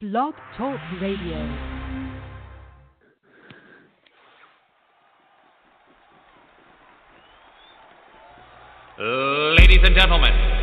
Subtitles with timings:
[0.00, 1.38] Blog Talk Radio.
[8.98, 10.53] Ladies and gentlemen,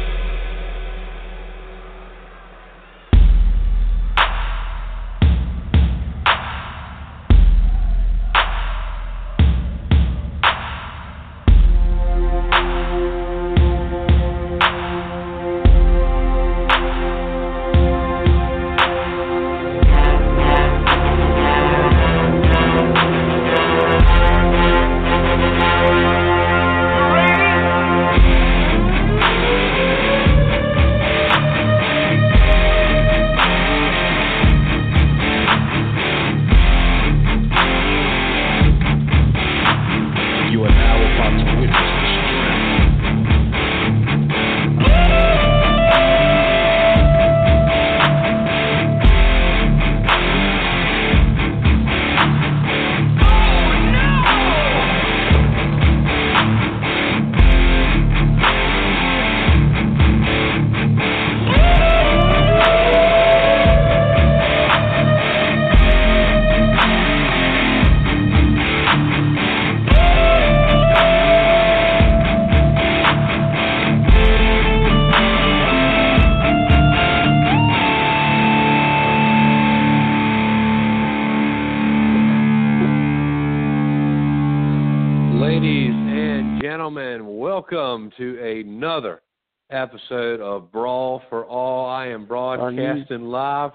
[89.91, 91.85] episode of Brawl for All.
[91.89, 93.71] I am broadcasting live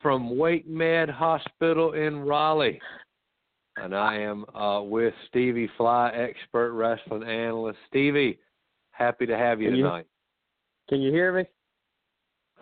[0.00, 2.80] from Wake Med Hospital in Raleigh.
[3.76, 7.78] And I am uh, with Stevie Fly, expert wrestling analyst.
[7.88, 8.38] Stevie,
[8.92, 10.06] happy to have you Can you- tonight.
[10.88, 11.44] Can you hear me?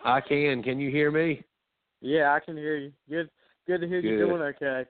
[0.05, 0.63] I can.
[0.65, 1.45] Can you hear me?
[2.01, 2.93] Yeah, I can hear you.
[3.09, 3.31] Good
[3.69, 4.85] good to hear you doing okay.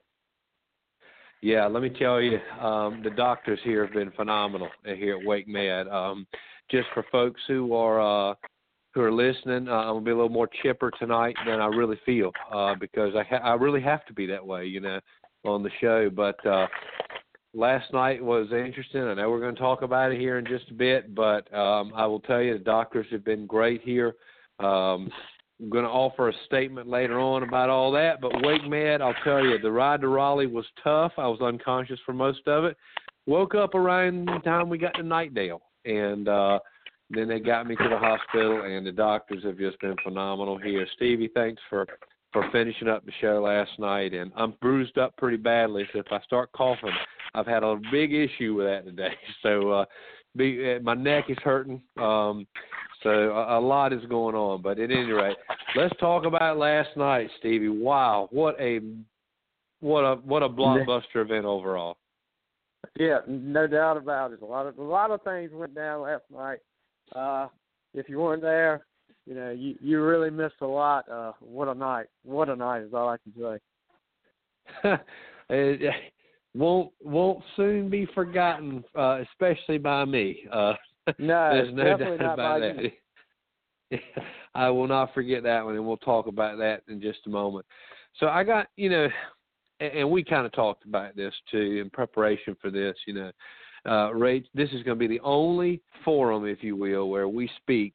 [1.43, 5.47] Yeah, let me tell you, um, the doctors here have been phenomenal here at Wake
[5.47, 5.87] Med.
[5.89, 6.27] Um,
[6.71, 8.35] just for folks who are uh,
[8.95, 11.99] who are listening, uh, I'm gonna be a little more chipper tonight than I really
[12.07, 15.01] feel uh, because I ha- I really have to be that way, you know,
[15.45, 16.11] on the show.
[16.11, 16.67] But uh,
[17.55, 19.03] last night was interesting.
[19.03, 21.93] I know we're going to talk about it here in just a bit, but um,
[21.95, 24.15] I will tell you the doctors have been great here.
[24.59, 25.11] Um,
[25.61, 29.15] I'm going to offer a statement later on about all that, but Wake Med, I'll
[29.25, 31.13] tell you, the ride to Raleigh was tough.
[31.17, 32.77] I was unconscious for most of it.
[33.25, 36.59] Woke up around the time we got to Knightdale, and uh,
[37.11, 40.87] then they got me to the hospital, and the doctors have just been phenomenal here.
[40.97, 41.87] Stevie, thanks for
[42.33, 45.89] for finishing up the show last night, and I'm bruised up pretty badly.
[45.93, 46.91] So if I start coughing,
[47.35, 49.15] I've had a big issue with that today.
[49.43, 49.85] So uh,
[50.37, 51.81] be, uh, my neck is hurting.
[51.97, 52.47] Um,
[53.03, 55.37] so a, a lot is going on, but at any rate,
[55.77, 57.69] let's talk about last night, Stevie.
[57.69, 58.81] Wow, what a
[59.81, 61.97] what a what a blockbuster event overall.
[62.99, 64.43] Yeah, no doubt about it.
[64.43, 66.59] A lot of a lot of things went down last night.
[67.15, 67.49] Uh
[67.95, 68.87] if you weren't there,
[69.27, 71.09] you know, you you really missed a lot.
[71.11, 72.07] Uh what a night.
[72.25, 73.61] What a night is all I can
[74.83, 74.99] say.
[75.51, 75.95] it
[76.55, 80.45] won't won't soon be forgotten, uh, especially by me.
[80.53, 80.75] Uh,
[81.21, 82.93] No, there's no definitely doubt not about by that.
[83.91, 83.99] you.
[84.57, 87.65] I will not forget that one, and we'll talk about that in just a moment.
[88.19, 89.07] So I got, you know,
[89.81, 92.97] and, we kind of talked about this too in preparation for this.
[93.07, 93.33] You know,
[93.89, 97.51] uh, Ray, this is going to be the only forum, if you will, where we
[97.63, 97.95] speak,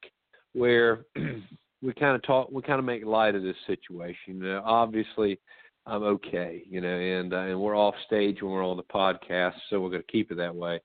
[0.52, 1.04] where
[1.82, 4.36] we kind of talk, we kind of make light of this situation.
[4.36, 5.38] You know, obviously,
[5.86, 9.54] I'm okay, you know, and uh, and we're off stage when we're on the podcast,
[9.68, 10.80] so we're going to keep it that way.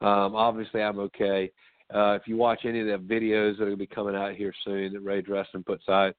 [0.00, 1.50] Um, obviously, I'm okay.
[1.94, 4.34] Uh, if you watch any of the videos that are going to be coming out
[4.34, 6.14] here soon that Ray Dresden puts out,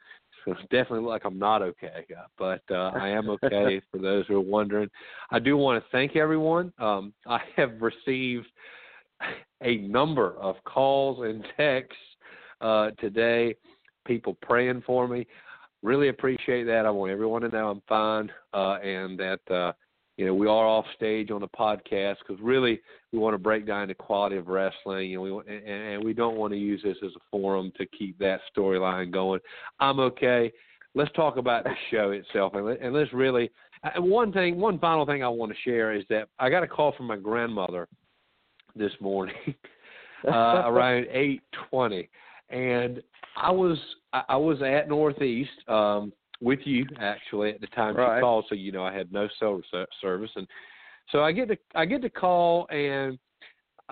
[0.48, 2.06] it's definitely like I'm not okay,
[2.38, 3.82] but uh, I am okay.
[3.92, 4.90] for those who are wondering,
[5.32, 6.74] I do want to thank everyone.
[6.80, 8.48] Um, I have received
[9.62, 11.98] a number of calls and texts
[12.62, 13.56] uh, today,
[14.06, 15.26] people praying for me.
[15.82, 16.86] Really appreciate that.
[16.86, 19.74] I want everyone to know I'm fine uh, and that uh,
[20.18, 22.80] you know we are off stage on the podcast because really
[23.12, 26.38] we want to break down the quality of wrestling, and we and, and we don't
[26.38, 29.40] want to use this as a forum to keep that storyline going.
[29.80, 30.52] I'm okay.
[30.96, 33.50] Let's talk about the show itself, and, let, and let's really.
[33.96, 36.68] And one thing, one final thing I want to share is that I got a
[36.68, 37.90] call from my grandmother
[38.76, 39.36] this morning
[40.28, 42.10] uh, around eight twenty,
[42.50, 43.02] and
[43.36, 43.78] I was
[44.14, 46.14] I was at Northeast um,
[46.44, 48.18] with you actually at the time Right.
[48.18, 49.62] she called, so you know I had no cell
[50.02, 50.48] service, and
[51.12, 53.18] so I get the I get the call, and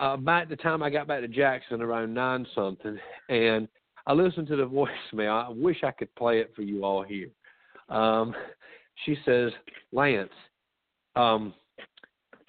[0.01, 2.97] uh, about the time I got back to Jackson around nine something,
[3.29, 3.67] and
[4.07, 4.67] I listened to the
[5.13, 5.47] voicemail.
[5.47, 7.29] I wish I could play it for you all here.
[7.89, 8.33] Um,
[9.05, 9.51] she says,
[9.91, 10.29] Lance,
[11.15, 11.53] um,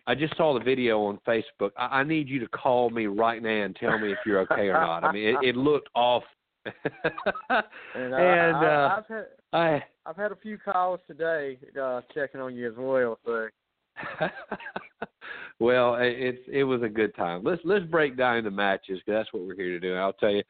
[0.07, 1.71] I just saw the video on Facebook.
[1.77, 4.69] I, I need you to call me right now and tell me if you're okay
[4.69, 5.05] or not.
[5.05, 6.25] I mean, it, it looked off.
[7.95, 12.01] And, uh, and I, uh, I've had I I've had a few calls today uh,
[12.15, 13.19] checking on you as well.
[13.25, 13.49] So
[15.61, 17.43] well, it, it was a good time.
[17.45, 19.95] Let's let's break down the matches 'cause that's what we're here to do.
[19.95, 20.43] I'll tell you,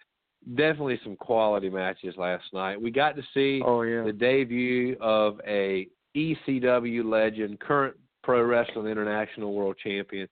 [0.54, 2.80] definitely some quality matches last night.
[2.80, 8.86] We got to see oh yeah, the debut of a ECW legend, current Pro Wrestling
[8.86, 10.28] International World Champion,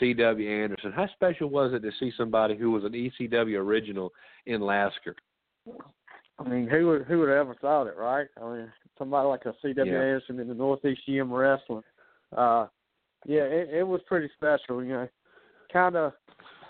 [0.00, 0.50] C.W.
[0.50, 0.92] Anderson.
[0.92, 4.12] How special was it to see somebody who was an ECW original
[4.46, 5.14] in Lasker?
[6.38, 8.26] I mean, who would who would have ever thought it, right?
[8.42, 9.90] I mean, somebody like a C.W.
[9.92, 9.98] Yeah.
[9.98, 11.82] Anderson in the Northeast GM Wrestling.
[12.36, 12.66] Uh,
[13.26, 14.82] yeah, it, it was pretty special.
[14.82, 15.08] You know,
[15.72, 16.12] kind of,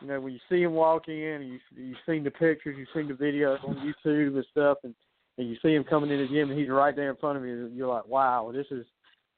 [0.01, 2.89] you know, when you see him walk in, and you you've seen the pictures, you've
[2.95, 4.95] seen the videos on YouTube and stuff, and
[5.39, 7.45] and you see him coming in the gym, and he's right there in front of
[7.45, 7.67] you.
[7.67, 8.85] And you're like, wow, this is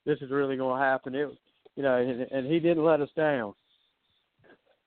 [0.04, 1.14] this is really going to happen.
[1.14, 1.30] It,
[1.76, 3.54] you know, and, and he didn't let us down.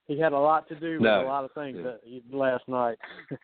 [0.07, 1.21] He had a lot to do with No.
[1.23, 1.91] a lot of things Yeah.
[2.31, 2.97] that last night.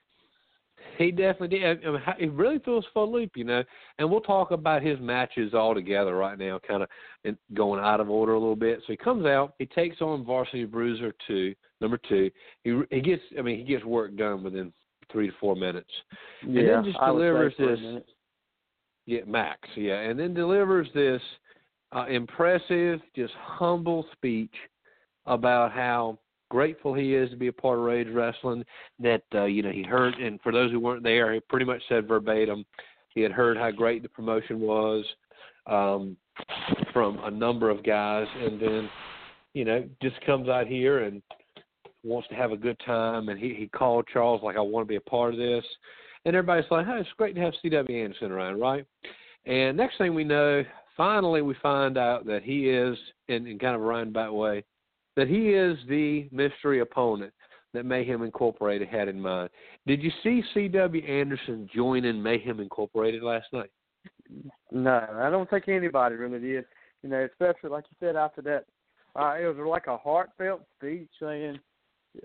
[0.97, 1.85] He definitely did.
[1.85, 3.63] I mean, He really threw us for a loop, you know.
[3.97, 8.09] And we'll talk about his matches all together right now, kind of going out of
[8.09, 8.79] order a little bit.
[8.79, 12.31] So he comes out, he takes on Varsity Bruiser two, number two.
[12.63, 14.71] He he gets, I mean, he gets work done within
[15.11, 15.89] three to four minutes.
[16.47, 18.03] yeah, then just I would say delivers this-.
[19.07, 21.21] Yeah, Max, yeah, and then delivers this
[21.95, 24.53] uh, impressive, just humble speech
[25.27, 26.17] about how
[26.49, 28.63] grateful he is to be a part of Rage Wrestling.
[28.99, 31.81] That uh, you know he heard, and for those who weren't there, he pretty much
[31.89, 32.65] said verbatim
[33.15, 35.05] he had heard how great the promotion was
[35.67, 36.15] um,
[36.93, 38.89] from a number of guys, and then
[39.53, 41.23] you know just comes out here and
[42.03, 44.89] wants to have a good time, and he he called Charles like I want to
[44.89, 45.65] be a part of this,
[46.25, 48.03] and everybody's like, hey, it's great to have C.W.
[48.03, 48.85] Anderson around, right?
[49.45, 50.63] And next thing we know,
[50.97, 52.97] finally we find out that he is,
[53.29, 54.63] in, in kind of a roundabout way,
[55.15, 57.33] that he is the mystery opponent
[57.73, 59.49] that Mayhem Incorporated had in mind.
[59.85, 61.03] Did you see C.W.
[61.05, 63.69] Anderson joining Mayhem Incorporated last night?
[64.71, 66.65] No, I don't think anybody really did.
[67.03, 68.65] You know, especially like you said after that,
[69.15, 71.59] uh, it was like a heartfelt speech saying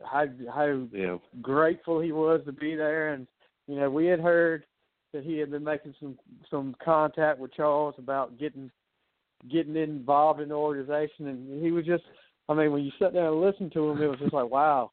[0.05, 1.19] how how Yeah.
[1.43, 3.27] grateful he was to be there, and
[3.67, 4.65] you know we had heard
[5.13, 8.71] that he had been making some some contact with Charles about getting
[9.49, 12.05] getting involved in the organization, and he was just,
[12.50, 14.91] I mean, when you sit down and listen to him, it was just like, wow,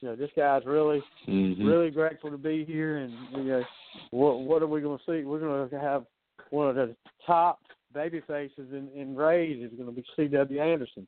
[0.00, 1.66] you know, this guy's really Mm-hmm.
[1.66, 3.64] really grateful to be here, and you know,
[4.10, 5.24] what what are we going to see?
[5.24, 6.04] We're going to have
[6.50, 6.96] one of the
[7.26, 7.60] top
[7.94, 10.60] baby faces in in Rays is going to be C.W.
[10.60, 11.06] Anderson,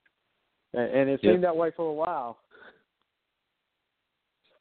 [0.75, 1.33] and, and it Yep.
[1.33, 2.39] seemed that way for a while.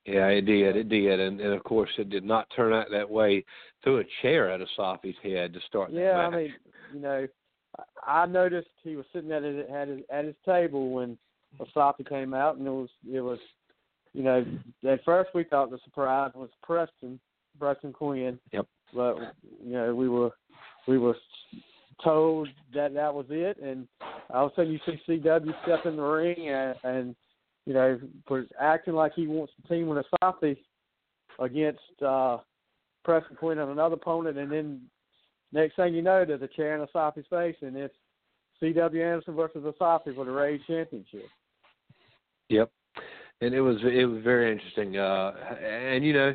[0.05, 0.75] Yeah, it did.
[0.77, 3.45] It did, and and of course it did not turn out that way.
[3.83, 6.53] Threw a chair at Asafi's head to start Yeah, I mean,
[6.93, 7.27] you know,
[8.05, 11.17] I noticed he was sitting at his at his, at his table when
[11.59, 13.39] Asafi came out, and it was it was,
[14.13, 14.45] you know,
[14.87, 17.19] at first we thought the surprise was Preston
[17.59, 18.39] Preston Quinn.
[18.51, 18.65] Yep.
[18.93, 19.15] But
[19.63, 20.31] you know, we were
[20.87, 21.15] we were
[22.03, 23.87] told that that was it, and
[24.29, 27.15] all of a sudden you see CW step in the ring and, and
[27.65, 30.57] you know, for acting like he wants to team with Asafi
[31.39, 32.37] against uh
[33.03, 34.81] Preston Quinn on another opponent, and then
[35.51, 37.96] next thing you know, there's a chair in Asafi's face, and it's
[38.60, 39.03] C.W.
[39.03, 41.27] Anderson versus Asafi for the Rage Championship.
[42.50, 42.72] Yep.
[43.41, 44.98] And it was it was very interesting.
[44.98, 46.34] Uh and you know,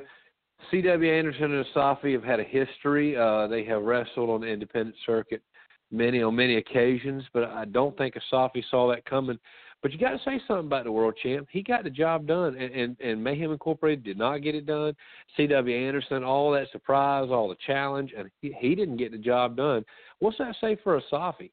[0.71, 1.13] C.W.
[1.13, 3.17] Anderson and Asafi have had a history.
[3.17, 5.43] Uh they have wrestled on the independent circuit
[5.91, 9.39] many on many occasions, but I don't think Asafi saw that coming.
[9.85, 11.47] But you got to say something about the world champ.
[11.51, 14.97] He got the job done, and, and and Mayhem Incorporated did not get it done.
[15.37, 15.77] C.W.
[15.77, 19.85] Anderson, all that surprise, all the challenge, and he, he didn't get the job done.
[20.21, 21.51] What's that say for Asafi?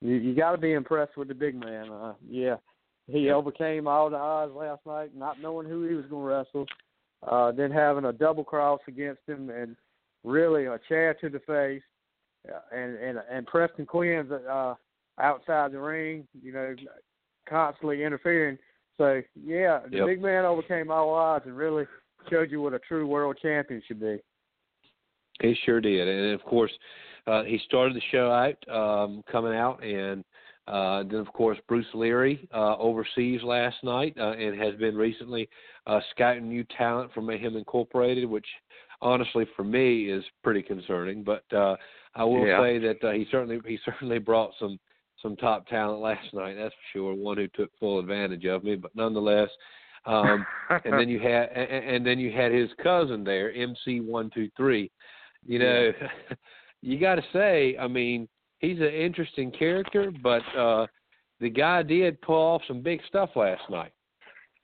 [0.00, 1.90] You, you got to be impressed with the big man.
[1.90, 2.56] Uh, yeah,
[3.06, 6.66] he overcame all the odds last night, not knowing who he was going to wrestle,
[7.30, 9.76] uh, then having a double cross against him, and
[10.24, 11.82] really a chair to the face,
[12.50, 14.72] uh, and and and Preston Quinn's uh,
[15.20, 16.74] outside the ring, you know,
[17.48, 18.58] constantly interfering.
[18.98, 20.06] So yeah, the Yep.
[20.06, 21.86] big man overcame all odds and really
[22.30, 24.18] showed you what a true world champion should be.
[25.40, 26.72] He sure did, and of course,
[27.26, 30.24] uh, he started the show out um, coming out, and
[30.66, 35.48] uh, then of course Bruce Leary uh, overseas last night, uh, and has been recently
[35.86, 38.46] uh, scouting new talent for Mayhem Incorporated, which
[39.02, 41.22] honestly for me is pretty concerning.
[41.22, 41.76] But uh,
[42.14, 42.58] I will Yeah.
[42.58, 44.78] say that uh, he certainly he certainly brought some
[45.22, 46.54] some top talent last night.
[46.54, 47.14] That's for sure.
[47.14, 49.48] One who took full advantage of me, but nonetheless.
[50.04, 50.46] Um,
[50.84, 54.48] and then you had and, and then you had his cousin there, MC one two
[54.56, 54.90] three.
[55.44, 55.92] You know,
[56.82, 58.28] you got to say, I mean,
[58.60, 60.86] he's an interesting character, but uh
[61.40, 63.92] the guy did pull off some big stuff last night.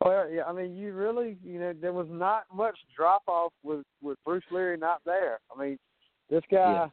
[0.03, 3.85] Well, yeah, I mean, you really, you know, there was not much drop off with
[4.01, 5.41] with Bruce Leary not there.
[5.55, 5.79] I mean,
[6.31, 6.91] this guy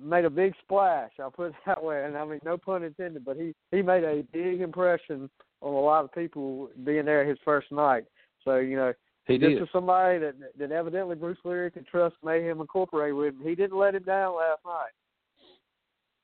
[0.00, 1.10] made a big splash.
[1.20, 4.04] I'll put it that way, and I mean, no pun intended, but he he made
[4.04, 5.28] a big impression
[5.60, 8.04] on a lot of people being there his first night.
[8.44, 8.92] So you know,
[9.26, 9.62] He this did.
[9.62, 13.34] is somebody that that evidently Bruce Leary could trust Mayhem Incorporated with.
[13.34, 14.92] And he didn't let him down last night.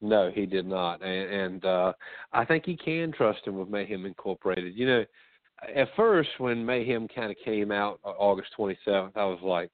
[0.00, 1.92] No, he did not, and, and uh
[2.32, 4.74] I think he can trust him with Mayhem Incorporated.
[4.74, 5.04] You know,
[5.74, 9.70] at first when Mayhem kind of came out August 27th, I was like,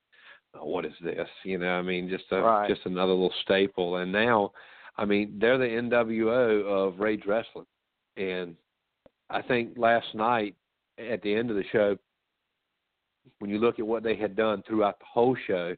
[0.54, 2.68] Uh, "What is this?" You know, I mean, just a Right.
[2.68, 3.96] just another little staple.
[3.96, 4.52] And now,
[4.96, 7.66] I mean, they're the NWO of Rage Wrestling,
[8.16, 8.56] and
[9.28, 10.54] I think last night
[10.98, 11.96] at the end of the show,
[13.38, 15.74] when you look at what they had done throughout the whole show,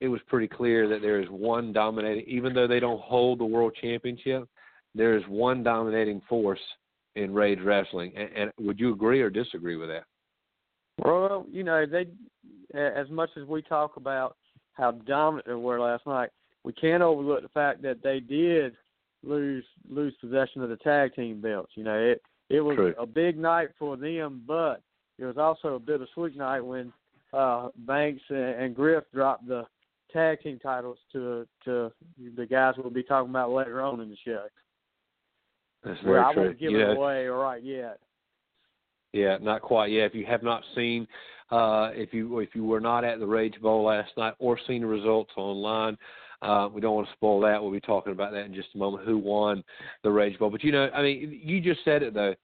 [0.00, 3.44] it was pretty clear that there is one dominating, even though they don't hold the
[3.44, 4.48] world championship,
[4.94, 6.60] there is one dominating force
[7.16, 8.12] in Rage Wrestling.
[8.16, 10.04] And, and would you agree or disagree with that?
[10.98, 12.06] Well, you know, they
[12.74, 14.36] as much as we talk about
[14.72, 16.30] how dominant they were last night,
[16.64, 18.74] we can't overlook the fact that they did
[19.22, 21.72] lose lose possession of the tag team belts.
[21.74, 22.94] You know, it it was True.
[22.98, 24.80] a big night for them, but
[25.18, 26.92] it was also a bittersweet night when
[27.32, 29.66] uh Banks and, and Griff dropped the
[30.12, 31.90] tag team titles to to
[32.36, 34.44] the guys we'll be talking about later on in the show.
[35.84, 36.42] That's Well, very I true.
[36.44, 37.98] won't give You it know, away right yet.
[39.12, 40.06] Yeah, not quite yet.
[40.06, 41.06] If you have not seen,
[41.50, 44.82] uh, if you if you were not at the Rage Bowl last night or seen
[44.82, 45.96] the results online,
[46.42, 47.62] uh, we don't want to spoil that.
[47.62, 49.06] We'll be talking about that in just a moment.
[49.06, 49.62] Who won
[50.02, 50.50] the Rage Bowl?
[50.50, 52.34] But you know, I mean, you just said it though.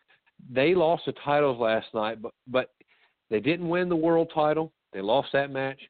[0.53, 2.71] They lost the titles last night, but but
[3.31, 4.73] they didn't win the world title.
[4.93, 5.81] They lost that match.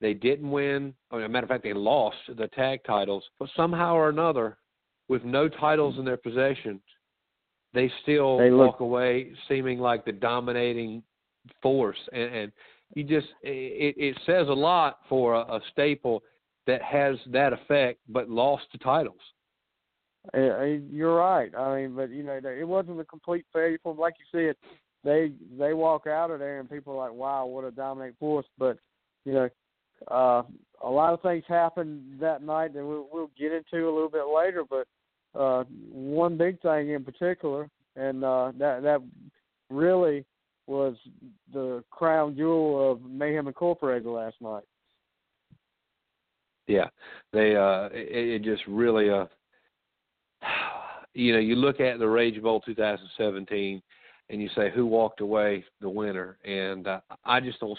[0.00, 0.94] They didn't win.
[1.10, 3.22] Or, as a matter of fact, they lost the tag titles.
[3.38, 4.58] But somehow or another,
[5.08, 6.80] with no titles in their possession,
[7.72, 11.02] they still They look- walk away seeming like the dominating
[11.60, 11.98] force.
[12.12, 12.52] And, and
[12.94, 16.22] you just it, it says a lot for a, a staple
[16.66, 19.20] that has that effect, but lost the titles.
[20.34, 21.50] You're right.
[21.56, 23.94] I mean, but you know, it wasn't a complete failure for.
[23.94, 24.56] Like you said,
[25.04, 28.46] they they walk out of there and people are like, "Wow, what a dominant force!"
[28.56, 28.78] But
[29.24, 29.48] you know,
[30.08, 30.42] uh,
[30.82, 34.26] a lot of things happened that night that we'll, we'll get into a little bit
[34.32, 34.62] later.
[34.68, 34.86] But
[35.38, 39.02] uh, one big thing in particular, and uh, that that
[39.70, 40.24] really
[40.72, 40.96] was
[41.52, 44.64] the crown jewel of Mayhem Incorporated last night.
[46.66, 46.88] Yeah,
[47.32, 49.26] they uh it, it just really uh
[51.14, 53.82] you know you look at the Rage Bowl 2017
[54.30, 56.38] and you say who walked away the winner?
[56.44, 57.78] And uh, I just don't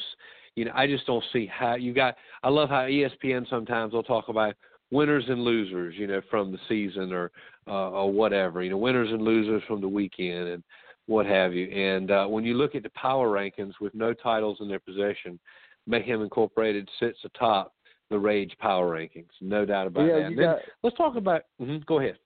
[0.55, 4.03] you know I just don't see how you got I love how ESPN sometimes they'll
[4.03, 4.53] talk about
[4.91, 7.31] winners and losers you know from the season or
[7.67, 10.49] uh, or whatever you know winners and losers from the weekend.
[10.49, 10.63] And
[11.07, 14.57] what have you and uh when you look at the power rankings with no titles
[14.61, 15.39] in their possession
[15.85, 17.73] Mayhem Incorporated sits atop
[18.09, 20.35] the Rage Power Rankings, no doubt about yeah, that.
[20.37, 21.43] got let's talk about.
[21.59, 22.17] mhm, go ahead.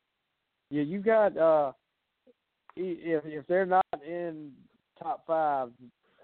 [0.70, 1.72] Yeah, you got uh
[2.76, 4.52] if if they're not in
[5.02, 5.70] top five,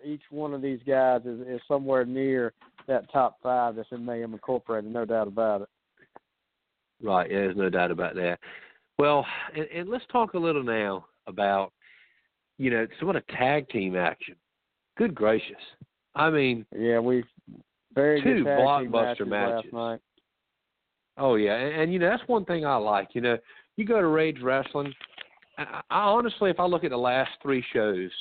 [0.03, 2.53] each one of these guys is, is somewhere near
[2.87, 5.69] that top five that's in Mayhem Incorporated, no doubt about it.
[7.01, 8.39] Right, yeah, there's no doubt about that.
[8.97, 11.71] Well, and, and let's talk a little now about,
[12.57, 14.35] you know, some of tag team action.
[14.97, 15.55] Good gracious!
[16.15, 17.23] I mean, Yeah, we
[17.95, 19.73] very Two good tag team blockbuster matches, matches.
[19.73, 19.99] last night.
[21.17, 23.09] oh yeah, and, and you know that's one thing I like.
[23.13, 23.37] You know,
[23.77, 24.93] you go to Rage Wrestling.
[25.57, 28.11] I, I honestly, if I look at the last three shows,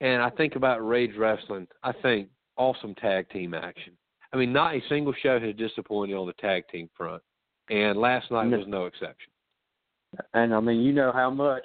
[0.00, 3.92] and I think about Rage Wrestling, I think awesome tag team action.
[4.32, 7.22] I mean, not a single show has disappointed on the tag team front,
[7.70, 8.58] and last night No.
[8.58, 9.30] was no exception.
[10.34, 11.64] And I mean, you know how much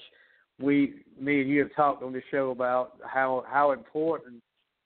[0.59, 4.41] we, me and you have talked on this show about how how important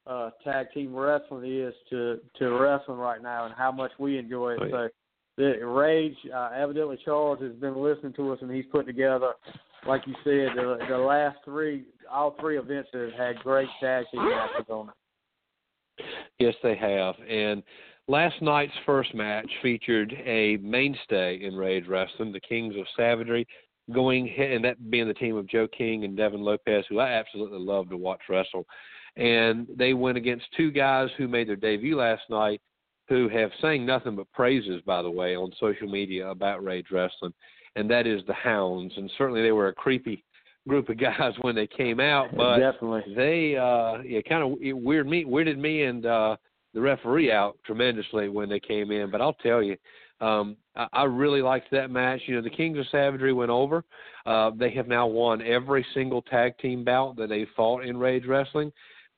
[0.08, 4.54] uh tag team wrestling is to to wrestling right now, and how much we enjoy
[4.54, 4.60] it.
[4.62, 4.72] Oh, yeah.
[4.72, 4.90] So,
[5.38, 9.32] the Rage, uh, evidently Charles has been listening to us, and he's put together,
[9.88, 14.24] like you said, the the last three, all three events have had great tag team
[14.24, 16.06] matches on it.
[16.38, 17.16] Yes, they have.
[17.28, 17.64] And
[18.08, 23.48] last night's first match featured a mainstay in Rage Wrestling, the Kings of Savagery,
[23.94, 27.60] going and that being the team of Joe King and Devin Lopez, who I absolutely
[27.60, 28.66] love to watch wrestle.
[29.18, 32.62] And they went against two guys who made their debut last night,
[33.10, 37.34] who have saying nothing but praises, by the way, on social media about Rage Wrestling,
[37.76, 38.94] and that is the Hounds.
[38.96, 40.24] And certainly they were a creepy
[40.68, 43.14] group of guys when they came out, but Definitely.
[43.16, 46.36] they uh yeah kind of it weird me weirded me and uh
[46.74, 49.76] the referee out tremendously when they came in but i'll tell you
[50.22, 52.22] um I, I really liked that match.
[52.26, 53.84] You know, the Kings of Savagery went over.
[54.26, 58.26] Uh, they have now won every single tag team bout that they fought in Rage
[58.26, 58.72] Wrestling,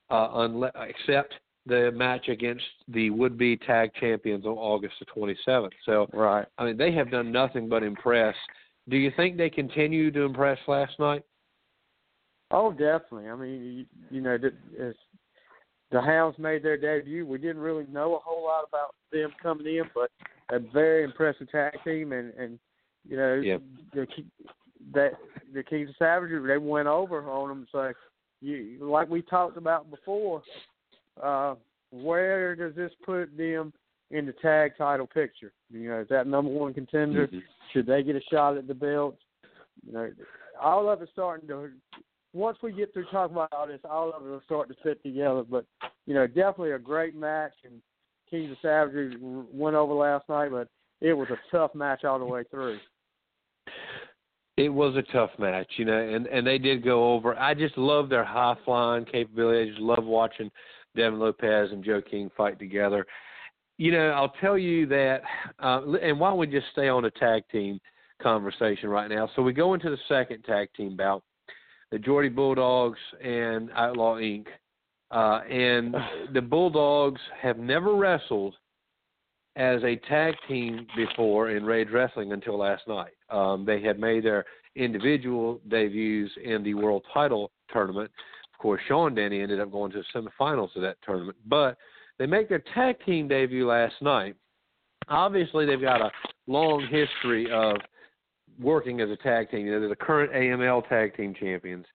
[0.09, 1.33] uh, unle- except
[1.65, 5.71] the match against the would-be tag champions on August the 27th.
[5.85, 6.45] So, Right.
[6.57, 8.35] I mean, they have done nothing but impress.
[8.89, 11.23] Do you think they continue to impress last night?
[12.51, 13.29] Oh, definitely.
[13.29, 14.93] I mean, you, you know, the, as
[15.91, 19.67] the Hounds made their debut, we didn't really know a whole lot about them coming
[19.67, 20.11] in, but
[20.51, 22.59] a very impressive tag team, and and
[23.07, 23.61] you know, Yep.
[23.93, 24.07] the
[24.93, 25.13] that
[25.53, 27.67] the Kings of Savagery they went over on them.
[27.71, 27.93] So,
[28.41, 30.43] you like we talked about before,
[31.21, 31.55] uh,
[31.91, 33.73] where does this put them
[34.11, 35.53] in the tag title picture?
[35.69, 37.29] You know, is that number one contender?
[37.71, 39.21] Should they get a shot at the belts?
[39.85, 40.11] You know,
[40.61, 41.69] all of it's starting to.
[42.33, 45.01] Once we get through talking about all this, all of it will start to fit
[45.03, 45.43] together.
[45.43, 45.65] But
[46.05, 47.81] you know, definitely a great match, and
[48.29, 50.67] Kings of Savagery went over last night, but
[51.01, 52.79] it was a tough match all the way through.
[54.55, 57.37] It was a tough match, you know, and and they did go over.
[57.37, 59.63] I just love their high flying capability.
[59.63, 60.51] I just love watching
[60.95, 63.05] Devin Lopez and Joe King fight together.
[63.77, 65.21] You know, I'll tell you that,
[65.59, 67.79] uh, and why don't we just stay on the tag team
[68.21, 69.27] conversation right now?
[69.35, 71.23] So we go into the second tag team bout,
[71.91, 74.45] the Geordie Bulldogs and Outlaw Inc.
[75.13, 75.95] Uh, and
[76.33, 78.55] the Bulldogs have never wrestled
[79.55, 83.13] as a tag team before in Rage Wrestling until last night.
[83.29, 84.43] Um, they had made their
[84.75, 88.09] individual debuts in the World Title tournament.
[88.53, 91.77] Of course, Sean Denny ended up going to the semifinals of that tournament, but
[92.17, 94.35] they make their tag team debut last night.
[95.09, 96.09] Obviously, they've got a
[96.47, 97.75] long history of
[98.59, 99.67] working as a tag team.
[99.67, 101.85] You know, they're the current AML tag team champions.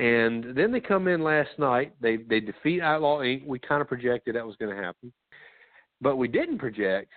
[0.00, 1.92] And then they come in last night.
[2.00, 3.46] They they defeat Outlaw Inc.
[3.46, 5.12] We kind of projected that was going to happen,
[6.00, 7.12] but we didn't project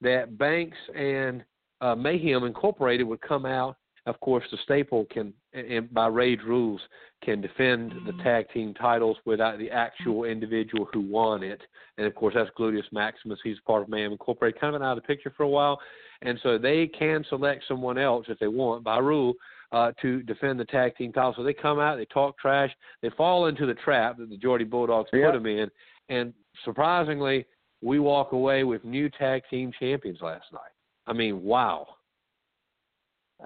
[0.00, 1.44] that Banks and
[1.80, 3.76] uh, Mayhem Incorporated would come out.
[4.06, 6.80] Of course, the staple can, and by Rage rules,
[7.24, 11.60] can defend the tag team titles without the actual individual who won it.
[11.98, 13.40] And of course, that's Gluteus Maximus.
[13.42, 15.78] He's part of Mayhem Incorporated, kind of out of the picture for a while.
[16.22, 19.34] And so they can select someone else if they want by rule
[19.72, 21.34] uh, to defend the tag team title.
[21.36, 22.70] So they come out, they talk trash,
[23.02, 25.26] they fall into the trap that the Geordie Bulldogs Yeah.
[25.26, 25.70] put them in,
[26.08, 26.32] and
[26.64, 27.46] surprisingly,
[27.80, 30.72] we walk away with new tag team champions last night.
[31.06, 31.86] I mean, wow.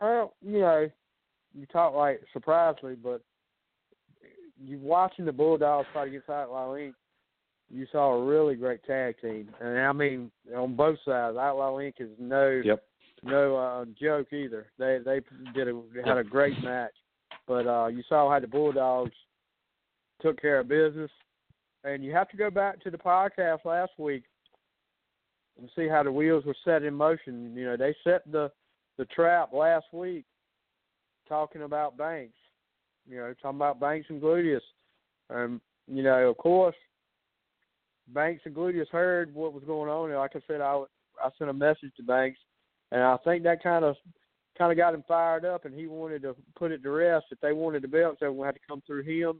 [0.00, 0.90] Well, you know,
[1.54, 3.22] you talk like surprisingly, but
[4.64, 6.94] you watching the Bulldogs fight against Outlaw Inc.
[7.70, 11.36] You saw a really great tag team, and I mean on both sides.
[11.36, 11.94] Outlaw Inc.
[12.00, 12.84] is no Yep.
[13.22, 14.66] No uh, joke either.
[14.78, 15.20] They they
[15.54, 16.92] did a they had a great match,
[17.46, 19.12] but uh, you saw how the Bulldogs
[20.20, 21.10] took care of business,
[21.84, 24.24] and you have to go back to the podcast last week
[25.58, 27.54] and see how the wheels were set in motion.
[27.54, 28.50] You know, they set the
[28.98, 30.24] the trap last week,
[31.28, 32.34] talking about Banks.
[33.08, 34.60] You know, talking about Banks and Gluteus.
[35.30, 36.76] Um, you know, of course,
[38.08, 40.82] Banks and Gluteus heard what was going on, and like I said, I
[41.22, 42.38] I sent a message to Banks,
[42.92, 43.96] and I think that kind of
[44.56, 47.26] kind of got him fired up, and he wanted to put it to rest.
[47.30, 49.38] If they wanted the belts, they would have to come through him.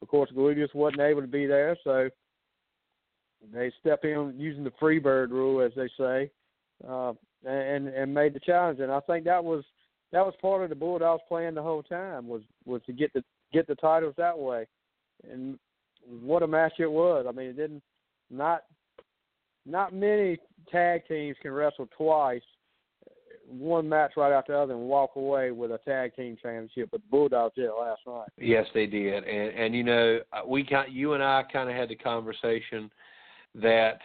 [0.00, 2.08] Of course, Gluteus wasn't able to be there, so
[3.52, 6.30] they step in using the free bird rule, as they say,
[6.88, 7.12] uh,
[7.46, 8.80] and and made the challenge.
[8.80, 9.62] And I think that was
[10.12, 13.22] that was part of the Bulldogs' plan the whole time was was to get the
[13.52, 14.66] get the titles that way.
[15.30, 15.58] And
[16.08, 17.26] what a match it was!
[17.28, 17.82] I mean, it didn't
[18.30, 18.62] not
[19.66, 20.38] not many
[20.72, 22.42] tag teams can wrestle twice,
[23.48, 26.88] one match right after the other, and walk away with a tag team championship.
[26.90, 28.28] But the Bulldogs did last night.
[28.38, 31.76] Yes, they did, and and you know uh, we kind, you and I kind of
[31.76, 32.90] had the conversation
[33.54, 33.98] that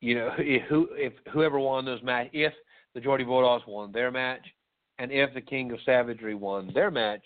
[0.00, 2.52] you know if who if whoever won those match if
[2.94, 4.46] the Geordie Bulldogs won their match,
[4.98, 7.22] and if the King of Savagery won their match,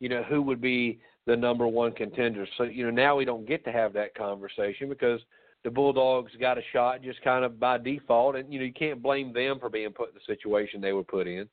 [0.00, 2.46] you know who would be the number one contender.
[2.58, 5.20] So you know now we don't get to have that conversation because
[5.64, 9.02] the Bulldogs got a shot just kind of by default, and you know you can't
[9.02, 11.48] blame them for being put in the situation they were put in.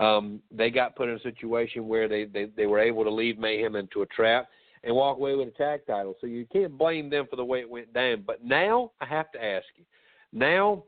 [0.00, 3.38] Um, they got put in a situation where they, they they were able to lead
[3.38, 4.48] Mayhem into a trap
[4.82, 6.14] and walk away with a tag title.
[6.20, 8.22] So you can't blame them for the way it went down.
[8.26, 9.84] But now I have to ask you,
[10.32, 10.84] now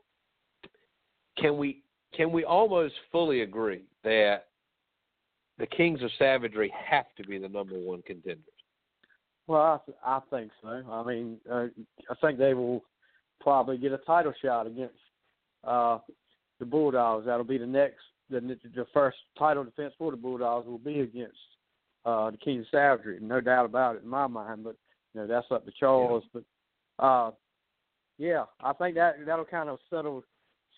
[1.38, 1.82] can we
[2.14, 4.48] can we almost fully agree that
[5.58, 8.44] the Kings of Savagery have to be the number one contenders?
[9.46, 10.82] Well, I, th- I think so.
[10.90, 11.66] I mean, uh,
[12.11, 12.82] I think they will
[13.40, 14.94] probably get a title shot against
[15.64, 15.98] uh,
[16.59, 17.26] the Bulldogs.
[17.26, 21.37] That'll be the next, the, the first title defense for the Bulldogs will be against
[22.04, 23.18] uh, the King of Savagery.
[23.20, 24.64] No doubt about it in my mind.
[24.64, 24.76] But
[25.14, 26.24] you know, that's up to Charles.
[26.32, 26.42] But
[26.98, 27.30] uh,
[28.18, 30.24] yeah, I think that that'll kind of settle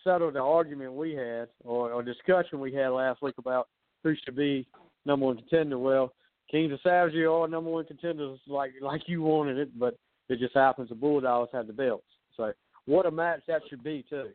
[0.05, 3.69] settle the argument we had or, or discussion we had last week about
[4.05, 4.67] who should be
[5.05, 5.79] number one contender.
[5.79, 6.13] Well,
[6.51, 9.97] Kings of Savagery are number one contenders like like you wanted it, but
[10.29, 12.05] it just happens the Bulldogs have the belts.
[12.37, 12.53] So
[12.87, 14.31] what a match that should be too.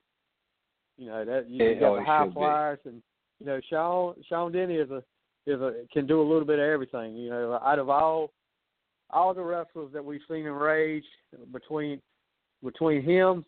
[0.98, 2.40] You know that you It got the high should be.
[2.40, 3.02] flyers and
[3.40, 5.04] you know Sean Sean Denny is a
[5.46, 7.16] is a can do a little bit of everything.
[7.16, 8.32] You know out of all
[9.10, 11.06] all the wrestlers that we've seen in Rage
[11.52, 12.00] between
[12.64, 13.44] between him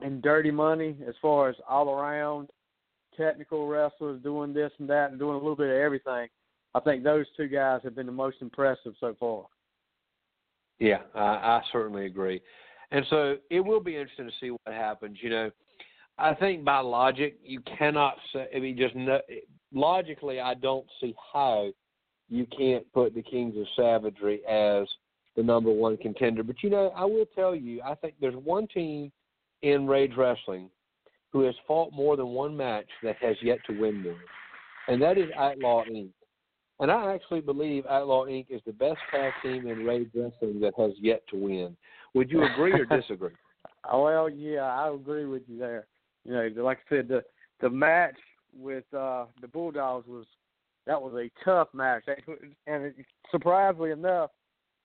[0.00, 2.48] and Dirty Money as far as all around
[3.16, 6.28] technical wrestlers doing this and that and doing a little bit of everything.
[6.74, 9.46] I think those two guys have been the most impressive so far.
[10.78, 12.40] Yeah, I, I certainly agree.
[12.90, 15.18] And so it will be interesting to see what happens.
[15.20, 15.50] You know,
[16.18, 19.20] I think by logic, you cannot say, I mean, just no,
[19.72, 21.70] logically, I don't see how
[22.28, 24.86] you can't put the Kings of Savagery as
[25.36, 26.42] the number one contender.
[26.42, 29.12] But, you know, I will tell you, I think there's one team
[29.62, 30.70] in Rage Wrestling
[31.32, 34.16] who has fought more than one match that has yet to win one,
[34.88, 36.10] and that is Outlaw Inc.
[36.80, 38.46] And I actually believe Outlaw Inc.
[38.50, 41.76] is the best tag team in Rage Wrestling that has yet to win.
[42.14, 43.32] Would you agree or disagree?
[43.92, 45.86] Well, yeah, I agree with you there.
[46.24, 47.24] You know, like I said, the
[47.60, 48.16] the match
[48.56, 50.26] with uh the Bulldogs was
[50.86, 52.04] that was a tough match,
[52.66, 52.94] and it,
[53.30, 54.30] surprisingly enough,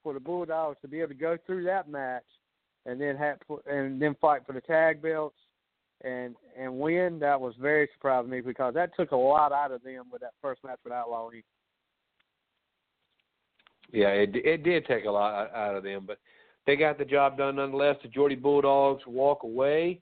[0.04, 2.24] for the Bulldogs to be able to go through that match
[2.86, 5.38] and then have and then fight for the tag belts
[6.04, 9.72] and and win, that was very surprising to me because that took a lot out
[9.72, 11.44] of them with that first match with Outlaw Inc.
[13.94, 16.18] Yeah, it it did take a lot out- of them, but
[16.66, 17.98] they got the job done nonetheless.
[18.02, 20.02] The Geordie Bulldogs walk away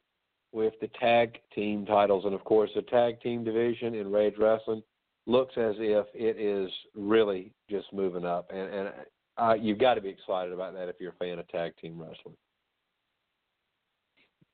[0.53, 4.81] with the tag team titles, and of course, the tag team division in Rage Wrestling
[5.27, 8.93] looks as if it is really just moving up, and and
[9.37, 11.99] uh, you've got to be excited about that if you're a fan of tag team
[11.99, 12.35] wrestling.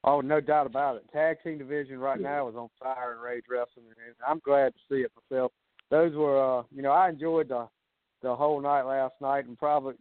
[0.04, 1.04] Oh, no doubt about it.
[1.12, 2.30] Tag team division right Yeah.
[2.30, 5.52] now is on fire in Rage Wrestling, and I'm glad to see it myself.
[5.90, 7.68] Those were, uh, you know, I enjoyed the
[8.22, 9.96] the whole night last night, and probably,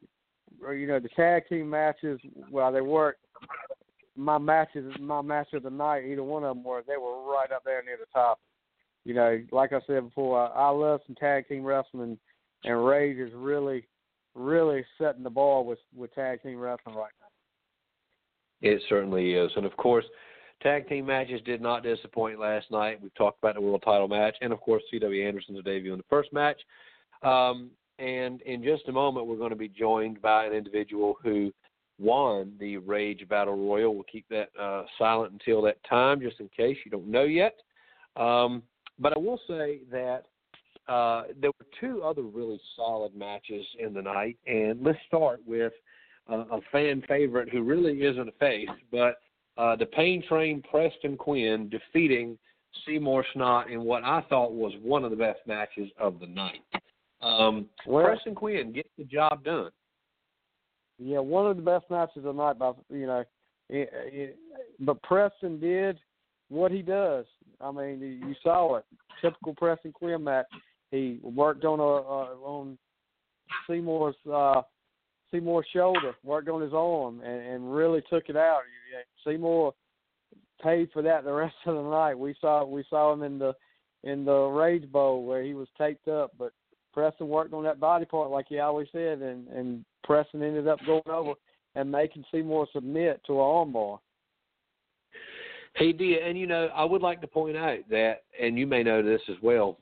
[0.61, 2.21] you know, the tag team matches.
[2.51, 3.17] Well, they weren't
[4.17, 4.93] my matches.
[4.99, 6.83] My match of the night, either one of them were.
[6.87, 8.41] They were right up there near the top.
[9.05, 12.19] You know, like I said before, I, I love some tag team wrestling,
[12.65, 13.87] and Rage is really,
[14.35, 18.69] really setting the bar with with tag team wrestling right now.
[18.69, 19.51] It certainly is.
[19.55, 20.05] And of course,
[20.63, 23.01] tag team matches did not disappoint last night.
[23.01, 25.27] We've talked about the world title match, and of course, C.W.
[25.27, 26.59] Anderson's debut in the first match.
[27.23, 31.53] Um, and in just a moment, we're going to be joined by an individual who
[31.99, 33.95] won the Rage Battle Royal.
[33.95, 37.55] We'll keep that uh, silent until that time, just in case you don't know yet.
[38.17, 38.63] Um,
[38.99, 40.25] but I will say that
[40.89, 45.73] uh, there were two other really solid matches in the night, and let's start with
[46.31, 49.17] uh, a fan favorite who really isn't a face, but
[49.59, 52.39] uh, the Pain Train Preston Quinn defeating
[52.87, 56.61] Seymour Snot in what I thought was one of the best matches of the night.
[57.23, 59.71] Um, Well- Preston Quinn gets the job done.
[60.99, 62.59] Yeah, one of the best matches of the night.
[62.59, 63.25] By you know,
[63.69, 64.39] it, it,
[64.81, 65.99] but Preston did
[66.49, 67.27] what he does.
[67.61, 68.85] I mean, you saw it.
[69.21, 70.47] Typical Preston Quinn match.
[70.91, 72.79] He worked on a uh, on
[73.69, 74.63] Seymour's uh,
[75.31, 78.61] Seymour's shoulder, worked on his arm, and, and really took it out.
[79.25, 79.75] Seymour
[80.63, 82.19] paid for that the rest of the night.
[82.19, 83.55] We saw we saw him in the
[84.05, 86.53] in the Rage Bowl where he was taped up, but
[86.97, 90.79] Preston worked on that body part like he always said, and and Preston ended up
[90.87, 91.35] going over
[91.75, 93.99] and making Seymour submit to an armbar.
[95.77, 98.83] He did, and you know, I would like to point out that, and you may
[98.83, 99.79] know this as well,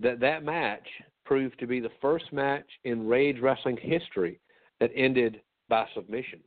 [0.00, 0.86] that that match
[1.24, 4.38] proved to be the first match in Rage Wrestling history
[4.78, 6.40] that ended by submission.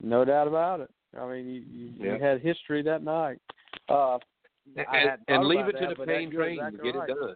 [0.00, 0.90] No doubt about it.
[1.18, 2.14] I mean, you, you, Yeah.
[2.14, 3.40] you had history that night.
[3.88, 4.18] Uh,
[4.76, 7.10] And, and leave it to that, the pain train to get right.
[7.10, 7.34] it done.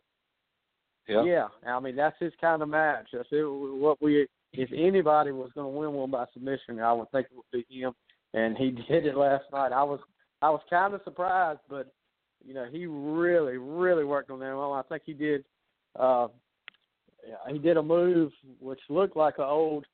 [1.08, 1.24] Yeah.
[1.24, 3.08] Yeah, I mean that's his kind of match.
[3.12, 4.26] That's it, what we.
[4.52, 7.80] If anybody was going to win one by submission, I would think it would be
[7.80, 7.92] him,
[8.34, 9.72] and he did it last night.
[9.72, 10.00] I was
[10.40, 11.92] I was kind of surprised, but
[12.44, 14.56] you know he really really worked on that.
[14.56, 15.44] Well, I think he did.
[15.98, 16.28] Uh,
[17.48, 19.86] he did a move which looked like an old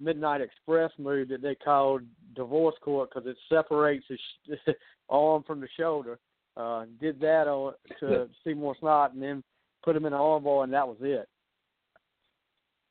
[0.00, 2.02] Midnight Express move that they called
[2.34, 4.58] divorce court because it separates his
[5.08, 6.18] arm from the shoulder.
[6.56, 9.44] Uh, did that on to Seymour Snot, and then
[9.88, 11.26] put him in an armbar, and that was it.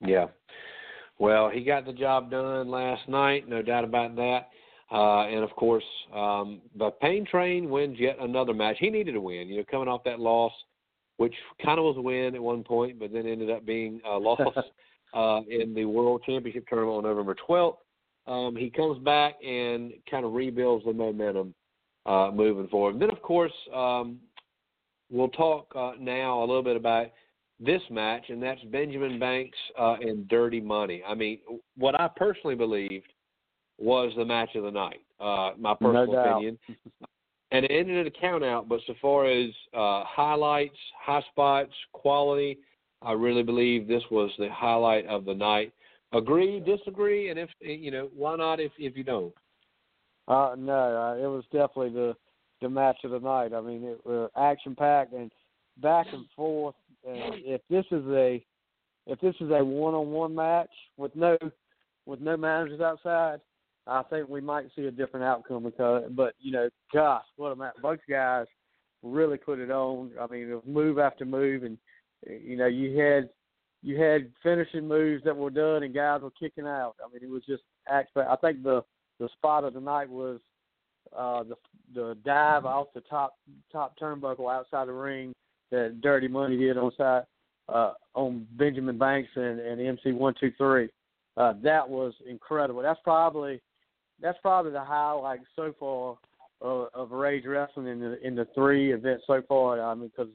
[0.04, 0.26] Yeah.
[1.20, 4.48] Well, he got the job done last night, no doubt about that.
[4.92, 5.84] Uh, and of course,
[6.16, 8.78] um, the Pain Train wins yet another match.
[8.80, 10.52] He needed a win, you know, coming off that loss,
[11.18, 14.18] which kind of was a win at one point, but then ended up being a
[14.18, 14.40] loss
[15.14, 17.78] uh, in the World Championship tournament on November 12th.
[18.26, 21.54] Um, he comes back and kind of rebuilds the momentum
[22.08, 23.00] uh, moving forward.
[23.00, 24.18] Then, of course, um,
[25.10, 27.08] we'll talk uh, now a little bit about
[27.60, 31.02] this match, and that's Benjamin Banks uh, and Dirty Money.
[31.08, 31.40] I mean,
[31.76, 33.08] what I personally believed
[33.80, 35.02] was the match of the night.
[35.20, 36.60] Uh, my personal no opinion.
[37.52, 41.74] and it ended in a count out, but so far as uh, highlights, high spots,
[41.94, 42.60] quality,
[43.02, 45.72] I really believe this was the highlight of the night.
[46.14, 48.60] Agree, disagree, and if you know, why not?
[48.60, 49.34] If if you don't,
[50.28, 52.16] Uh, no, uh, it was definitely the
[52.62, 53.54] the match of the night.
[53.54, 55.32] I mean, it was action packed and
[55.82, 56.76] back and forth.
[57.08, 58.44] And if this is a
[59.06, 61.38] if this is a one on one match with no
[62.06, 63.40] with no managers outside,
[63.86, 65.64] I think we might see a different outcome.
[65.64, 67.76] Because, but you know, gosh, what a match!
[67.82, 68.48] Both guys
[69.04, 70.12] really put it on.
[70.20, 71.78] I mean, move after move, and
[72.26, 73.30] you know, you had
[73.84, 76.96] you had finishing moves that were done, and guys were kicking out.
[77.04, 78.24] I mean, it was just action.
[78.28, 78.84] I think the
[79.20, 80.40] the spot of the night was
[81.16, 81.56] uh, the
[81.94, 83.38] the dive off the top
[83.72, 85.34] top turnbuckle outside the ring
[85.72, 87.24] that Dirty Money did on side
[87.70, 90.90] uh, on Benjamin Banks and, and MC one two three.
[91.36, 92.82] Uh, that was incredible.
[92.82, 93.62] That's probably
[94.22, 96.18] that's probably the highlight so far
[96.62, 99.82] of, of Rage Wrestling in the in the three events so far.
[99.82, 100.32] I mean, because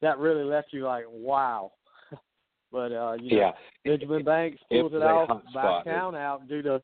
[0.00, 1.72] that really left you like wow.
[2.72, 3.50] but uh, you know, yeah,
[3.84, 5.84] Benjamin Banks pulls it, off by spot.
[5.84, 6.82] count out due to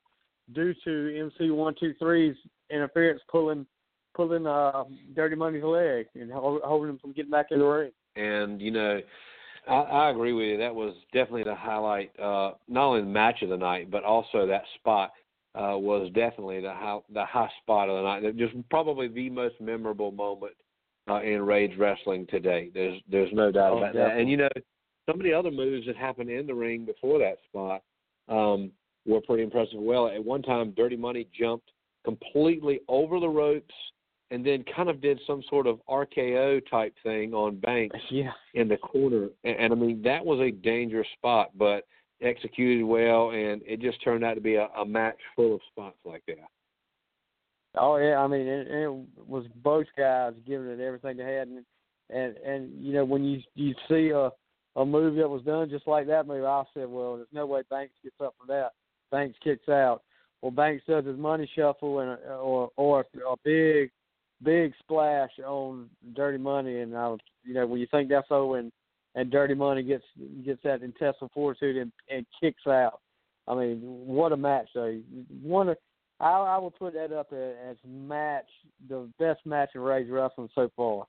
[0.53, 2.35] due to MC one two three's
[2.69, 3.65] interference pulling
[4.15, 4.83] pulling uh
[5.15, 7.91] Dirty Money's leg and holding him from getting back in the ring.
[8.15, 8.99] and you know,
[9.67, 10.57] I, I agree with you.
[10.57, 14.47] That was definitely the highlight, uh, not only the match of the night, but also
[14.47, 15.11] that spot
[15.55, 18.37] uh, was definitely the high, the high spot of the night.
[18.37, 20.53] Just probably the most memorable moment
[21.09, 22.69] uh, in Rage Wrestling today.
[22.73, 24.17] There's there's no doubt Oh, about that.
[24.17, 24.49] And you know,
[25.07, 27.83] some of the other moves that happened in the ring before that spot
[28.27, 28.71] um,
[29.05, 29.79] were pretty impressive.
[29.79, 31.69] Well, at one time, Dirty Money jumped
[32.05, 33.73] completely over the ropes
[34.31, 38.31] and then kind of did some sort of RKO type thing on Banks Yeah.
[38.53, 41.85] in the corner, and, and I mean that was a dangerous spot, but
[42.21, 45.97] executed well, and it just turned out to be a, a match full of spots
[46.05, 46.47] like that.
[47.75, 48.89] Oh yeah, I mean it, it
[49.27, 51.65] was both guys giving it everything they had, and
[52.09, 54.31] and and you know when you you see a
[54.75, 57.61] a move that was done just like that move, I said, well, there's no way
[57.69, 58.71] Banks gets up for that.
[59.09, 60.01] Banks kicks out.
[60.45, 63.89] Well, Banks does his money shuffle and uh, or or a big
[64.43, 68.59] big splash on Dirty Money, and I was you know when you think that's over
[68.59, 68.71] and
[69.15, 70.03] and Dirty Money gets
[70.45, 72.99] gets that intestinal fortitude and and kicks out.
[73.47, 74.67] I mean, what a match!
[74.75, 74.99] though.
[75.41, 75.73] one
[76.19, 78.45] I, I would put that up as match
[78.87, 81.07] the best match in Rage Wrestling so far.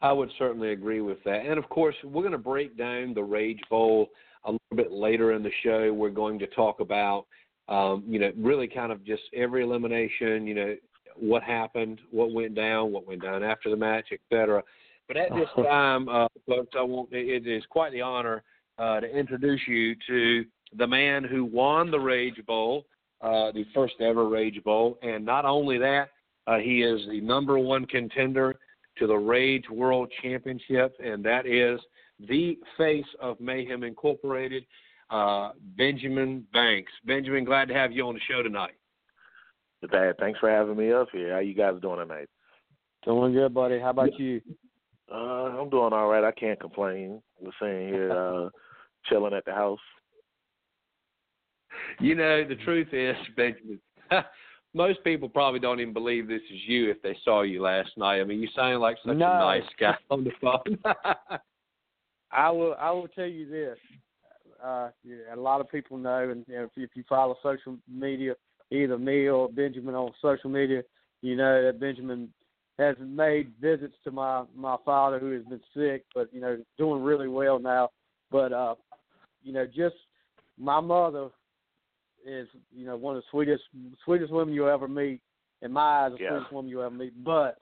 [0.00, 1.44] I would certainly agree with that.
[1.44, 4.08] And of course, we're going to break down the Rage Bowl
[4.44, 5.92] a little bit later in the show.
[5.92, 7.26] We're going to talk about,
[7.70, 10.76] um, you know, really kind of just every elimination, you know,
[11.16, 14.62] what happened, what went down, what went down after the match, et cetera.
[15.08, 18.42] But at this time, uh, folks, I want it is quite the honor
[18.78, 20.44] uh, to introduce you to
[20.76, 22.84] the man who won the Rage Bowl,
[23.20, 26.10] uh, the first ever Rage Bowl, and not only that,
[26.46, 28.56] uh, he is the number one contender
[28.98, 31.80] to the Rage World Championship, and that is
[32.28, 34.64] the face of Mayhem Incorporated,
[35.10, 36.92] uh, Benjamin Banks.
[37.04, 38.74] Benjamin, glad to have you on the show tonight.
[39.90, 41.32] Dad, thanks for having me up here.
[41.32, 42.28] How you guys doing tonight?
[43.04, 43.78] Doing good, buddy.
[43.80, 44.40] How about you?
[45.10, 45.16] Uh,
[45.58, 46.22] I'm doing all right.
[46.22, 47.22] I can't complain.
[47.40, 48.50] We're sitting here uh,
[49.08, 49.78] chilling at the house.
[51.98, 53.80] You know, the truth is, Benjamin,
[54.74, 58.20] most people probably don't even believe this is you if they saw you last night.
[58.20, 59.26] I mean, you sound like such No.
[59.32, 60.78] a nice guy on the phone.
[62.30, 62.76] I will.
[62.78, 63.78] I will tell you this.
[64.62, 64.90] Uh,
[65.32, 68.34] a lot of people know, and you know, if, you, if you follow social media,
[68.70, 70.82] either me or Benjamin on social media,
[71.22, 72.32] you know that Benjamin
[72.78, 77.02] has made visits to my my father who has been sick, but you know doing
[77.02, 77.90] really well now.
[78.30, 78.74] But uh,
[79.42, 79.96] you know, just
[80.58, 81.28] my mother
[82.26, 83.64] is you know one of the sweetest
[84.04, 85.20] sweetest women you'll ever meet.
[85.62, 86.30] In my eyes, the Yeah.
[86.30, 87.12] sweetest woman you'll ever meet.
[87.22, 87.58] But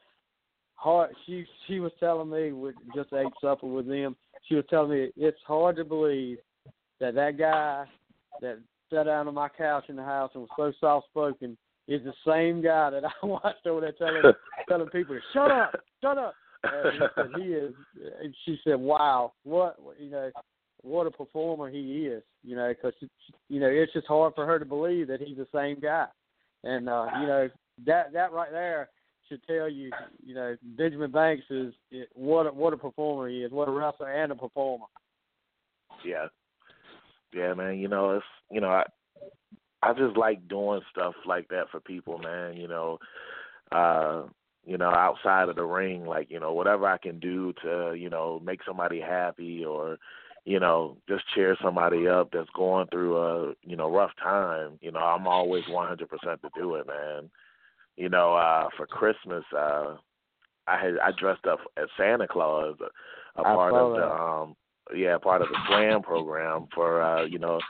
[0.75, 4.17] hard, she she was telling me we just ate supper with them.
[4.43, 6.39] She was telling me it's hard to believe
[7.01, 7.85] that that guy
[8.41, 8.59] that
[8.93, 11.57] sat down on my couch in the house and was so soft spoken
[11.87, 14.23] is the same guy that I watched over there telling
[14.69, 16.35] telling people to shut up, shut up.
[16.65, 17.75] And he he is.
[18.23, 20.31] And she said, "Wow, what you know,
[20.83, 22.95] what a performer he is." You know, because
[23.49, 26.07] you know it's just hard for her to believe that he's the same guy.
[26.65, 27.49] And uh, you know
[27.87, 28.89] that that right there
[29.29, 29.91] should tell you,
[30.25, 33.71] you know, Benjamin Banks is it, what a, what a performer he is, what a
[33.71, 34.87] wrestler and a performer.
[36.05, 36.27] Yeah,
[37.33, 37.79] yeah, man.
[37.79, 38.85] You know, it's you know, I
[39.83, 42.57] I just like doing stuff like that for people, man.
[42.57, 42.99] You know,
[43.73, 44.23] uh,
[44.69, 48.11] you know, outside of the ring, like, you know, whatever I can do to, you
[48.11, 49.97] know, make somebody happy or,
[50.45, 54.91] you know, just cheer somebody up that's going through a, you know, rough time, you
[54.91, 57.31] know, I'm always 100% to do it, man.
[57.97, 59.97] You know, uh for Christmas, uh
[60.67, 62.77] I had I dressed up as Santa Claus,
[63.37, 64.57] a, a part of the um
[64.95, 67.61] yeah, part of the slam program for uh, you know,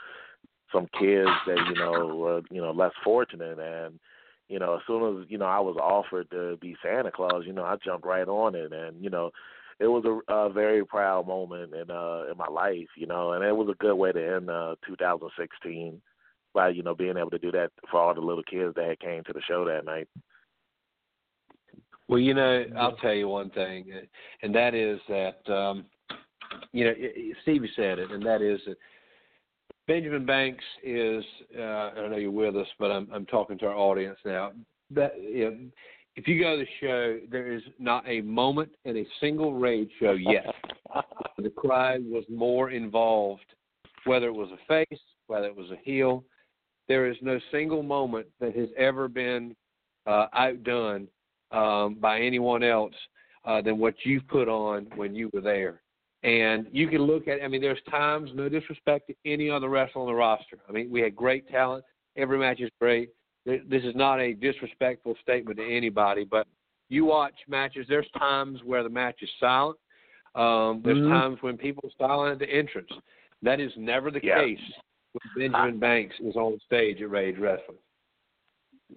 [0.73, 3.99] some kids that, you know, were, you know, less fortunate and
[4.47, 7.53] you know, as soon as, you know, I was offered to be Santa Claus, you
[7.53, 9.29] know, I jumped right on it and, you know,
[9.79, 13.45] it was a, a very proud moment in uh in my life, you know, and
[13.45, 16.01] it was a good way to end uh 2016
[16.53, 19.23] by, you know, being able to do that for all the little kids that came
[19.23, 20.07] to the show that night.
[22.07, 23.85] Well, you know, I'll tell you one thing,
[24.41, 25.85] and that is that um,
[26.71, 26.93] you know
[27.43, 28.77] Stevie said it, and that is that
[29.87, 31.23] Benjamin Banks is.
[31.57, 34.51] Uh, I know you're with us, but I'm I'm talking to our audience now.
[34.91, 35.57] That you know,
[36.15, 39.89] if you go to the show, there is not a moment in a single Rage
[39.99, 40.53] show yet
[41.37, 43.45] the crowd was more involved,
[44.05, 46.23] whether it was a face, whether it was a heel.
[46.87, 49.55] There is no single moment that has ever been
[50.07, 51.07] uh, outdone
[51.51, 52.93] um, by anyone else
[53.45, 55.81] uh, than what you put on when you were there.
[56.23, 60.01] And you can look at, I mean, there's times, no disrespect to any other wrestler
[60.01, 60.57] on the roster.
[60.67, 61.85] I mean, we had great talent.
[62.17, 63.09] Every match is great.
[63.45, 66.45] This is not a disrespectful statement to anybody, but
[66.89, 69.77] you watch matches, there's times where the match is silent.
[70.35, 71.09] Um, there's Mhm.
[71.09, 72.91] times when people are silent at the entrance.
[73.41, 74.41] That is never the Yeah.
[74.43, 74.79] case
[75.13, 77.79] when Benjamin Banks is on stage at Rage Wrestling.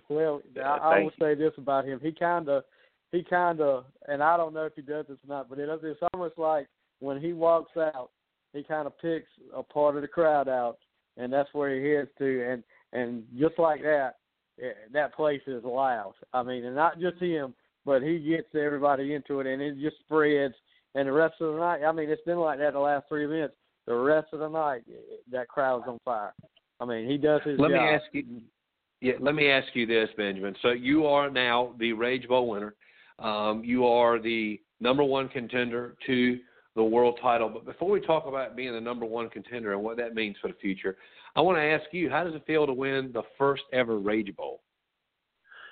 [0.09, 2.01] Well, Yeah, I, I thank will say this about him.
[2.01, 2.65] He kind of,
[3.13, 5.69] he kind of, and I don't know if he does this or not, but it,
[5.83, 6.69] it's almost like
[7.03, 8.11] when he walks out,
[8.53, 10.79] he kind of picks a part of the crowd out,
[11.17, 12.63] and that's where he heads to, and
[12.93, 14.17] and just like that,
[14.63, 16.15] eh, that place is loud.
[16.33, 19.99] I mean, and not just him, but he gets everybody into it, and it just
[20.01, 20.55] spreads.
[20.95, 23.27] And the rest of the night, I mean, it's been like that the last three
[23.27, 23.55] minutes.
[23.87, 26.35] The rest of the night, eh, that crowd's on fire.
[26.79, 27.81] I mean, he does his Let job.
[27.81, 28.25] me ask you.
[29.01, 30.55] Yeah, let me ask you this, Benjamin.
[30.63, 32.75] So you are now the Rage Bowl winner.
[33.19, 36.39] Um, you are the number one contender to
[36.75, 37.49] the world title.
[37.49, 40.49] But before we talk about being the number one contender and what that means for
[40.49, 40.97] the future,
[41.37, 44.35] I want to ask you: How does it feel to win the first ever Rage
[44.37, 44.61] Bowl?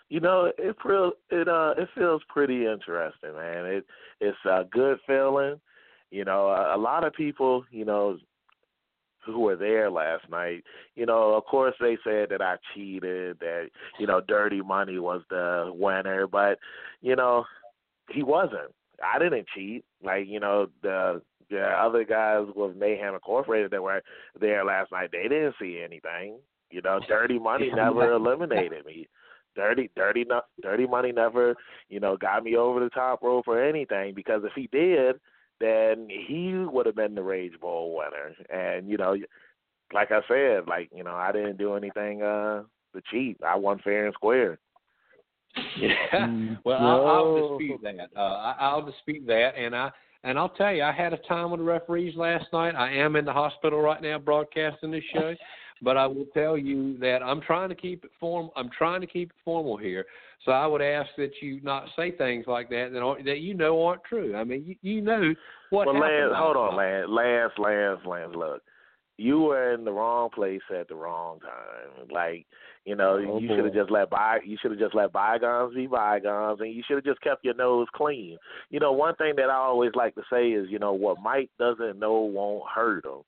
[0.09, 0.77] You know, it
[1.31, 3.65] it uh it feels pretty interesting, man.
[3.67, 3.87] It
[4.21, 5.61] it's a good feeling.
[6.11, 8.19] You know, a, a lot of people, you know,
[9.25, 10.65] who were there last night,
[10.97, 15.23] you know, of course they said that I cheated, that, you know, dirty money was
[15.31, 16.59] the winner, but,
[17.01, 17.45] you know,
[18.11, 18.75] he wasn't.
[19.03, 19.85] I didn't cheat.
[20.03, 24.03] Like, you know, the the other guys with Mayhem Incorporated that were
[24.41, 26.39] there last night, they didn't see anything.
[26.71, 29.09] You know, dirty money never eliminated me.
[29.57, 31.57] Dirty, dirty, no- dirty money never,
[31.89, 34.15] you know, got me over the top rope or anything.
[34.15, 35.17] Because if he did,
[35.59, 38.35] then he would have been the Rage Bowl winner.
[38.49, 39.17] And you know,
[39.93, 42.63] like I said, like you know, I didn't do anything uh
[42.95, 43.39] to cheat.
[43.45, 44.59] I won fair and square.
[45.79, 46.55] Yeah.
[46.65, 48.11] Well, I'll, I'll dispute that.
[48.17, 49.91] Uh, I, I'll dispute that, and I
[50.23, 52.75] and I'll tell you, I had a time with the referees last night.
[52.75, 55.35] I am in the hospital right now broadcasting this show,
[55.81, 58.51] but I will tell you that I'm trying to keep it form.
[58.55, 60.05] I'm trying to keep it formal here.
[60.45, 63.55] So I would ask that you not say things like that that, aren't, that you
[63.55, 64.37] know aren't true.
[64.37, 65.35] I mean, you, you know
[65.71, 66.01] what well.
[66.01, 66.77] Lance, hold on.
[66.77, 68.35] Lance, Lance, Lance, Lance.
[68.35, 68.63] Look,
[69.17, 72.09] you were in the wrong place at the wrong time.
[72.11, 72.47] Like,
[72.85, 75.75] you know, Oh, you should have just let by you should have just let bygones
[75.75, 78.39] be bygones, and you should have just kept your nose clean.
[78.71, 81.51] You know, one thing that I always like to say is, you know, what Mike
[81.59, 83.23] doesn't know won't hurt him.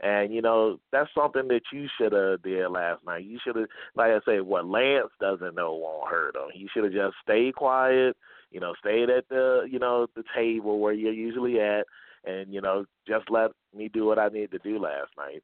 [0.00, 3.24] And you know that's something that you should have did last night.
[3.24, 6.50] You should have, like I say, what Lance doesn't know won't hurt him.
[6.52, 8.16] He should have just stayed quiet.
[8.50, 11.86] You know, stayed at the you know the table where you're usually at,
[12.24, 15.42] and you know just let me do what I need to do last night.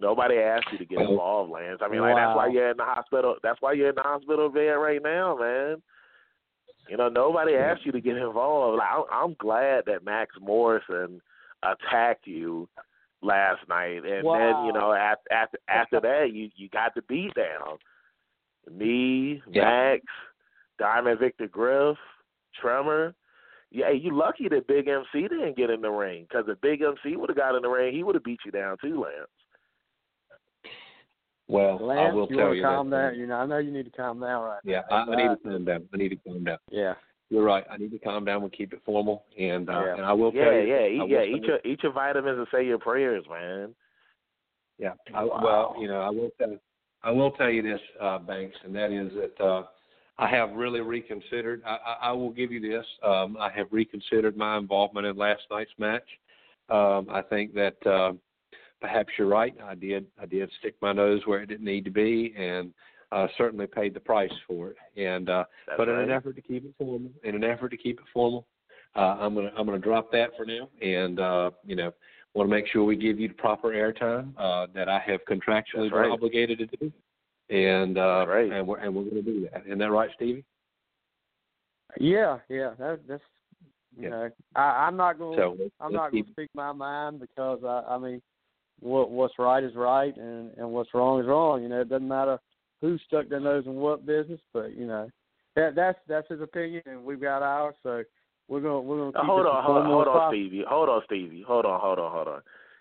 [0.00, 1.10] Nobody asked you to get oh.
[1.10, 1.80] involved, Lance.
[1.82, 3.36] I mean, like that's why you're in the hospital.
[3.42, 5.82] That's why you're in the hospital bed right now, man.
[6.88, 8.78] You know, nobody asked you to get involved.
[8.78, 11.20] Like, I'm, I'm glad that Max Morrison
[11.62, 12.68] attacked you
[13.22, 17.34] last night, and then you know after after after that you you got the beat
[17.34, 17.78] down.
[18.70, 19.64] Me, Yeah.
[19.64, 20.04] Max,
[20.78, 21.96] Diamond Victor Griff,
[22.60, 23.14] Tremor.
[23.72, 27.16] Yeah, you lucky that Big MC didn't get in the ring because if Big MC
[27.16, 29.28] would have got in the ring, he would have beat you down too, Lance.
[31.50, 33.10] Well, Lance, I will you tell want you to calm that.
[33.10, 33.18] down.
[33.18, 35.04] You know, I know you need to calm down right Yeah, now.
[35.08, 35.88] I, I need to calm down.
[35.92, 36.58] I need to calm down.
[36.70, 36.94] Yeah.
[37.28, 37.64] You're right.
[37.70, 39.24] I need to calm down and keep it formal.
[39.38, 39.94] And uh, Yeah.
[39.96, 40.68] and I will tell Yeah, you.
[40.68, 41.16] yeah, I eat, will yeah.
[41.18, 43.74] tell Eat your eat your vitamins and say your prayers, man.
[44.78, 44.92] Yeah.
[45.14, 45.40] I, Wow.
[45.42, 46.56] Well, you know, I will tell
[47.02, 49.64] I will tell you this, uh, Banks, and that is that uh,
[50.18, 51.62] I have really reconsidered.
[51.66, 52.86] I, I, I will give you this.
[53.02, 56.06] Um, I have reconsidered my involvement in last night's match.
[56.68, 58.12] Um, I think that uh,
[58.80, 59.54] perhaps you're right.
[59.62, 60.06] I did.
[60.20, 62.72] I did stick my nose where it didn't need to be, and
[63.12, 64.76] uh, certainly paid the price for it.
[64.96, 66.04] And uh, That's but in right.
[66.04, 68.46] an effort to keep it formal, in an effort to keep it formal,
[68.96, 71.92] uh, I'm gonna I'm gonna drop that for now, and uh, you know
[72.34, 75.90] want to make sure we give you the proper airtime uh, that I have contractually
[75.90, 76.10] right.
[76.10, 76.92] obligated to do,
[77.50, 78.50] and uh, right.
[78.50, 79.66] and we're and we're going to do that.
[79.66, 80.44] Isn't that right, Stevie?
[81.98, 83.22] Yeah, yeah, that, that's
[83.96, 84.10] you Yeah.
[84.10, 85.36] know, I, I'm not going.
[85.36, 88.22] So I'm not going to speak my mind because I, I mean,
[88.80, 91.62] what what's right is right, and and what's wrong is wrong.
[91.62, 92.38] You know, it doesn't matter
[92.80, 95.10] who stuck their nose in what business, but you know,
[95.56, 97.74] that that's that's his opinion, and we've got ours.
[97.82, 98.02] So
[98.48, 100.32] we're gonna we're gonna hold on, hold on, hold on.
[100.32, 100.64] Stevie.
[100.68, 101.44] Hold on, Stevie.
[101.46, 102.40] Hold on, hold on, hold on.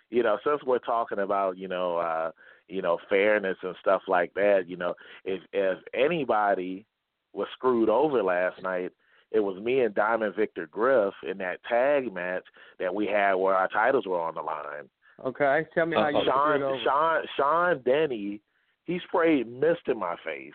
[0.10, 2.32] You know, since we're talking about, you know, uh,
[2.68, 4.95] you know, fairness and stuff like that, you know,
[5.26, 6.86] if if anybody
[7.34, 8.91] was screwed over last night,
[9.32, 12.43] it was me and Diamond Victor Griff in that tag match
[12.80, 14.89] that we had where our titles were on the line.
[15.26, 16.80] Okay, tell me how you Uh, screwed Sean over.
[16.84, 18.42] Sean Sean Denny,
[18.86, 20.54] he sprayed mist in my face.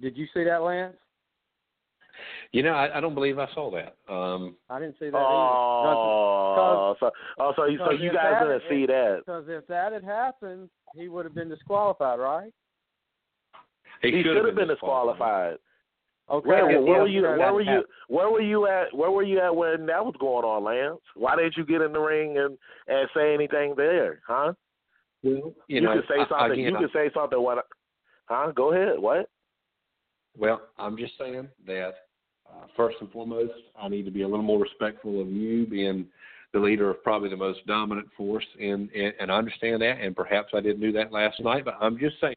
[0.00, 0.96] Did you see that, Lance?
[2.52, 3.96] You know, I, I don't believe I saw that.
[4.12, 8.62] Um, I didn't see that Oh, so oh, so you so you guys that- didn't
[8.68, 9.22] see that?
[9.24, 12.52] Because if that had happened, he would have been disqualified, right?
[14.02, 15.56] he, He should have been disqualified.
[16.30, 16.48] Okay.
[16.48, 17.22] Where, yeah, where were you?
[17.22, 17.84] Where were you?
[18.08, 18.94] Where were you at?
[18.94, 21.00] Where were you at when that was going on, Lance?
[21.14, 22.56] Why didn't you get in the ring and
[22.88, 24.52] and say anything there, huh?
[25.22, 26.52] Well, you, You, know, could say I- something.
[26.60, 27.40] again, you I- could say something.
[27.40, 27.66] What?
[28.26, 28.52] Huh?
[28.54, 28.98] Go ahead.
[28.98, 29.28] What?
[30.38, 31.92] Well, I'm just saying that
[32.48, 36.06] uh, first and foremost, I need to be a little more respectful of you being
[36.52, 40.14] the leader of probably the most dominant force, and and, and I understand that, and
[40.16, 42.36] perhaps I didn't do that last night, but I'm just saying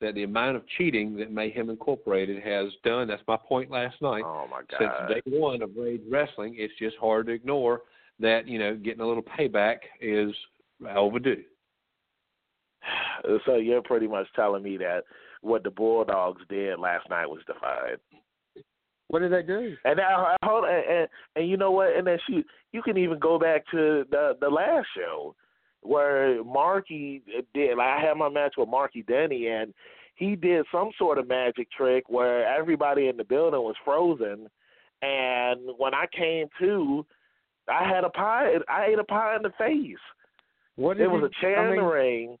[0.00, 4.22] that the amount of cheating that Mayhem Incorporated has done, that's my point last night.
[4.24, 4.78] Oh my God!
[5.08, 7.82] Since day one of Rage Wrestling, it's just hard to ignore
[8.20, 10.34] that, you know, getting a little payback is
[10.88, 11.42] overdue.
[13.44, 15.02] So you're pretty much telling me that
[15.40, 17.98] what the Bulldogs did last night was defied.
[19.08, 19.74] What did they do?
[19.84, 21.96] And now, hold on, and, and and you know what?
[21.96, 25.34] And then she, you can even go back to the the last show
[25.86, 27.22] where Marky
[27.54, 27.76] did.
[27.78, 29.72] Like I had my match with Marky Denny, and
[30.16, 34.48] he did some sort of magic trick where everybody in the building was frozen.
[35.02, 37.04] And when I came to,
[37.68, 38.54] I had a pie.
[38.68, 39.96] I ate a pie in the face.
[40.76, 42.38] What did There was he- a chair I in the ring,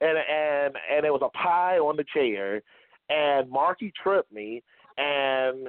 [0.00, 2.62] and and and there was a pie on the chair,
[3.08, 4.62] and Marky tripped me,
[4.98, 5.68] and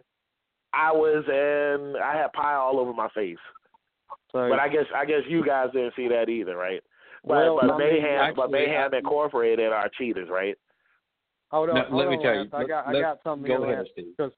[0.74, 1.96] I was in.
[2.02, 3.38] I had pie all over my face.
[4.32, 6.84] So, But I guess I guess you guys didn't see that either, right?
[7.28, 10.56] But Well, but I mean, Mayhem but actually, Mayhem Incorporated are cheaters, right?
[11.52, 12.50] hold on, Now, hold let me on, tell you.
[12.54, 13.90] I let- got I got something Go here, ahead, Lance.
[13.94, 14.06] Steve.
[14.18, 14.32] Because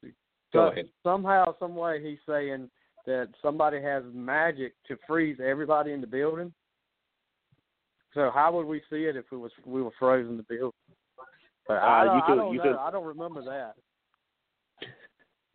[0.53, 0.89] Go ahead.
[1.03, 2.69] somehow, some way, he's saying
[3.05, 6.53] that somebody has magic to freeze everybody in the building.
[8.15, 10.71] So how would we see it if we was we were frozen the building?
[11.67, 12.63] But I, Uh, don't, you could- I don't you know.
[12.63, 13.75] could- I don't remember that.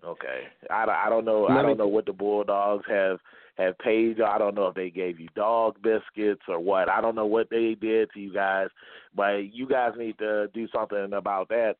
[0.04, 0.48] Okay.
[0.70, 1.42] I, don't- I don't know.
[1.42, 3.18] Let I don't know what the Bulldogs have
[3.56, 4.24] have paid you.
[4.24, 6.88] I don't know if they gave you dog biscuits or what.
[6.88, 8.68] I don't know what they did to you guys,
[9.14, 11.76] but you guys need to do something about that.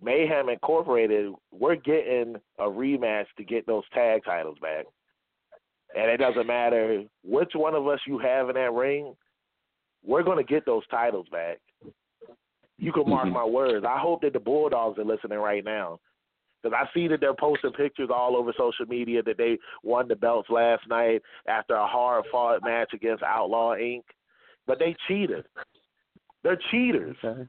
[0.00, 4.84] Mayhem Incorporated, we're getting a rematch to get those tag titles back.
[5.96, 9.14] And it doesn't matter which one of us you have in that ring,
[10.04, 11.58] we're going to get those titles back.
[12.78, 13.32] You can mark Mhm.
[13.32, 13.86] my words.
[13.86, 15.98] I hope that the Bulldogs are listening right now.
[16.66, 20.16] Because I see that they're posting pictures all over social media that they won the
[20.16, 24.02] belts last night after a hard fought match against Outlaw Inc.
[24.66, 25.44] But they cheated.
[26.42, 27.16] They're cheaters.
[27.24, 27.48] Okay.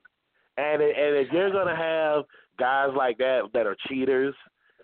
[0.58, 2.26] And it- and if you're gonna have
[2.58, 4.36] guys like that that are cheaters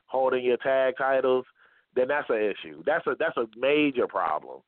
[0.08, 1.46] holding your tag titles,
[1.94, 2.82] then that's an issue.
[2.86, 4.62] That's a that's a major problem.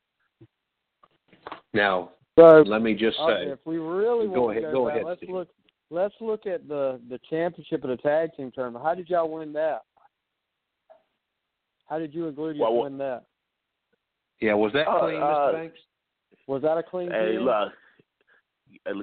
[1.74, 4.94] Now, So let me just say, if we really Go want ahead- to go back,
[4.96, 5.30] ahead, let's Steve.
[5.32, 5.50] look.
[5.92, 8.84] Let's look at the the championship of the tag team tournament.
[8.84, 9.84] How did y'all win that?
[11.88, 13.24] How did you and Gluteus Well, win that?
[14.42, 15.54] yeah, was that Uh, clean, uh, Mr.
[15.54, 15.80] Banks?
[16.48, 17.46] Was that a clean Hey, pin?
[17.46, 17.74] look.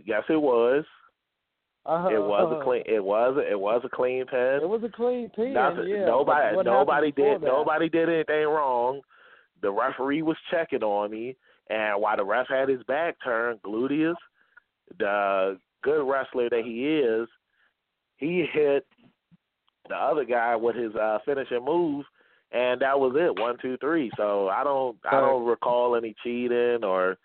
[0.05, 0.85] Yes, it was.
[1.87, 2.83] Uh, It was a clean.
[2.87, 3.37] It was.
[3.49, 4.61] It was a clean pin.
[4.63, 5.53] It was a clean pin.
[5.55, 5.89] Nothing.
[5.89, 6.05] yeah.
[6.05, 6.57] nobody.
[6.63, 7.41] Nobody did.
[7.41, 7.47] that?
[7.47, 9.01] Nobody did anything wrong.
[9.63, 11.37] The referee was checking on me,
[11.71, 14.17] and while the ref had his back turned, Gluteus,
[14.99, 17.29] the good wrestler that he is,
[18.17, 18.87] he hit
[19.89, 22.05] the other guy with his uh, finishing move,
[22.53, 23.41] and that was it.
[23.41, 24.11] One, two, three.
[24.17, 24.97] So I don't.
[25.11, 27.17] I don't recall any cheating or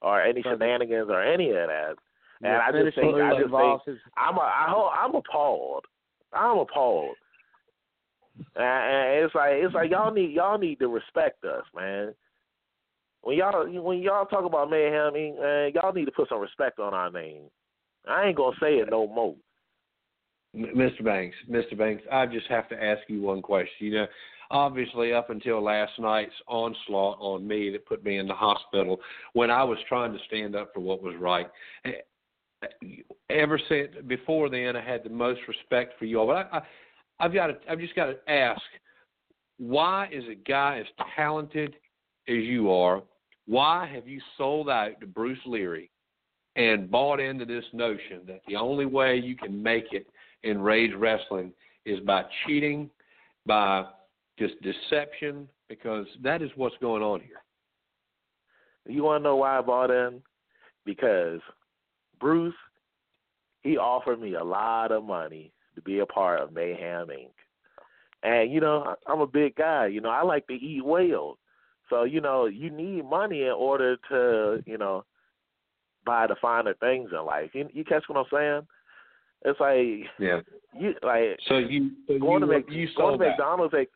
[0.00, 1.94] or any shenanigans or any of that.
[2.42, 3.14] And Yeah, I just think.
[3.16, 3.82] I just think.
[3.86, 5.84] his- I'm a, I, I'm appalled.
[6.32, 7.16] I'm appalled.
[8.56, 12.14] And it's like it's like y'all need y'all need to respect us, man.
[13.22, 16.94] When y'all when y'all talk about mayhem, man, y'all need to put some respect on
[16.94, 17.42] our name.
[18.08, 19.34] I ain't gonna say it no more.
[20.54, 21.02] Mr.
[21.02, 21.76] Banks, Mr.
[21.76, 23.86] Banks, I just have to ask you one question.
[23.86, 24.06] You know,
[24.50, 29.00] obviously, up until last night's onslaught on me that put me in the hospital,
[29.32, 31.46] when I was trying to stand up for what was right,
[31.86, 31.92] eh,
[33.30, 36.26] ever since before then, I had the most respect for you all.
[36.26, 36.62] But I, I,
[37.20, 38.60] I've got to, I've just got to ask,
[39.58, 41.76] why is a guy as talented
[42.28, 43.02] as you are?
[43.46, 45.90] Why have you sold out to Bruce Leary
[46.56, 50.06] and bought into this notion that the only way you can make it
[50.42, 51.52] in Rage Wrestling
[51.86, 52.90] is by cheating,
[53.46, 53.84] by
[54.38, 57.42] just deception, because that is what's going on here.
[58.86, 60.20] You want to know why I bought in?
[60.84, 61.40] Because
[62.20, 62.54] Bruce,
[63.62, 67.30] he offered me a lot of money to be a part of Mayhem Inc.
[68.22, 69.86] And you know, I'm a big guy.
[69.86, 71.38] You know, I like to eat whales.
[71.88, 75.04] So you know, you need money in order to, you know,
[76.04, 77.50] buy the finer things in life.
[77.54, 78.66] You, you catch what I'm saying?
[79.44, 80.40] It's like yeah,
[80.78, 83.30] you like so you so going you, to make you going to out.
[83.30, 83.74] McDonald's.
[83.74, 83.90] Like,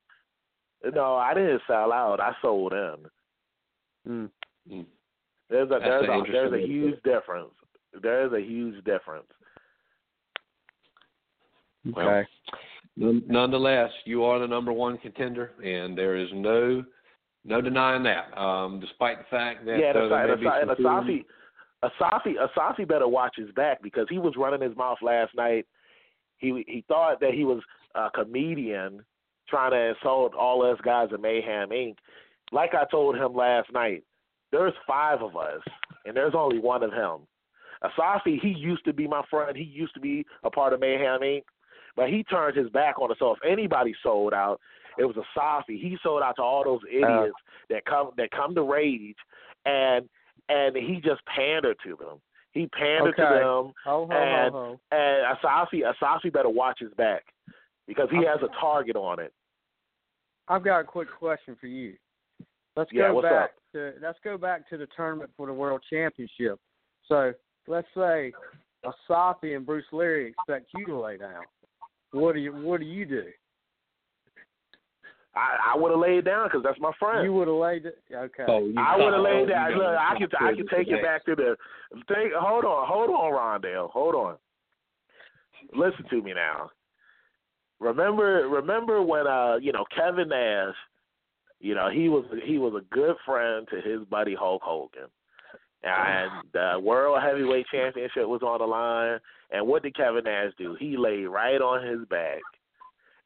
[0.92, 2.20] no, I didn't sell out.
[2.20, 2.96] I sold in.
[4.08, 4.30] Mm.
[4.70, 4.86] Mm.
[5.48, 7.52] There's a That's there's a there's a huge difference.
[8.02, 9.26] There is a huge difference.
[11.88, 12.26] Okay.
[12.96, 16.84] None- Nonetheless, you are the number one contender, and there is no
[17.44, 18.36] no denying that.
[18.36, 20.32] Um, despite the fact that yeah, uh, and, there
[20.70, 21.24] Asa-
[21.88, 24.18] may and, be Asa- some and feelings- Asafi, Asafi, better watch his back because he
[24.18, 25.66] was running his mouth last night.
[26.38, 27.62] He he thought that he was
[27.94, 29.04] a comedian
[29.48, 31.96] trying to insult all us guys at Mayhem Inc.
[32.52, 34.02] Like I told him last night,
[34.52, 35.60] there's five of us,
[36.04, 37.26] and there's only one of him.
[37.82, 39.56] Asafi, he used to be my friend.
[39.56, 41.42] He used to be a part of Mayhem Inc.
[41.96, 43.16] But he turned his back on us.
[43.18, 44.60] So if anybody sold out,
[44.98, 45.80] it was Asafi.
[45.80, 47.36] He sold out to all those uh, idiots
[47.70, 49.16] that come that come to Rage,
[49.64, 50.08] and
[50.48, 52.20] and he just pandered to them.
[52.52, 54.80] He pandered to them, Ho ho And- ho ho.
[54.96, 57.24] and Asafi Asafi better watch his back
[57.86, 59.32] because he has a target on it.
[60.48, 61.96] I've got a quick question for you.
[62.76, 63.50] Let's Yeah, go what's back up?
[63.74, 66.58] to let's go back to the tournament for the world championship.
[67.08, 67.32] So
[67.66, 68.32] let's say
[68.84, 71.42] Asafi and Bruce Leary expect you to lay down.
[72.12, 73.24] What do you What do you do?
[75.36, 77.22] I, I would have laid down because that's my friend.
[77.22, 77.98] You would have laid it.
[78.12, 78.44] Okay.
[78.48, 79.72] Oh, you I would have oh, laid you down.
[79.72, 79.86] Look.
[79.86, 81.56] I can I can take it back to the.
[82.08, 84.36] Take, hold on, hold on, Rondell, hold on.
[85.74, 86.70] Listen to me now.
[87.80, 90.74] Remember, remember when uh, you know, Kevin Nash,
[91.60, 95.10] you know, he was he was a good friend to his buddy Hulk Hogan,
[95.82, 99.18] and the World Heavyweight Championship was on the line.
[99.50, 100.76] And what did Kevin Nash do?
[100.80, 102.40] He laid right on his back,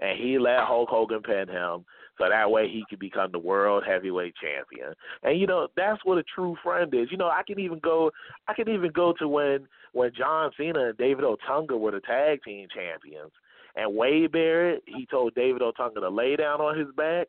[0.01, 1.85] and he let Hulk Hogan pin him
[2.21, 4.93] so that way he could become the world heavyweight champion.
[5.23, 7.09] And you know that's what a true friend is.
[7.11, 8.11] You know I can even go,
[8.47, 12.41] I can even go to when when John Cena and David Otunga were the tag
[12.45, 13.33] team champions,
[13.75, 17.29] and Wade Barrett he told David Otunga to lay down on his back.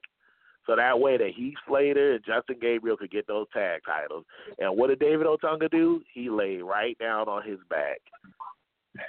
[0.68, 4.26] So that way that Heath Slater and Justin Gabriel could get those tag titles.
[4.60, 6.02] And what did David Otunga do?
[6.14, 7.98] He laid right down on his back.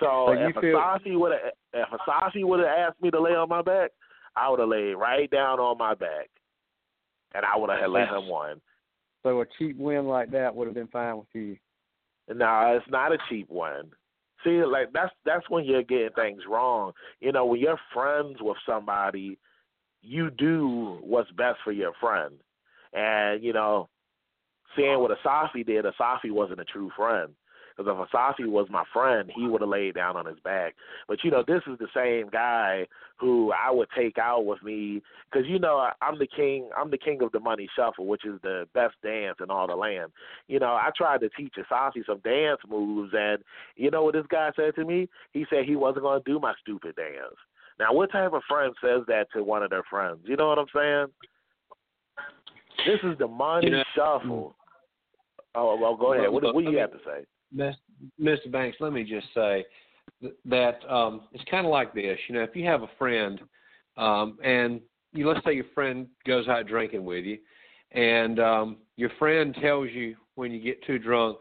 [0.00, 3.48] So, So if Asafi would have if Asafi would have asked me to lay on
[3.48, 3.90] my back,
[4.36, 6.30] I would have laid right down on my back,
[7.34, 8.60] and I would have let him win.
[9.22, 11.56] So a cheap win like that would have been fine with you.
[12.28, 13.90] No, it's not a cheap one.
[14.44, 16.92] See, like that's that's when you're getting things wrong.
[17.20, 19.38] You know, when you're friends with somebody,
[20.02, 22.34] you do what's best for your friend.
[22.92, 23.88] And you know,
[24.76, 27.32] seeing what Asafi did, Asafi wasn't a true friend.
[27.76, 30.74] Because if Asafi was my friend, he would have laid down on his back.
[31.08, 35.02] But you know, this is the same guy who I would take out with me
[35.30, 36.68] because you know I'm the king.
[36.76, 39.76] I'm the king of the money shuffle, which is the best dance in all the
[39.76, 40.12] land.
[40.48, 43.38] You know, I tried to teach Asafi some dance moves, and
[43.76, 45.08] you know what this guy said to me?
[45.32, 47.36] He said he wasn't going to do my stupid dance.
[47.78, 50.18] Now, what type of friend says that to one of their friends?
[50.24, 51.06] You know what I'm saying?
[52.86, 54.48] This is the money You know- shuffle.
[54.48, 54.62] Mm.
[55.54, 56.30] Oh, well, go ahead.
[56.30, 57.26] What, what do you have to say?
[57.56, 58.50] Mr.
[58.50, 59.64] Banks, let me just say
[60.44, 62.18] that um, it's kind of like this.
[62.28, 63.40] You know, if you have a friend,
[63.96, 64.80] um, and
[65.12, 67.38] you let's say your friend goes out drinking with you,
[67.92, 71.38] and um, your friend tells you when you get too drunk,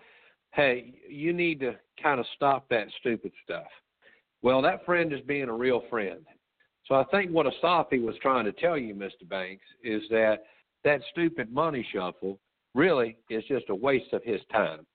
[0.51, 3.67] "Hey, you need to kind of stop that stupid stuff."
[4.41, 6.25] Well, that friend is being a real friend.
[6.85, 9.27] So I think what Asafi was trying to tell you, Mr.
[9.27, 10.43] Banks, is that
[10.83, 12.39] that stupid money shuffle
[12.73, 14.85] really is just a waste of his time.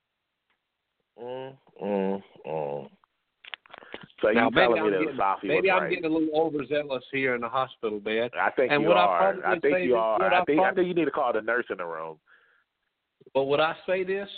[1.21, 2.89] Mm, mm, mm.
[4.21, 5.89] So now you telling I'm me that getting, Safi maybe I'm right?
[5.89, 8.31] getting a little overzealous here in the hospital bed.
[8.39, 9.33] I think and you I are.
[9.33, 10.21] probably I think you are.
[10.21, 12.17] I I think I think you need to call the nurse in the room.
[13.33, 14.29] But would I say this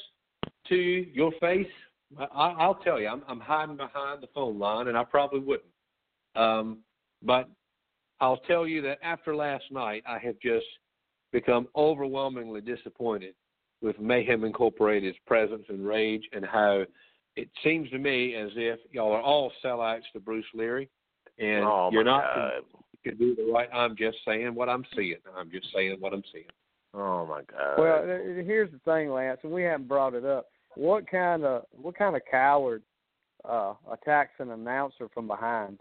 [0.68, 1.68] to your face?
[2.18, 5.70] I, I'll tell you, I'm, I'm hiding behind the phone line, and I probably wouldn't.
[6.36, 6.80] Um,
[7.22, 7.50] but
[8.20, 10.66] I'll tell you that after last night, I have just
[11.32, 13.36] become overwhelmingly disappointed
[13.82, 16.84] with Mayhem Incorporated's presence and rage, and how
[17.36, 20.90] it seems to me as if y'all are all sellouts to Bruce Leary,
[21.38, 22.52] and oh you're not God.
[23.06, 23.70] to do the right.
[23.74, 25.16] I'm just saying what I'm seeing.
[25.38, 26.46] I'm just saying what I'm seeing.
[26.94, 27.78] Oh my God.
[27.78, 28.04] Well,
[28.44, 30.48] here's the thing, Lance, and we haven't brought it up.
[30.76, 32.84] What kind of what kind of coward
[33.48, 35.80] uh attacks an announcer from behind?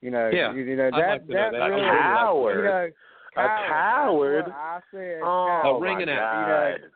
[0.00, 1.66] You know, Yeah, you, you know that like to know that that.
[1.66, 2.56] really, Coward?
[2.56, 2.90] you know,
[3.36, 3.68] A coward.
[3.68, 4.44] coward?
[4.46, 5.76] That's what I said oh coward.
[5.76, 6.80] A ring my announcer.
[6.80, 6.90] God.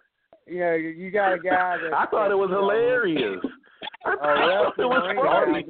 [0.47, 3.40] You know, you, got a guy that I thought it was that, you know, hilarious.
[4.07, 5.64] I oh, A thought it was funny.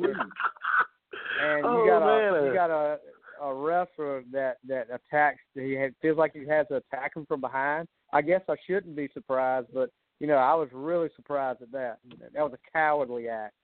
[1.43, 2.45] and Oh, you got a man.
[2.47, 2.99] you got a
[3.43, 5.41] a wrestler that that attacks.
[5.55, 7.89] He had, feels like he has to attack him from behind.
[8.13, 11.99] I guess I shouldn't be surprised, but you know I was really surprised at that.
[12.35, 13.55] That was a cowardly act.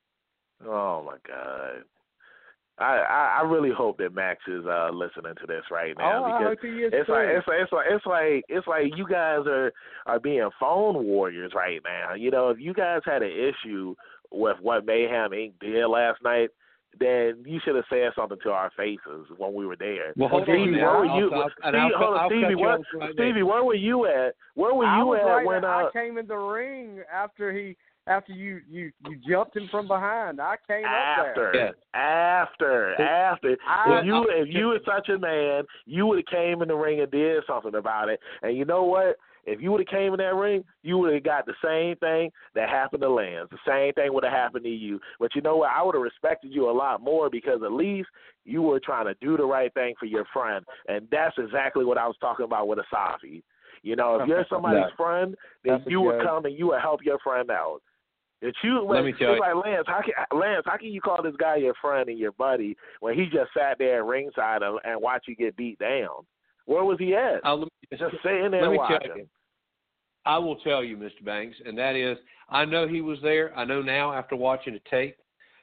[0.67, 1.85] Oh my God.
[2.79, 6.25] I, I I really hope that Max is uh listening to this right now oh,
[6.25, 8.97] I because hope he is it's like it's like it's like it's like it's like
[8.97, 9.73] you guys are
[10.07, 12.15] are being phone warriors right now.
[12.15, 13.95] You know, if you guys had an issue
[14.31, 15.53] with what Mayhem Inc.
[15.61, 16.49] did last night,
[16.99, 20.13] then you should have said something to our faces when we were there.
[20.17, 21.33] Well, hold Stevie, on where were you?
[21.33, 23.27] I'll- Stevie, I'll hold on, Stevie, where, off right there.
[23.27, 24.35] Stevie, where were you at?
[24.55, 27.77] Where were I you at right when uh, I came in the ring after he
[28.07, 30.41] after you you you jumped him from behind.
[30.41, 31.65] I came up after, there.
[31.67, 31.75] Yes.
[31.95, 33.57] after, after.
[33.67, 36.69] I- if you I- if you were such a man, you would have came in
[36.69, 38.21] the ring and did something about it.
[38.43, 39.17] And you know what?
[39.45, 42.31] If you would have came in that ring, you would have got the same thing
[42.55, 43.49] that happened to Lance.
[43.51, 45.01] The same thing would have happened to you.
[45.19, 45.71] But you know what?
[45.71, 48.09] I would have respected you a lot more because at least
[48.45, 51.99] you were trying to do the right thing for your friend, and that's exactly what
[51.99, 53.43] I was talking about with Asafi.
[53.83, 54.95] You know, if you're somebody's Yeah.
[54.97, 56.27] friend, then That's you would joke.
[56.29, 57.81] come and you would help your friend out.
[58.43, 61.01] If you, Let me it's tell you- like Lance, how can Lance, how can you
[61.01, 64.63] call this guy your friend and your buddy when he just sat there at ringside
[64.63, 66.27] and, and watched you get beat down?
[66.67, 67.45] Where was he at?
[67.45, 68.99] Uh, let me- just sitting there let me watching.
[69.09, 69.29] tell you.
[70.25, 71.25] I will tell you, Mr.
[71.25, 72.17] Banks, and that is,
[72.49, 73.57] I know he was there.
[73.57, 75.17] I know now after watching the tape,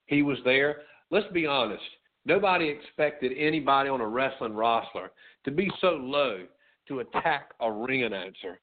[0.05, 0.81] he was there.
[1.11, 1.83] Let's be honest.
[2.25, 5.11] Nobody expected anybody on a wrestling roster
[5.45, 6.45] to be so low
[6.87, 8.59] to attack a ring announcer.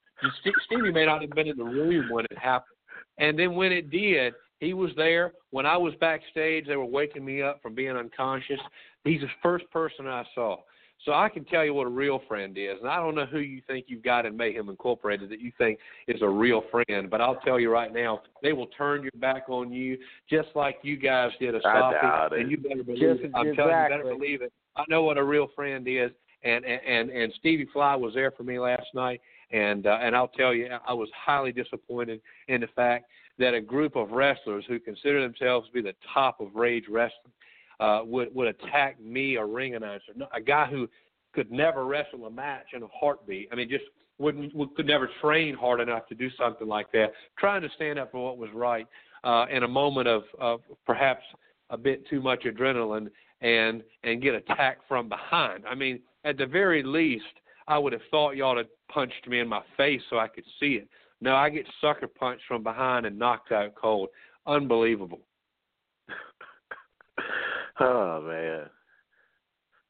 [0.67, 2.76] Stevie may not have been in the room when it happened.
[3.19, 5.33] And then when it did, he was there.
[5.51, 8.61] When I was backstage, they were waking me up from being unconscious.
[9.05, 10.59] He's the first person I saw.
[11.05, 12.77] So I can tell you what a real friend is.
[12.81, 15.79] And I don't know who you think you've got in Mayhem Incorporated that you think
[16.09, 19.45] is a real friend, but I'll tell you right now, they will turn your back
[19.49, 19.99] on you
[20.29, 22.41] just like you guys did a doubt it.
[22.41, 23.31] And you better believe Just it.
[23.35, 24.53] I'm telling you, you better believe it.
[24.77, 26.11] I know what a real friend is.
[26.47, 29.21] And and and, Stevie Fly was there for me last night,
[29.51, 33.07] and uh, and I'll tell you, I was highly disappointed in the fact
[33.39, 37.33] that a group of wrestlers who consider themselves to be the top of Rage Wrestling
[37.81, 40.89] uh, would would attack me, a ring announcer, a guy who
[41.33, 43.49] could never wrestle a match in a heartbeat.
[43.53, 43.85] I mean, just
[44.19, 47.13] wouldn't would, could never train hard enough to do something like that.
[47.39, 48.87] Trying to stand up for what was right
[49.25, 51.23] uh, in a moment of, of perhaps
[51.71, 53.11] a bit too much adrenaline
[53.43, 55.65] and and get attacked from behind.
[55.69, 57.25] I mean, at the very least,
[57.69, 60.75] I would have thought y'all had punched me in my face so I could see
[60.75, 60.89] it.
[61.21, 64.09] No, I get sucker punched from behind and knocked out cold.
[64.47, 65.21] Unbelievable.
[67.81, 68.67] oh man.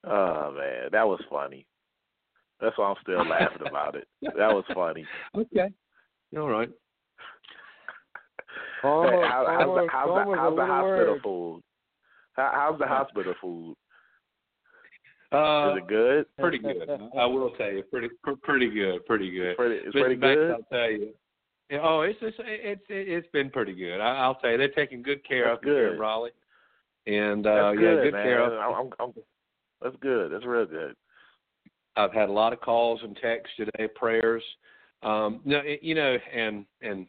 [0.05, 1.66] Oh man, that was funny.
[2.61, 4.07] That's why I'm still laughing about it.
[4.22, 5.05] That was funny.
[5.34, 5.68] Okay.
[6.37, 6.70] All right.
[8.82, 11.22] Almost, Hey, how, how's the, how's the, how's the hospital word.
[11.22, 11.62] food?
[12.34, 13.76] How, how's the hospital food?
[15.37, 16.26] Uh, Is it good?
[16.39, 16.89] pretty good.
[17.18, 19.57] I will tell you, pretty pr- pretty good, pretty good.
[19.57, 20.51] Pretty, it's pretty Banks, good.
[20.53, 21.11] I'll tell you.
[21.82, 24.01] Oh, it's it's it's it's been pretty good.
[24.01, 26.01] I, I'll tell you, they're taking good care That's of me here in good.
[26.01, 26.30] Raleigh,
[27.07, 28.24] and uh, That's yeah, good, good man.
[28.24, 28.53] care of.
[28.53, 29.14] I'm, I'm, I'm,
[29.82, 30.32] that's good.
[30.32, 30.95] That's real good.
[31.97, 34.43] I've had a lot of calls and texts today, prayers.
[35.03, 37.07] Um, no, it, you know, and and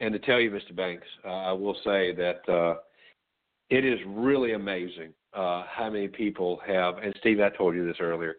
[0.00, 0.74] and to tell you, Mr.
[0.74, 2.76] Banks, uh, I will say that uh,
[3.70, 6.98] it is really amazing uh, how many people have.
[6.98, 8.36] And Steve, I told you this earlier.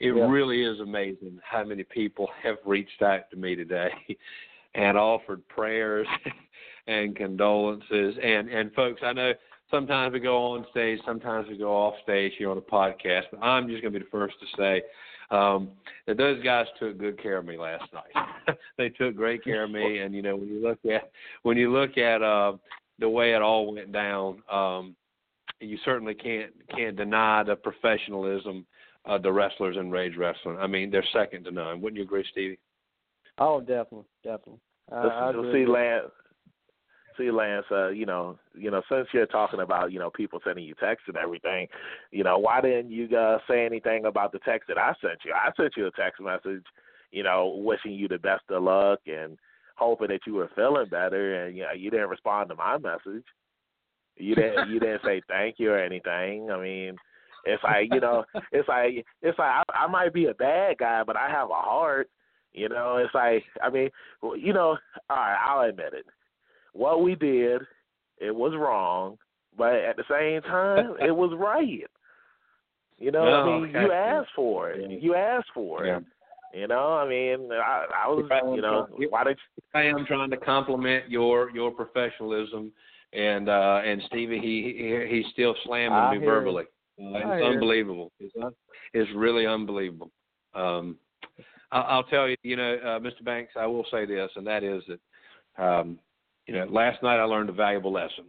[0.00, 0.28] It Yeah.
[0.28, 3.90] really is amazing how many people have reached out to me today
[4.74, 6.08] and offered prayers
[6.86, 8.16] and condolences.
[8.22, 9.32] And and folks, I know
[9.70, 13.42] sometimes we go on stage, sometimes we go off stage here on a podcast, but
[13.42, 14.82] I'm just going to be the first to say
[15.30, 15.70] um,
[16.06, 18.56] that those guys took good care of me last night.
[18.78, 21.10] they took great care of me, and you know when you look at
[21.42, 22.52] when you look at uh,
[22.98, 24.94] the way it all went down, um,
[25.62, 28.66] you certainly can't can't deny the professionalism
[29.04, 30.58] of the wrestlers in Rage Wrestling.
[30.58, 31.80] I mean, they're second to none.
[31.80, 32.58] Wouldn't you agree, Stevie?
[33.38, 34.60] Oh, definitely, definitely.
[34.90, 36.10] I, I Listen, see, Lance.
[37.18, 37.66] See, Lance.
[37.70, 41.08] Uh, you know, you know, since you're talking about you know people sending you texts
[41.08, 41.66] and everything,
[42.10, 45.32] you know, why didn't you uh, say anything about the text that I sent you?
[45.32, 46.64] I sent you a text message,
[47.10, 49.38] you know, wishing you the best of luck and
[49.76, 53.24] hoping that you were feeling better, and you know, you didn't respond to my message.
[54.16, 54.70] You didn't.
[54.70, 56.50] you didn't say thank you or anything.
[56.50, 56.96] I mean,
[57.44, 61.02] it's like you know, it's like it's like I, I might be a bad guy,
[61.04, 62.08] but I have a heart.
[62.52, 63.90] You know, it's like I mean,
[64.36, 64.76] you know,
[65.10, 66.06] all right, I'll admit it.
[66.74, 67.62] What we did,
[68.18, 69.18] it was wrong,
[69.56, 71.84] but at the same time, it was right.
[72.98, 73.80] You know, I mean, okay.
[73.84, 74.88] you asked for it.
[74.88, 74.98] Yeah.
[75.00, 75.88] You asked for it.
[75.88, 76.60] Yeah.
[76.60, 78.44] You know, I mean, I, I was, Right.
[78.54, 79.62] you know, why did you...
[79.74, 82.70] I am trying to compliment your your professionalism,
[83.12, 86.64] and uh and Stevie he, he he's still slamming I me verbally.
[87.00, 88.12] Uh, I it's unbelievable.
[88.20, 88.54] It's un-
[88.92, 90.10] it's really unbelievable.
[90.54, 90.96] Um,
[91.70, 93.24] I'll, I'll tell you, you know, uh, Mr.
[93.24, 95.98] Banks, I will say this, and that is that, um,
[96.46, 98.24] you know, last night I learned a valuable lesson,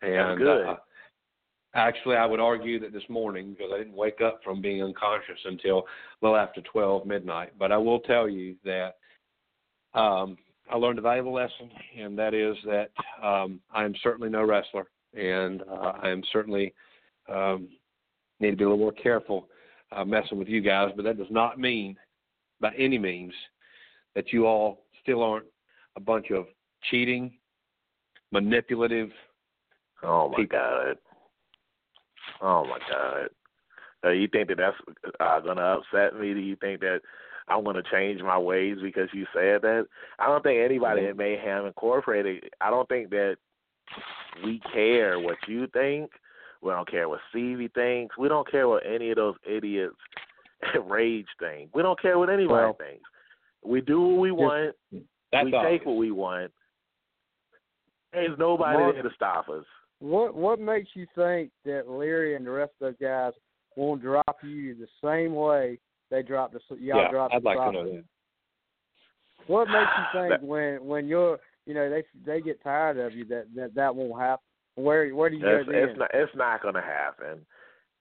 [0.00, 0.66] and good.
[0.66, 0.76] Uh,
[1.74, 5.38] actually, I would argue that this morning because I didn't wake up from being unconscious
[5.44, 5.82] until a
[6.22, 7.52] little after twelve midnight.
[7.58, 8.96] But I will tell you that
[9.94, 10.38] um,
[10.70, 12.90] I learned a valuable lesson, and that is that
[13.22, 16.72] um, I am certainly no wrestler, and uh, I am certainly
[17.28, 17.68] um,
[18.40, 19.48] need to be a little more careful
[19.90, 20.90] uh, messing with you guys.
[20.96, 21.96] But that does not mean,
[22.60, 23.32] by any means,
[24.14, 25.46] that you all still aren't
[25.96, 26.46] a bunch of
[26.90, 27.32] cheating,
[28.30, 29.10] manipulative.
[30.02, 30.58] Oh my people.
[30.58, 30.96] god.
[32.40, 33.28] Oh my god.
[34.04, 34.76] Uh, you think that that's
[35.20, 36.34] uh, gonna upset me?
[36.34, 37.00] Do you think that
[37.48, 39.86] I'm gonna change my ways because you said that?
[40.18, 41.10] I don't think anybody mm-hmm.
[41.10, 42.44] at Mayhem Incorporated.
[42.60, 43.36] I don't think that
[44.44, 46.10] we care what you think.
[46.62, 48.16] We don't care what Stevie thinks.
[48.16, 49.96] We don't care what any of those idiots
[50.74, 51.74] at Rage think.
[51.74, 53.04] We don't care what anybody Well, thinks.
[53.64, 54.74] We do what we want.
[55.32, 55.80] That's we obvious.
[55.80, 56.52] take what we want.
[58.12, 59.64] There's nobody Mark- there to stop us.
[59.98, 63.32] What what makes you think that Leary and the rest of those guys
[63.76, 65.78] won't drop you the same way
[66.12, 68.04] they dropped the y'all yeah, dropped I'd the like to know that.
[69.48, 73.12] What makes you think That- when when you're you know they they get tired of
[73.14, 74.44] you that that that won't happen?
[74.76, 75.88] Where where do you It's, go then?
[75.88, 76.10] it's not.
[76.14, 77.44] It's not going to happen.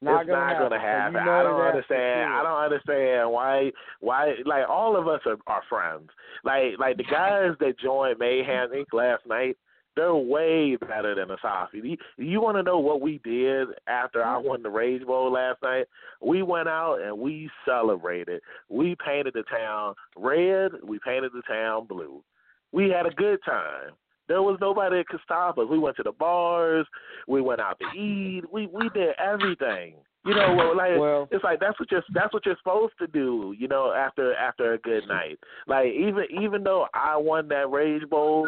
[0.01, 0.70] not it's gonna not happen.
[0.70, 1.14] going to So happen.
[1.26, 2.34] you I don't understand.
[2.34, 3.72] I don't understand why.
[3.99, 4.34] Why?
[4.45, 6.09] Like all of us are, are friends.
[6.43, 8.86] Like like the guys that joined Mayhem Inc.
[8.93, 9.57] last night.
[9.95, 11.83] They're way better than Asafi.
[11.83, 14.47] You, you want to know what we did after I mm-hmm.
[14.47, 15.85] won the Rage Bowl last night?
[16.21, 18.41] We went out and we celebrated.
[18.69, 20.71] We painted the town red.
[20.83, 22.23] We painted the town blue.
[22.71, 23.91] We had a good time.
[24.29, 25.65] There was nobody that could stop us.
[25.69, 26.87] We went to the bars.
[27.27, 28.43] We went out to eat.
[28.49, 29.95] We we did everything.
[30.25, 33.07] You know, well, like Well- it's like that's what you're that's what you're supposed to
[33.07, 33.53] do.
[33.57, 35.37] You know, after after a good night.
[35.67, 38.47] Like even even though I won that Rage Bowl,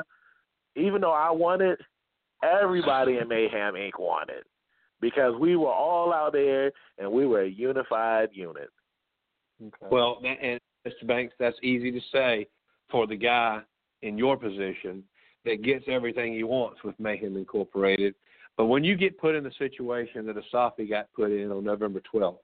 [0.75, 1.79] even though I won it,
[2.43, 3.91] everybody in Mayhem Inc.
[3.99, 4.45] won it
[5.01, 8.69] because we were all out there and we were a unified unit.
[9.61, 9.87] Okay.
[9.91, 11.07] Well, and Mr.
[11.07, 12.47] Banks, that's easy to say
[12.89, 13.61] for the guy
[14.01, 15.03] in your position
[15.45, 18.15] that gets everything he wants with Mayhem Incorporated.
[18.57, 22.01] But when you get put in the situation that Asafi got put in on November
[22.13, 22.37] 12th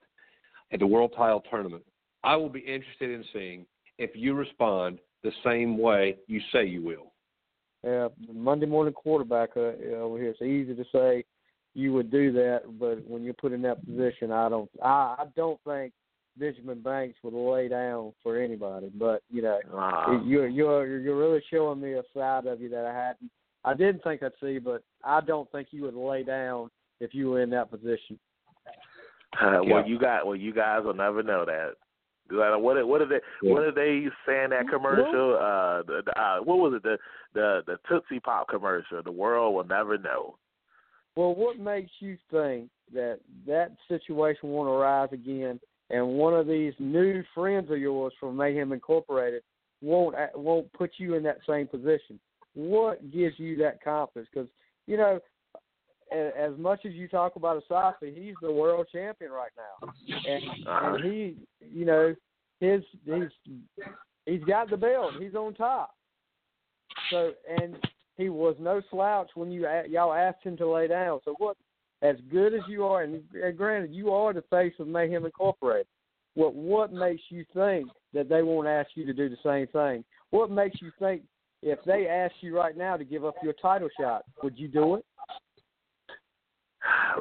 [0.71, 1.83] at the World Title Tournament,
[2.23, 3.65] I will be interested in seeing
[3.97, 7.11] if you respond the same way you say you will.
[7.83, 10.31] Yeah, Monday morning quarterback uh, over here.
[10.31, 11.23] It's easy to say
[11.73, 14.69] you would do that, but when you're put in that position, I don't.
[14.83, 15.93] I, I don't think
[16.37, 18.91] Benjamin Banks would lay down for anybody.
[18.93, 22.85] But you know, Uh, you're you're you're really showing me a side of you that
[22.85, 23.31] I hadn't.
[23.63, 26.69] I didn't think I'd see, but I don't think you would lay down
[26.99, 28.19] if you were in that position.
[29.39, 29.75] Uh, Yeah.
[29.75, 31.73] well, you got well, you guys will never know that.
[32.31, 33.19] Like, What what are they
[33.49, 35.35] what are they saying that commercial?
[35.35, 36.97] Uh, the, the, uh, what was it the
[37.33, 39.01] the the Tootsie Pop commercial?
[39.03, 40.35] The world will never know.
[41.15, 45.59] Well, what makes you think that that situation won't arise again,
[45.89, 49.43] and one of these new friends of yours from Mayhem Incorporated
[49.81, 52.19] won't won't put you in that same position?
[52.53, 54.29] What gives you that confidence?
[54.33, 54.49] Because
[54.87, 55.21] you know, a-
[56.11, 59.91] as much as you talk about Asafi, he's the world champion right now,
[60.27, 62.15] and and he, you know,
[62.59, 63.57] his he's
[64.25, 65.13] he's got the belt.
[65.19, 65.95] He's on top.
[67.11, 67.75] So and
[68.17, 71.19] he was no slouch when you y'all asked him to lay down.
[71.25, 71.57] So what?
[72.01, 75.87] As good as you are, and and granted you are the face of Mayhem Incorporated.
[76.35, 80.03] What what makes you think that they won't ask you to do the same thing?
[80.29, 81.23] What makes you think
[81.61, 84.95] if they asked you right now to give up your title shot, would you do
[84.95, 85.05] it?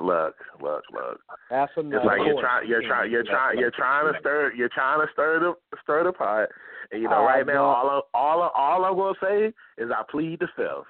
[0.01, 1.21] Look, look, look.
[1.51, 2.05] That's It's enough.
[2.05, 5.41] like you're trying, you're trying, you're trying, you're trying to stir, you're trying to stir
[5.41, 6.49] the stir the pot.
[6.91, 10.41] And you know, right, right now, all all all I'm gonna say is I plead
[10.41, 10.87] the fifth.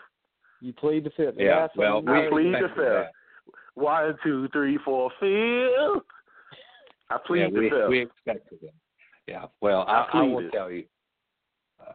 [0.61, 1.35] You plead the fifth.
[1.39, 2.15] Yeah, That's well, enough.
[2.17, 2.85] I plead the expected fifth.
[2.87, 3.11] that.
[3.75, 6.05] One, two, three, four, fifth.
[7.11, 7.89] I plead yeah, the we, fifth.
[7.89, 8.73] we expected that.
[9.27, 9.45] Yeah.
[9.61, 10.53] Well, I I, I will pleaded.
[10.53, 10.85] tell you.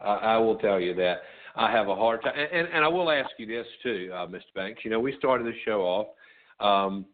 [0.02, 1.18] I, I will tell you that
[1.56, 4.26] I have a hard time, and, and, and I will ask you this too, uh,
[4.26, 4.40] Mr.
[4.54, 4.80] Banks.
[4.84, 6.06] You know, we started the show off.
[6.60, 7.06] Um,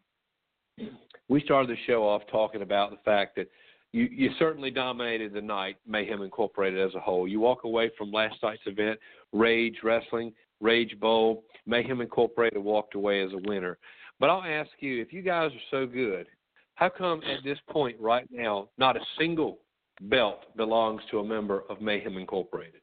[1.29, 3.49] we started the show off talking about the fact that
[3.93, 7.27] you, you certainly dominated the night, Mayhem Incorporated as a whole.
[7.27, 8.99] You walk away from last night's event,
[9.33, 13.79] Rage Wrestling, Rage Bowl, Mayhem Incorporated walked away as a winner.
[14.19, 16.27] But I'll ask you, if you guys are so good,
[16.75, 19.59] how come at this point right now not a single
[20.03, 22.81] belt belongs to a member of Mayhem Incorporated?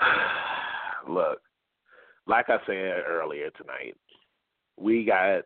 [1.08, 1.40] Look,
[2.26, 3.96] like I said earlier tonight,
[4.78, 5.42] we got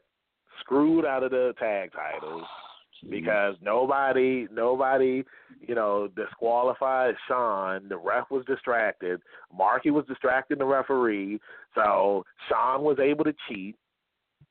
[0.60, 2.44] screwed out of the tag titles
[3.10, 5.22] because nobody, nobody,
[5.60, 7.88] you know, disqualified Sean.
[7.88, 9.20] The ref was distracted.
[9.56, 11.40] Marky was distracting the referee,
[11.74, 13.76] so Sean was able to cheat,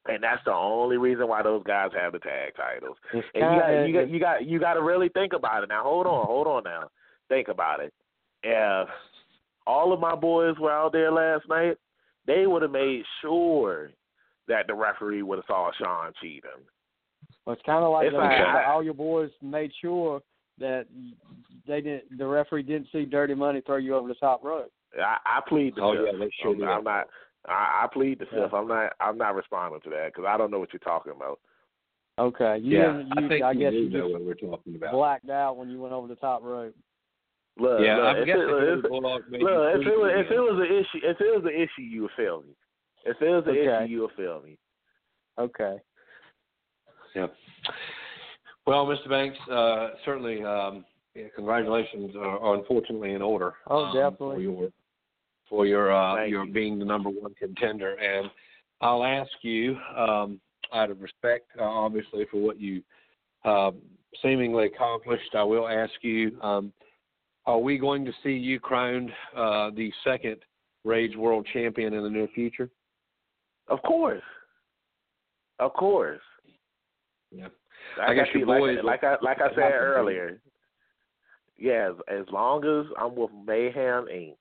[0.07, 2.97] and that's the only reason why those guys have the tag titles.
[3.11, 5.69] And you got, you got, you got, you got to really think about it.
[5.69, 6.63] Now, hold on, hold on.
[6.63, 6.89] Now,
[7.29, 7.93] think about it.
[8.43, 8.87] If
[9.65, 11.77] all of my boys were out there last night,
[12.27, 13.89] they would have made sure
[14.47, 16.41] that the referee would have saw Sean cheating.
[17.45, 20.21] Well, it's kind of like the, like- the- all your boys made sure
[20.59, 20.85] that
[21.67, 22.17] they didn't.
[22.17, 24.71] The referee didn't see Dirty Money throw you over the top rope.
[24.97, 26.05] I, I plead the Oh, fifth.
[26.13, 26.67] yeah, they sure I'm, did.
[26.69, 27.07] I'm not.
[27.47, 28.47] I, I plead the Yeah.
[28.53, 28.93] I'm not.
[28.99, 31.39] I'm not responding to that because I don't know what you're talking about.
[32.17, 33.11] Okay, you yeah, didn't.
[33.17, 34.93] I think I you guess do you know just what we're talking about.
[34.93, 36.73] blacked out when you went over the top rope.
[37.59, 40.39] Look, yeah, look, I'm if guessing it, the if, look, if it was if it
[40.39, 42.53] was an issue, if it was an issue, you would feel me.
[43.05, 43.83] If it was an Okay.
[43.83, 44.57] issue, you would feel me.
[45.37, 45.79] Okay.
[47.13, 47.27] Yeah.
[48.65, 49.09] Well, Mr.
[49.09, 53.53] Banks, uh, certainly, um, yeah, congratulations are, are unfortunately in order.
[53.67, 54.35] Oh, um, definitely.
[54.35, 54.69] For your,
[55.47, 56.51] for your, uh, your you.
[56.51, 57.93] being the number one contender.
[57.95, 58.29] And
[58.81, 60.41] I'll ask you, um,
[60.73, 62.81] out of respect, uh, obviously, for what you
[63.43, 63.71] uh,
[64.21, 66.73] seemingly accomplished, I will ask you, um,
[67.45, 70.37] are we going to see you crowned uh, the second
[70.83, 72.69] Rage World Champion in the near future?
[73.67, 74.21] Of course,
[75.59, 76.21] of course.
[77.31, 77.47] Yeah.
[77.97, 80.39] Like I guess see- your like, boys like I like I said earlier.
[81.57, 84.35] Yeah, as, as long as I'm with Mayhem Inc.,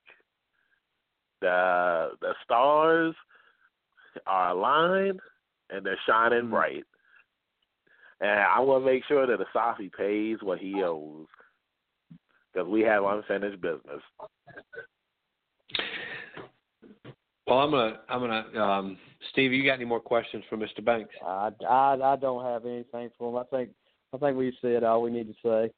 [1.41, 3.15] the the stars
[4.27, 5.19] are aligned
[5.69, 6.49] and they're shining Mhm.
[6.51, 6.83] bright.
[8.21, 11.27] And I want to make sure that Asafi pays what he owes
[12.53, 14.01] because we have unfinished business.
[17.47, 18.97] Well, I'm gonna, I'm gonna, um,
[19.31, 19.53] Steve.
[19.53, 20.83] You got any more questions for Mr.
[20.83, 21.13] Banks?
[21.25, 23.37] I, I, I don't have anything for him.
[23.37, 23.69] I think
[24.13, 25.71] I think we've said all we need to say.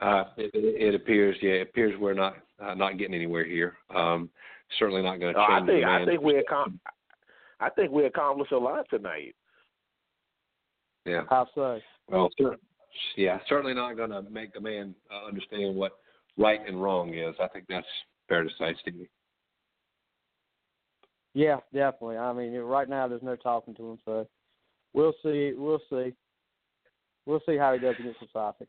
[0.00, 3.76] Uh, it, it appears, yeah, it appears we're not uh, not getting anywhere here.
[3.94, 4.28] Um,
[4.78, 5.62] certainly not going to No, change.
[5.62, 6.54] I think the I think we perception.
[6.54, 6.78] accom-
[7.60, 9.34] I think we accomplished a lot tonight.
[11.06, 11.22] Yeah.
[11.30, 11.78] How so?
[12.08, 12.56] Well, cer-
[13.16, 15.92] yeah, certainly not going to make the man uh, understand what
[16.36, 17.34] right and wrong is.
[17.40, 17.86] I think that's
[18.28, 19.08] fair to say, Stevie.
[21.34, 22.18] Yeah, definitely.
[22.18, 24.26] I mean, right now there's no talking to him, so
[24.92, 25.52] we'll see.
[25.56, 26.12] We'll see.
[27.24, 28.66] We'll see how he does against Asafi.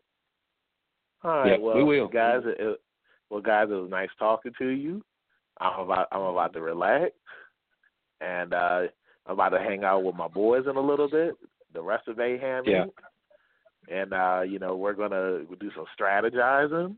[1.24, 2.07] All right, Yeah, well, we will.
[2.07, 2.41] guys.
[2.45, 2.82] It, it-
[3.30, 5.03] well, guys, it was nice talking to you.
[5.59, 7.11] I'm about I'm about to relax,
[8.22, 8.82] and uh
[9.26, 11.34] I'm about to hang out with my boys in a little bit.
[11.74, 12.86] The rest of Mayhem, Yeah.
[12.86, 12.91] Inc.
[13.89, 16.95] and uh, you know we're gonna do some strategizing.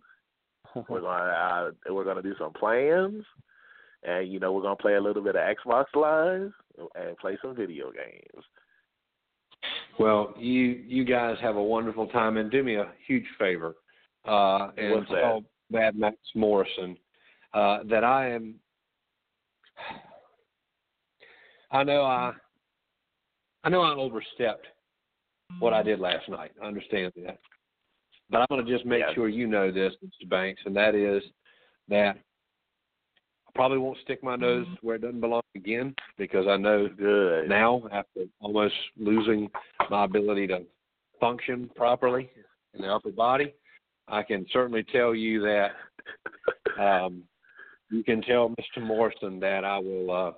[0.89, 3.24] We're gonna uh, we're gonna do some plans,
[4.06, 6.51] and you know we're gonna play a little bit of Xbox Live
[6.95, 8.43] and play some video games.
[9.99, 13.76] Well, you you guys have a wonderful time, and do me a huge favor,
[14.28, 15.41] uh, and What's that?
[15.72, 16.97] Mad Max Morrison
[17.53, 18.56] uh, that I am.
[21.72, 22.32] I know I,
[23.64, 24.68] I know I overstepped
[25.60, 26.51] what I did last night.
[26.62, 27.39] I understand that,
[28.30, 29.16] but I'm going to just make Yes.
[29.16, 30.30] sure you know this, Mr.
[30.30, 31.24] Banks, and that is
[31.89, 32.18] that
[33.56, 37.49] probably won't stick my nose where it doesn't belong again because I know Good.
[37.49, 39.49] now after almost losing
[39.89, 40.64] my ability to
[41.20, 42.30] function properly
[42.74, 43.53] in the upper body,
[44.08, 45.72] I can certainly tell you that
[46.80, 47.24] um,
[47.89, 48.84] you can tell Mr.
[48.84, 50.32] Morrison that I will uh,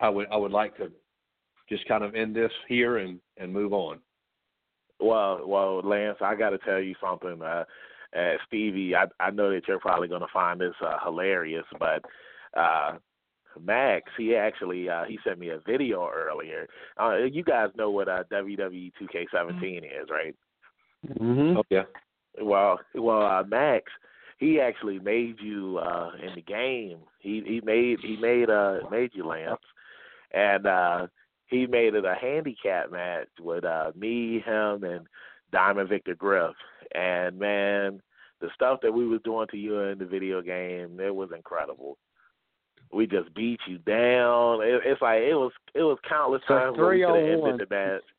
[0.00, 0.90] I would I would like to
[1.68, 3.98] just kind of end this here and and move on.
[4.98, 7.42] Well, well, Lance, I got to tell you something.
[7.42, 7.64] Uh,
[8.16, 12.04] uh, Stevie, I, I know that you're probably going to find this uh, hilarious, but
[12.58, 12.94] uh,
[13.62, 16.68] Max, he actually uh, he sent me a video earlier.
[17.00, 20.34] Uh, you guys know what uh, WWE 2K17 is, right?
[21.08, 21.58] Mm-hmm.
[21.58, 21.84] Oh yeah.
[22.40, 23.84] Well, well, uh, Max,
[24.38, 26.98] he actually made you uh in the game.
[27.20, 29.60] He he made he made uh made you Lance,
[30.32, 31.06] and uh
[31.46, 35.06] he made it a handicap match with uh me, him, and
[35.52, 36.54] Diamond Victor Griff.
[36.94, 38.02] And man,
[38.40, 41.96] the stuff that we was doing to you in the video game, it was incredible.
[42.92, 44.62] We just beat you down.
[44.62, 47.68] It, it's like it was it was countless So times where we could have ended
[47.68, 48.02] the match.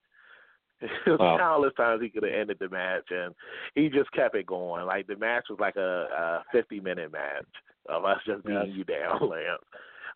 [0.79, 1.37] It was Wow.
[1.39, 3.33] countless times he could have ended the match, and
[3.73, 4.85] he just kept it going.
[4.85, 7.45] Like the match was like a, a fifty minute match
[7.89, 8.77] of us just beating Yes.
[8.77, 9.61] you down, Lance.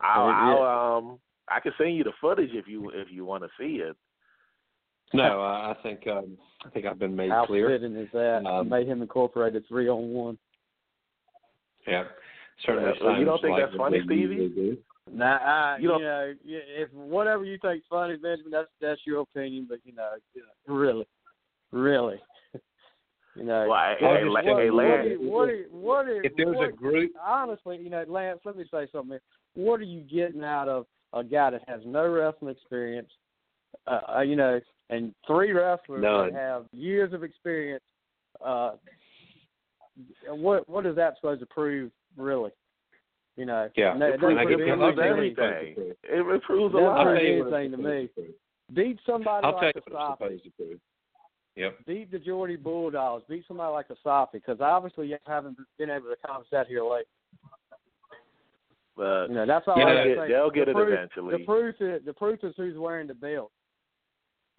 [0.01, 0.35] I'll, Yeah.
[0.35, 3.77] I'll um I can send you the footage if you if you want to see
[3.77, 3.97] it.
[5.14, 7.68] No, I I think um, I think I've been made How clear.
[7.70, 8.45] fitting is that?
[8.45, 10.38] Um, Made him incorporate three on one.
[11.88, 12.03] Yeah.
[12.66, 12.91] Certainly.
[13.01, 14.36] Well, you don't think like that's funny, they Stevie?
[14.36, 14.78] usually do.
[15.12, 19.22] Nah, I, You you, don't- know, if whatever you think's funny, Benjamin, that's that's your
[19.22, 19.66] opinion.
[19.68, 21.07] But you know, you know, really,
[21.72, 22.20] really,
[23.36, 25.07] you know, Well, what hey, is- what- hey, what Lance.
[25.07, 28.55] is- what is- what is- If there's what- a group, honestly, you know, Lance, let
[28.55, 29.20] me say something.
[29.55, 33.12] What are you getting out of a guy that has no wrestling experience?
[33.88, 36.33] Uh, uh, you know, and three wrestlers None.
[36.33, 37.83] that have years of experience.
[38.45, 38.71] Uh,
[40.27, 42.51] what what is that supposed to prove, really?
[43.37, 45.47] You know, yeah, no, It it proves, doesn't it proves anything to me.
[45.47, 45.93] everything.
[46.03, 47.03] It, it proves a lot.
[47.05, 47.83] Prove tell you what anything to me.
[47.83, 48.35] supposed to prove.
[48.75, 50.25] Beat somebody I'll like you a what it's Safi.
[50.25, 50.79] supposed to prove.
[51.55, 51.77] Yep.
[51.85, 53.23] Beat the Geordie Bulldogs.
[53.27, 57.03] Beat somebody like Asafi, because obviously you haven't been able to accomplish that here lately.
[58.95, 60.27] But You know, that's all You know, can they'll say.
[60.27, 61.37] get, they'll get the it eventually.
[61.37, 63.51] The proof is the proof is who's wearing the belt.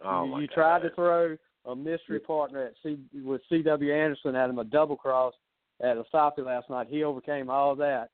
[0.05, 1.37] Oh you you tried to throw
[1.67, 3.95] a mystery partner at C, with C.W.
[3.95, 5.33] Anderson at him a double cross
[5.81, 6.89] at Asafi last night.
[6.91, 8.11] He overcame all that.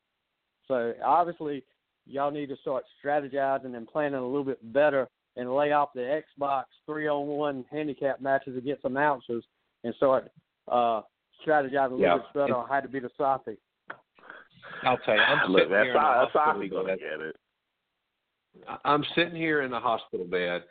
[0.66, 1.64] So obviously,
[2.06, 6.20] y'all need to start strategizing and planning a little bit better and lay off the
[6.40, 9.44] Xbox three on one handicap matches against announcers
[9.84, 10.30] and start
[10.70, 11.00] uh,
[11.46, 12.16] strategizing a little Yeah.
[12.18, 13.56] bit better on how to beat Asafi.
[14.82, 15.20] I'll tell you.
[15.20, 16.98] I'm Look, sitting that's here in the hospital Asafi gonna bed.
[16.98, 17.36] get it.
[18.68, 20.64] I- I'm sitting here in the hospital bed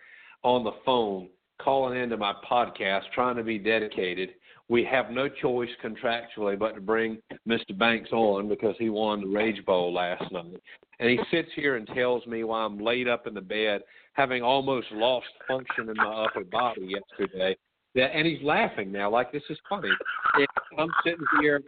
[0.47, 1.27] on the phone
[1.61, 4.29] calling into my podcast trying to be dedicated.
[4.69, 7.77] We have no choice contractually but to bring Mr.
[7.77, 10.61] Banks on because he won the Rage Bowl last night.
[10.99, 13.81] And he sits here and tells me while I'm laid up in the bed,
[14.13, 17.57] having almost lost function in my upper body yesterday,
[17.95, 19.89] that and he's laughing now like this is funny.
[20.35, 20.47] And
[20.79, 21.61] I'm sitting here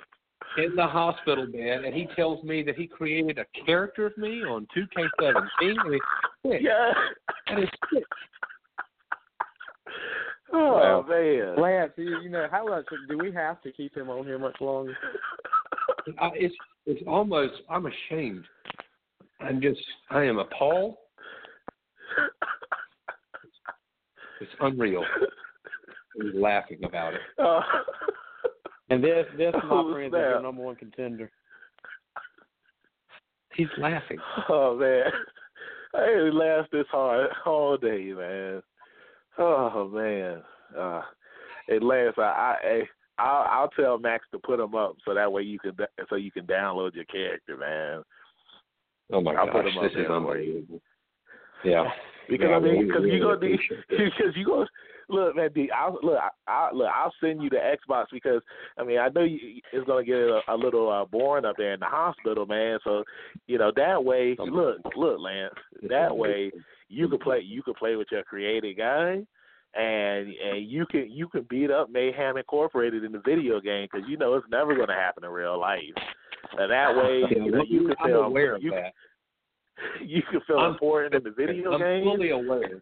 [0.57, 4.41] in the hospital bed and he tells me that he created a character of me
[4.43, 6.63] on 2K17 and it's.
[6.63, 6.93] Yeah.
[7.47, 8.03] And it's sick.
[10.51, 11.05] Oh Wow.
[11.07, 11.61] man.
[11.61, 14.59] Lance, you, you know how much do we have to keep him on here much
[14.59, 14.95] longer?
[16.19, 18.45] I, it's it's almost I'm ashamed.
[19.39, 19.79] I'm just
[20.09, 20.95] I am appalled.
[24.41, 25.03] It's unreal.
[26.15, 27.21] He's laughing about it.
[27.37, 27.61] Oh.
[28.89, 31.29] And this, this, my friend, is your number one contender.
[33.53, 34.17] He's laughing.
[34.49, 35.11] Oh man,
[35.93, 38.63] I ain't laughed this hard all day, man.
[39.39, 40.41] Oh man,
[40.77, 41.01] uh,
[41.67, 42.81] hey Lance, I, I,
[43.17, 45.73] I'll, I'll tell Max to put him up so that way you can
[46.09, 48.03] so you can download your character, man.
[49.11, 49.39] Oh my God.
[49.39, 50.15] I'll gosh, put him up this is there for you.
[50.17, 50.81] unbelievable.
[51.63, 51.83] Yeah.
[52.29, 53.85] Because Yeah, I mean, because you gonna need, it.
[53.89, 54.67] because you gonna
[55.07, 55.49] look, man.
[55.55, 58.41] D, I'll look, I, I, look, I'll send you the Xbox because
[58.77, 61.73] I mean, I know you, it's gonna get a, a little uh, boring up there
[61.73, 62.79] in the hospital, man.
[62.83, 63.03] So,
[63.47, 65.53] you know, that way, look, look, Lance,
[65.89, 66.51] that way
[66.89, 69.21] you can play, you can play with your creative guy,
[69.75, 74.07] and and you can you can beat up Mayhem Incorporated in the video game because
[74.09, 75.81] you know it's never gonna happen in real life.
[76.57, 78.93] And that way, Yeah, you know, you can I'm feel aware of you, that.
[80.05, 82.03] you can feel I'm- important in the video I'm game.
[82.03, 82.81] fully aware.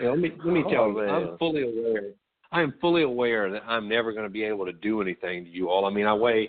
[0.00, 1.08] Yeah, let me let me Oh, tell you, man.
[1.10, 2.10] I'm fully aware.
[2.50, 5.50] I am fully aware that I'm never going to be able to do anything to
[5.50, 5.84] you all.
[5.84, 6.48] I mean, I weigh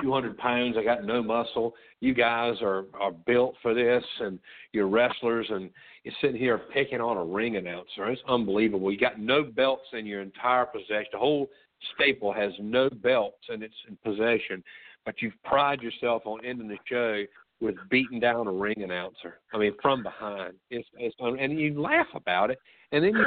[0.00, 0.76] 200 pounds.
[0.78, 1.74] I got no muscle.
[2.00, 4.38] You guys are are built for this, and
[4.72, 5.70] you're wrestlers, and
[6.04, 8.08] you're sitting here picking on a ring announcer.
[8.08, 8.90] It's unbelievable.
[8.90, 11.06] You got no belts in your entire possession.
[11.12, 11.48] The whole
[11.94, 14.62] staple has no belts in its possession,
[15.04, 17.24] but you've pride yourself on ending the show
[17.60, 19.40] with beating down a ring announcer.
[19.52, 20.54] I mean, from behind.
[20.70, 22.58] It's, it's um, and you laugh about it,
[22.92, 23.26] and then you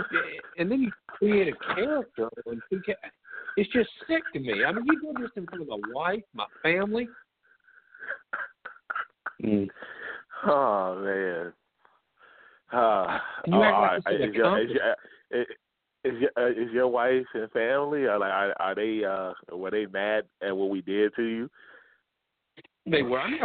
[0.57, 2.29] and then you create a character.
[2.47, 2.93] on 2K.
[3.57, 4.63] It's just sick to me.
[4.65, 7.07] I mean, you did this in front of my wife, my family.
[9.43, 9.67] Mm.
[10.45, 11.53] Oh man.
[12.71, 15.47] Uh, You oh, act like are- it's is, your, is, your, is,
[16.05, 19.71] is your uh, is your wife and family are like are, are they uh were
[19.71, 21.49] they mad at what we did to you?
[22.85, 23.19] They were.
[23.19, 23.39] I mean,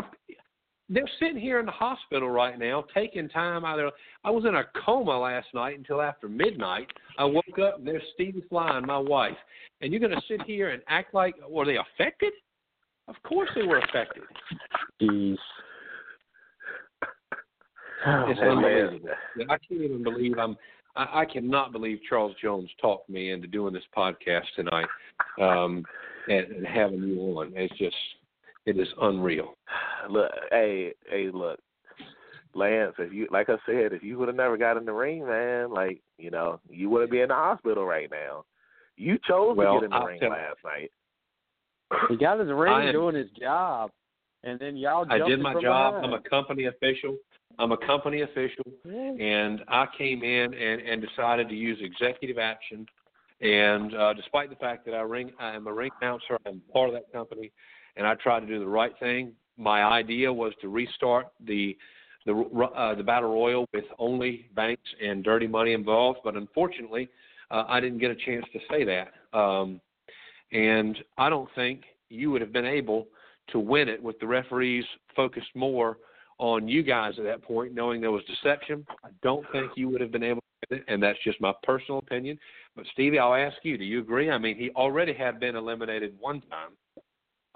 [0.88, 3.90] they're sitting here in the hospital right now, taking time out of their.
[4.24, 6.86] I was in a coma last night until after midnight.
[7.18, 9.36] I woke up and there's Stevie Fly and my wife,
[9.80, 12.32] and you're going to sit here and act like were they affected?
[13.06, 14.22] Of course they were affected.
[15.02, 15.36] Jeez.
[18.06, 18.64] It's Oh, man.
[18.64, 19.08] unbelievable.
[19.50, 20.56] I can't even believe I'm.
[20.96, 24.86] I, I cannot believe Charles Jones talked me into doing this podcast tonight,
[25.40, 25.84] um,
[26.28, 27.52] and, and having you on.
[27.56, 27.96] It's just,
[28.68, 29.54] it is unreal.
[30.10, 31.58] Look, hey, hey, look,
[32.54, 32.94] Lance.
[32.98, 35.70] If you, like I said, if you would have never got in the ring, man,
[35.72, 38.44] like you know, you wouldn't be in the hospital right now.
[38.96, 40.90] You chose Well, to get in the I'll ring tell- last night.
[42.10, 43.90] He got in the ring am- doing his job,
[44.44, 45.06] and then y'all.
[45.10, 45.94] I did my job.
[45.94, 46.06] behind.
[46.06, 47.16] I'm a company official.
[47.60, 52.86] I'm a company official, and I came in and, and decided to use executive action.
[53.40, 56.38] And uh, despite the fact that I ring, I am a ring announcer.
[56.46, 57.50] I'm part of that company,
[57.98, 59.32] and I tried to do the right thing.
[59.58, 61.76] My idea was to restart the
[62.24, 62.32] the
[62.76, 66.20] uh, the battle royal with only banks and dirty money involved.
[66.24, 67.08] But unfortunately,
[67.50, 69.38] uh, I didn't get a chance to say that.
[69.38, 69.80] Um,
[70.52, 73.08] and I don't think you would have been able
[73.48, 74.84] to win it with the referees
[75.16, 75.98] focused more
[76.38, 78.86] on you guys at that point, knowing there was deception.
[79.04, 81.52] I don't think you would have been able to win it, and that's just my
[81.62, 82.38] personal opinion.
[82.76, 84.30] But Stevie, I'll ask you: Do you agree?
[84.30, 86.70] I mean, he already had been eliminated one time.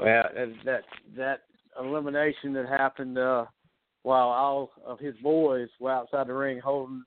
[0.05, 0.25] Well,
[0.65, 0.83] that
[1.17, 1.41] that
[1.81, 3.47] elimination that happened uh,
[4.03, 7.05] while all of his boys were outside the ring holding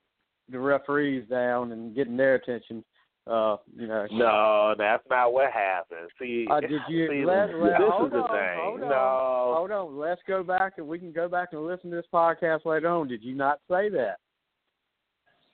[0.50, 2.84] the referees down and getting their attention.
[3.28, 4.06] Uh, you know.
[4.12, 6.08] No, that's not what happened.
[6.20, 8.60] See, Uh, did you see, let, let, this hold is the thing.
[8.60, 9.98] Hold on, no, hold on.
[9.98, 13.08] Let's go back and we can go back and listen to this podcast later on.
[13.08, 14.18] Did you not say that?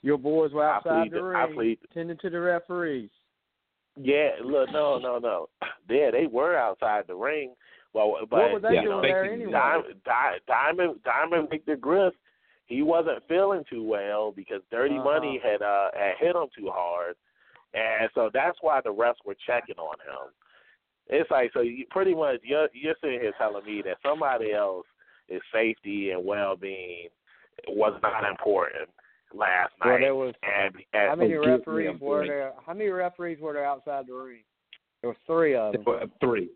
[0.02, 3.10] Your boys were outside plead, the ring, tending to the referees.
[4.00, 5.50] Yeah, look, no, no, no.
[5.90, 7.54] Yeah, they were outside the ring.
[7.94, 9.34] Well, but what they yeah, doing thank there you.
[9.34, 9.52] anyway?
[9.52, 9.96] Diamond,
[10.48, 12.14] Diamond, Diamond Victor Griff,
[12.68, 15.04] he wasn't feeling too well because Dirty Uh-huh.
[15.04, 17.16] Money had uh had hit him too hard,
[17.74, 20.32] and so that's why the refs were checking on him.
[21.08, 24.86] It's like so you pretty much you're you're sitting here telling me that somebody else
[25.28, 27.10] is safety and well being
[27.68, 28.90] was not important
[29.34, 30.02] last Well, night.
[30.02, 32.54] there was and, and how many referees were there?
[32.66, 34.44] How many referees were there outside the ring?
[35.02, 35.84] There were three of them.
[35.88, 36.50] Uh, Three.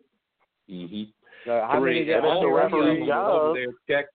[0.69, 1.03] Mm-hmm.
[1.45, 1.99] So how three.
[1.99, 2.11] many?
[2.13, 4.05] and that's many the referee's were over there check.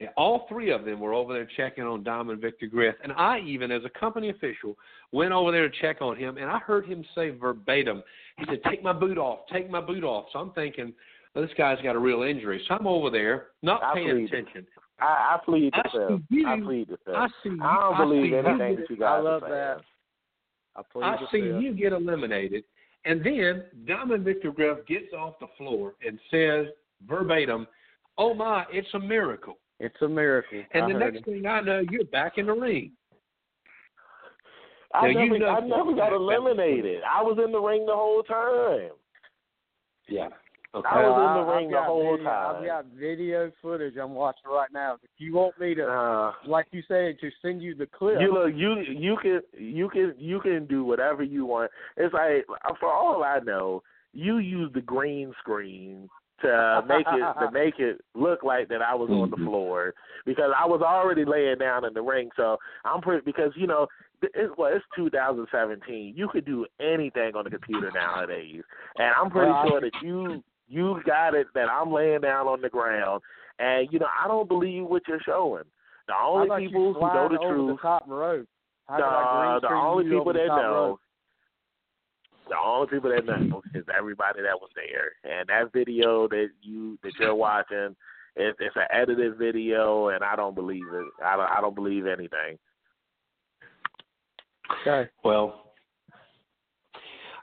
[0.00, 3.40] Yeah, all three of them were over there checking on Diamond Victor Griff, and I
[3.40, 4.74] even, as a company official,
[5.12, 8.02] went over there to check on him, and I heard him say verbatim,
[8.38, 10.94] he said, "Take my boot off, take my boot off." So I'm thinking,
[11.34, 12.64] well, this guy's got a real injury.
[12.66, 14.66] So I'm over there, not I paying attention.
[15.00, 16.46] I, I plead the I fifth.
[16.46, 17.14] I plead the fifth.
[17.14, 17.50] I see.
[17.62, 19.80] I don't I believe anything you that you I love are that.
[20.76, 21.62] I plead I the see fifth.
[21.62, 22.64] you get eliminated,
[23.04, 26.66] and then Diamond Victor Griff gets off the floor and says
[27.08, 27.66] verbatim,
[28.18, 30.62] "Oh my, it's a miracle." It's a miracle.
[30.74, 31.22] And I the next him.
[31.24, 32.92] thing I know, you're back in the ring.
[34.92, 37.00] I Now, you never, know I never got eliminated.
[37.10, 38.90] I was in the ring the whole time.
[40.08, 40.28] Yeah.
[40.72, 40.88] Okay.
[40.88, 42.56] I was in Well, the I've ring the got whole video, time.
[42.56, 44.94] I've got video footage I'm watching right now.
[45.02, 48.20] If you want me to, Uh, like you said, to send you the clip.
[48.20, 51.72] you look, you you can you can you can do whatever you want.
[51.96, 52.46] It's like
[52.78, 56.08] for all I know, you use the green screen
[56.42, 59.46] to make it to make it look like that I was on the Mhm.
[59.46, 62.30] floor because I was already laying down in the ring.
[62.36, 63.88] So I'm pretty because you know
[64.22, 66.14] it's well it's 2017.
[66.16, 68.62] You could do anything on the computer nowadays,
[68.98, 72.62] and I'm pretty Well, sure that you you got it that I'm laying down on
[72.62, 73.20] the ground,
[73.58, 75.64] and you know I don't believe what you're showing.
[76.06, 77.76] The only people who know the truth.
[77.76, 78.46] the top rope?
[78.88, 81.00] How The, did I the only people over the that know, rope?
[82.48, 85.12] the only people that know is everybody that was there.
[85.24, 87.94] And that video that you that you're watching,
[88.36, 91.06] it, it's an edited video, and I don't believe it.
[91.24, 91.50] I don't.
[91.50, 92.58] I don't believe anything.
[94.82, 95.10] Okay.
[95.24, 95.69] Well,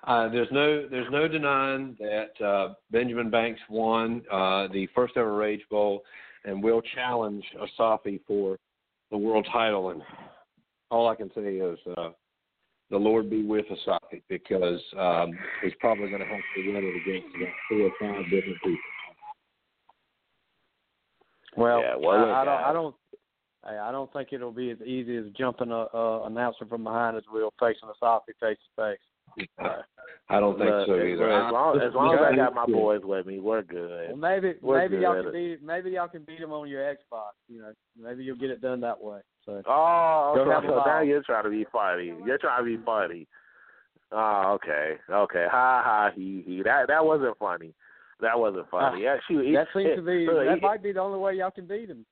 [0.08, 5.36] uh, there's no there's no denying that uh, Benjamin Banks won uh, the first ever
[5.36, 6.02] Rage Bowl
[6.46, 8.58] and will challenge Asafi for
[9.12, 9.90] the world title.
[9.90, 10.02] And
[10.90, 12.12] all I can say is uh,
[12.90, 17.02] the Lord be with Asafi because um, he's probably going to have to win it
[17.02, 18.80] against about four or five different people.
[21.58, 22.64] Well, Yeah, well, I, I don't.
[22.64, 22.96] I don't.
[23.66, 27.24] I don't think it'll be as easy as jumping a, a announcer from behind as
[27.30, 29.48] will facing Asafi face to face.
[30.30, 31.32] I don't think Look, so either.
[31.32, 34.18] as long as, long as I got my boys with me, we're Well, good.
[34.20, 37.32] maybe We're maybe y'all can beat maybe y'all can beat them on your Xbox.
[37.48, 39.20] You know, maybe you'll get it done that way.
[39.46, 42.14] So Oh, Go so, have a so now you're trying to be funny.
[42.26, 43.26] You're trying to be funny.
[44.12, 45.46] Oh, okay, okay.
[45.50, 46.62] Ha ha he he.
[46.62, 47.74] That that wasn't funny.
[48.20, 49.04] That wasn't ah, funny.
[49.04, 51.36] yeah, shoot, he, that seems to be look, that he- might be the only way
[51.36, 52.06] y'all can beat him.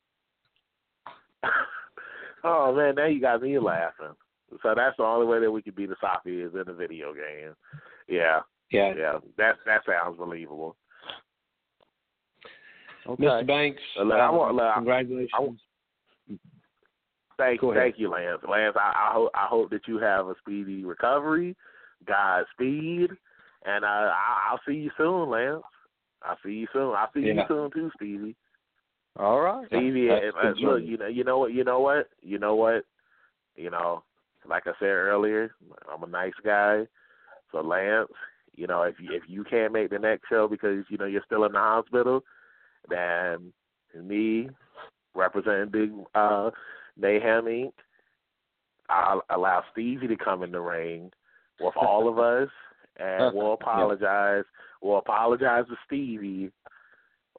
[2.46, 4.16] oh man, now you got me laughing.
[4.64, 7.14] So that's the only way that we could beat the Safi is in the video
[7.14, 7.56] game.
[8.08, 8.42] Yeah,
[8.72, 8.94] Yeah.
[8.96, 10.76] yeah, that that sounds believable.
[13.08, 13.24] Okay.
[13.24, 13.46] Mr.
[13.48, 15.62] Banks, Uh, look, I want- look, I- congratulations.
[17.38, 18.42] Thank Go thank you, Lance.
[18.48, 21.56] Lance, I, I hope I hope that you have a speedy recovery,
[22.06, 23.12] Godspeed,
[23.66, 25.64] and uh, I, I'll see you soon, Lance.
[26.24, 26.96] I'll see you soon.
[26.96, 28.36] I'll see you soon too, Stevie.
[29.18, 29.68] All right.
[29.68, 32.86] Stevie, That's uh, look, you know, you know what, you know what, you know what,
[33.56, 34.04] you know,
[34.48, 35.54] like I said earlier,
[35.94, 36.88] I'm a nice guy.
[37.56, 38.10] So Lance,
[38.56, 41.24] you know, if you if you can't make the next show because you know you're
[41.26, 42.22] still in the hospital,
[42.90, 43.54] then
[43.98, 44.50] me
[45.16, 46.50] representing Big uh,
[46.98, 47.72] Mayhem Inc.
[48.90, 51.12] I'll allow Stevie to come in the ring
[51.62, 52.50] with all of us,
[53.00, 54.44] and we'll apologize.
[54.82, 56.52] We'll apologize to Stevie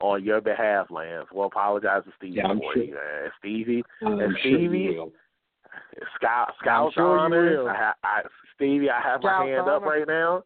[0.00, 1.26] on your behalf, Lance.
[1.30, 2.82] We'll apologize to Stevie Yeah, for sure.
[2.82, 2.96] you.
[2.96, 5.12] And Stevie, I'm and sure Stevie, will.
[6.16, 7.56] Scout, Scout sure you Honor.
[7.58, 7.68] will.
[7.68, 8.22] I, I,
[8.56, 10.42] Stevie, I have Scout my hand up right now.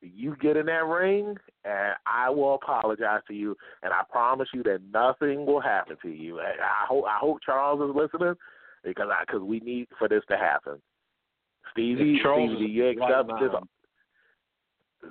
[0.00, 4.62] You get in that ring, and I will apologize to you, and I promise you
[4.64, 6.40] that nothing will happen to you.
[6.40, 8.34] And I hope I hope Charles is listening
[8.82, 10.80] because I because we need for this to happen.
[11.70, 15.10] Stevie, Charles Stevie, do you in right accept this?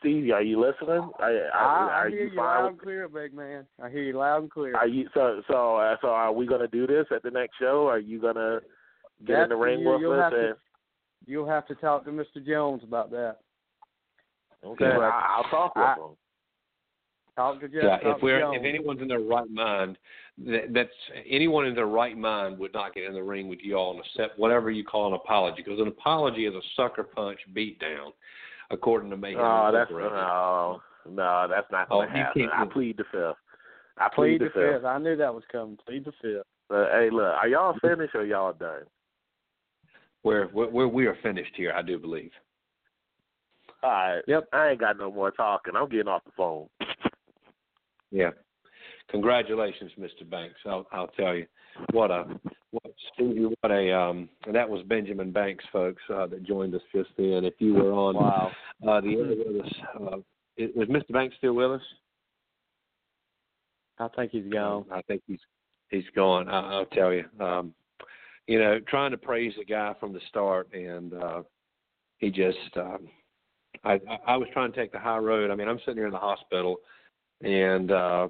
[0.00, 1.10] Stevie, are you listening?
[1.18, 3.66] Are, are, I, I hear you you loud and clear, big man.
[3.82, 4.76] I hear you loud and clear.
[4.76, 6.08] Are you so so uh, so?
[6.08, 7.86] Are we gonna do this at the next show?
[7.86, 8.60] Are you gonna
[9.26, 9.90] get in the ring you.
[9.90, 10.22] with You'll us?
[10.24, 10.56] have to- And,
[11.26, 12.44] You'll have to talk to Mr.
[12.44, 13.36] Jones about that.
[14.64, 14.98] okay, Yeah.
[14.98, 16.16] I, I'll talk with I- him.
[17.36, 17.82] Talk to Jeff.
[17.82, 18.58] Yeah, talk if we're to Jones.
[18.60, 19.98] if anyone's in their right mind,
[20.46, 20.88] that, that's
[21.28, 23.98] anyone in their right mind would not get in the ring with you all and
[24.00, 28.12] accept whatever you call an apology, because an apology is a sucker punch beat down,
[28.70, 30.80] according to Mayhem oh, No, that's no,
[31.10, 32.48] no, that's not Oh, gonna you happen.
[32.54, 33.36] I plead the fifth.
[33.98, 34.74] I Plead plead, the the fifth.
[34.76, 34.84] fifth.
[34.84, 35.76] I knew that was coming.
[35.84, 36.46] Plead the fifth.
[36.68, 38.82] But hey, look, are y'all finished or y'all done?
[40.24, 42.30] Where, where where we are finished here, I do believe.
[43.82, 44.22] All right.
[44.26, 44.48] Yep.
[44.54, 45.74] I ain't got no more talking.
[45.76, 46.66] I'm getting off the phone.
[48.10, 48.30] Yeah.
[49.10, 50.28] Congratulations, Mr.
[50.28, 50.56] Banks.
[50.64, 51.46] I'll I'll tell you.
[51.92, 52.24] What a
[52.70, 57.10] what Stevie, what a um that was Benjamin Banks folks uh, that joined us just
[57.18, 57.44] then.
[57.44, 58.50] If you were on Wow.
[58.88, 60.16] uh the other with us uh
[60.56, 61.12] is was Mr.
[61.12, 61.82] Banks still with us?
[63.98, 64.86] I think he's gone.
[64.90, 65.40] I think he's
[65.90, 66.48] he's gone.
[66.48, 67.26] I, I'll tell you.
[67.40, 67.74] Um
[68.46, 71.42] you know, trying to praise the guy from the start and uh
[72.18, 73.08] he just um
[73.84, 75.50] I I was trying to take the high road.
[75.50, 76.76] I mean, I'm sitting here in the hospital
[77.42, 78.28] and uh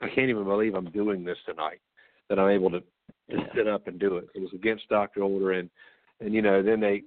[0.00, 1.80] I can't even believe I'm doing this tonight.
[2.28, 4.28] That I'm able to, to sit up and do it.
[4.34, 5.70] It was against doctor order, and
[6.20, 7.02] and you know then they.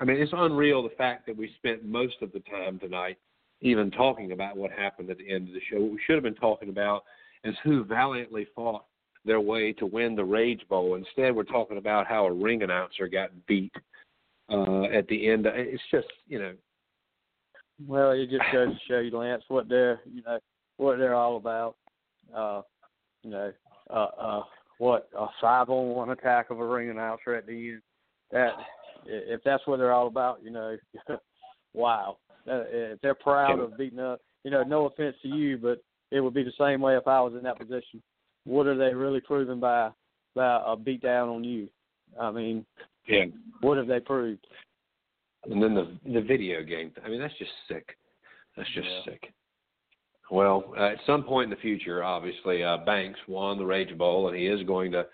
[0.00, 3.16] I mean, it's unreal the fact that we spent most of the time tonight
[3.60, 5.80] even talking about what happened at the end of the show.
[5.80, 7.04] What we should have been talking about
[7.44, 8.84] is who valiantly fought
[9.24, 10.94] their way to win the Rage Bowl.
[10.96, 13.72] Instead, we're talking about how a ring announcer got beat
[14.50, 15.46] uh, at the end.
[15.46, 16.52] It's just you know
[17.86, 20.38] Well, it just goes to show you, Lance, what they're you know
[20.76, 21.76] what they're all about.
[22.34, 22.62] Uh,
[23.22, 23.52] you know,
[23.90, 24.42] uh, uh,
[24.78, 27.82] what a five on one attack of a ring announcer at the end.
[28.32, 28.52] That
[29.06, 30.76] if that's what they're all about, you know,
[31.74, 32.18] wow.
[32.46, 36.20] Uh, if they're proud of beating up, you know, no offense to you, but it
[36.20, 38.02] would be the same way if I was in that position.
[38.44, 39.90] What are they really proving by
[40.34, 41.68] by a beat down on you?
[42.20, 42.64] I mean,
[43.06, 43.24] yeah.
[43.60, 44.46] what have they proved?
[45.50, 46.92] And then the the video game.
[47.04, 47.96] I mean, that's just sick.
[48.56, 49.04] That's just Yeah.
[49.04, 49.32] sick.
[50.30, 54.28] Well, uh, at some point in the future, obviously, uh, Banks won the Rage Bowl,
[54.28, 55.06] and he is going to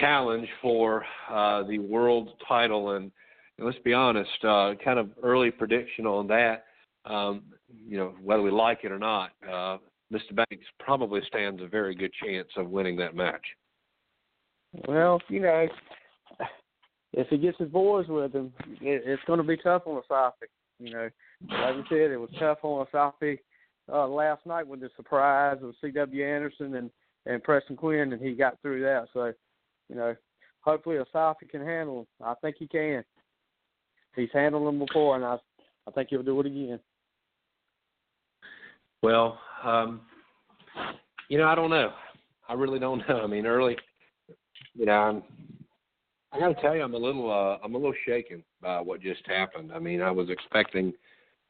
[0.00, 2.92] challenge for uh, the world title.
[2.92, 3.10] And,
[3.58, 6.64] and let's be honest, uh, kind of early prediction on that.
[7.04, 7.42] Um,
[7.86, 9.78] you know, whether we like it or not, uh,
[10.12, 10.34] Mr.
[10.34, 13.44] Banks probably stands a very good chance of winning that match.
[14.86, 15.68] Well, you know,
[17.12, 20.46] if he gets his boys with him, it, it's going to be tough on Asafi.
[20.78, 21.10] You know,
[21.48, 23.38] like I said, it was tough on Asafi
[23.92, 26.26] uh, last night with the surprise of C.W.
[26.26, 26.90] Anderson and
[27.26, 29.08] and Preston Quinn, and he got through that.
[29.12, 29.32] So,
[29.90, 30.16] you know,
[30.62, 32.06] hopefully Asafi can handle him.
[32.24, 33.04] I think he can.
[34.16, 35.36] He's handled them before, and I
[35.86, 36.80] I think he'll do it again.
[39.02, 40.00] Well, um,
[41.28, 41.92] you know, I don't know.
[42.48, 43.20] I really don't know.
[43.22, 43.76] I mean, early,
[44.74, 45.22] you know, I'm,
[46.32, 49.00] I got to tell you, I'm a little, uh, I'm a little shaken by what
[49.00, 49.72] just happened.
[49.74, 50.92] I mean, I was expecting,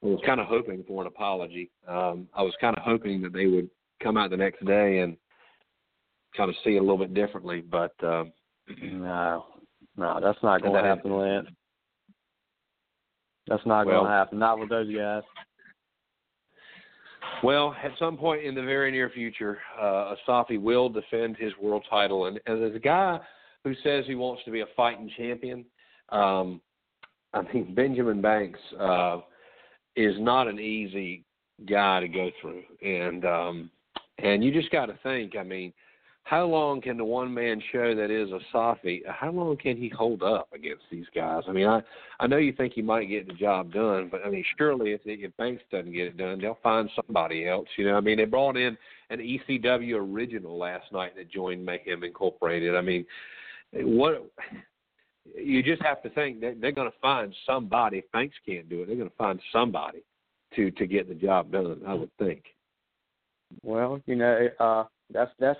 [0.03, 1.71] I was kind of hoping for an apology.
[1.89, 3.69] Um, I was kind of hoping that they would
[4.03, 5.17] come out the next day and
[6.37, 8.33] kind of see it a little bit differently, but um,
[8.93, 9.47] No,
[9.97, 11.49] no, that's not going to happen, Lance.
[13.49, 14.39] That's not Well- going to happen.
[14.39, 15.23] Not with those guys.
[17.43, 21.85] Well, at some point in the very near future, uh, Asafi will defend his world
[21.89, 23.19] title, and, as a guy
[23.65, 25.65] who says he wants to be a fighting champion,
[26.11, 26.61] um,
[27.33, 29.19] I think Benjamin Banks uh,
[29.97, 31.25] is not an easy
[31.67, 33.71] guy to go through, and um,
[34.19, 35.37] and you just got to think.
[35.37, 35.73] I mean,
[36.25, 39.01] how long can the one man show that is a Asafi?
[39.07, 41.43] How long can he hold up against these guys?
[41.49, 41.83] I mean, I
[42.21, 45.01] I know you think he might get the job done, but I mean, surely if
[45.05, 47.67] if Banks doesn't get it done, they'll find somebody else.
[47.77, 48.77] You know, I mean, they brought in
[49.09, 52.77] an ECW original last night that joined Mayhem Incorporated.
[52.77, 53.05] I mean,
[53.73, 54.31] what
[55.35, 58.03] you just have to think that they're going to find somebody.
[58.13, 60.03] Banks can't do it, they're going to find somebody
[60.55, 61.81] to to get the job done.
[61.87, 62.45] I would think.
[63.63, 65.59] Well, you know, uh, that's that's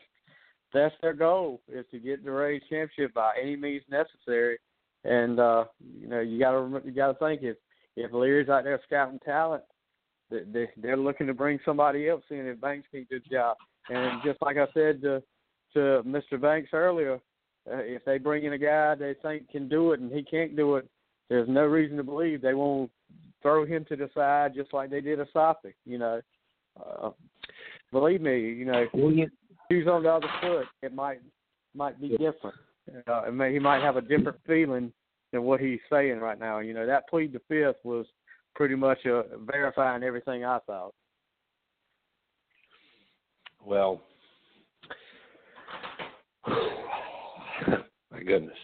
[0.73, 4.59] that's their goal is to get the Rage championship by any means necessary.
[5.05, 5.65] And uh,
[5.99, 7.57] you know, you got to you got to think if
[7.97, 9.63] if Leary's out there scouting talent,
[10.31, 13.57] they, they're looking to bring somebody else in if Banks can do the job.
[13.89, 15.23] And just like I said to
[15.75, 16.41] to Mr.
[16.41, 17.15] Banks earlier,
[17.71, 20.57] uh, if they bring in a guy they think can do it and he can't
[20.57, 20.89] do it,
[21.29, 22.91] there's no reason to believe they won't
[23.43, 25.73] throw him to the side just like they did Asafi.
[25.87, 26.21] You know,
[26.79, 27.11] uh,
[27.93, 28.87] believe me, you know,
[29.71, 31.21] shoes on the other foot, it might
[31.75, 32.57] might be different.
[33.07, 34.93] Uh, it may, he might have a different feeling
[35.33, 36.59] than what he's saying right now.
[36.59, 38.07] You know, that plead the fifth was
[38.55, 40.93] pretty much uh, verifying everything I thought.
[43.65, 44.01] Well,
[46.49, 48.57] my goodness,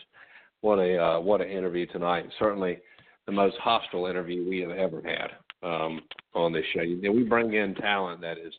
[0.62, 2.26] what a uh, what an interview tonight!
[2.38, 2.78] Certainly,
[3.26, 5.30] the most hostile interview we have ever had
[5.62, 6.00] um,
[6.34, 6.80] on this show.
[6.80, 8.52] We bring in talent that is,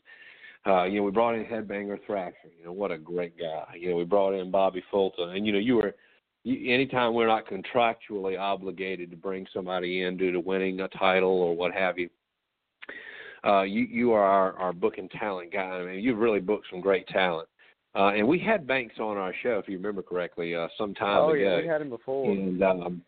[0.67, 2.51] uh, you know, we brought in Headbanger Thrasher.
[2.57, 3.75] You know, what a great guy.
[3.79, 5.95] You know, we brought in Bobby Fulton, and you know, you were.
[6.43, 11.29] You, anytime we're not contractually obligated to bring somebody in due to winning a title
[11.29, 12.09] or what have you,
[13.45, 15.61] uh, you you are our, our booking talent guy.
[15.61, 17.49] I mean, you've really booked some great talent.
[17.95, 21.17] Uh, and we had Banks on our show, if you remember correctly, uh, some time
[21.17, 21.39] oh, ago.
[21.39, 22.31] yeah, we had him before.
[22.31, 23.01] And um,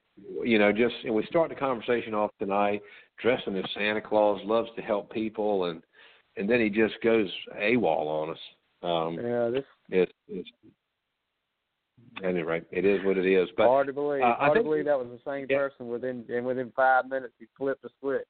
[0.43, 2.81] you know, just and we start the conversation off tonight
[3.21, 5.81] dressing as Santa Claus, loves to help people, and
[6.39, 7.27] and then he just goes
[7.61, 8.37] AWOL on us.
[8.81, 10.49] Um, yeah, this it, it's
[12.23, 13.49] anyway, it is what it is.
[13.57, 14.21] But hard to believe.
[14.21, 15.57] uh, I hard to believe that was the same Yeah.
[15.57, 18.23] person within and within five minutes he flipped the switch.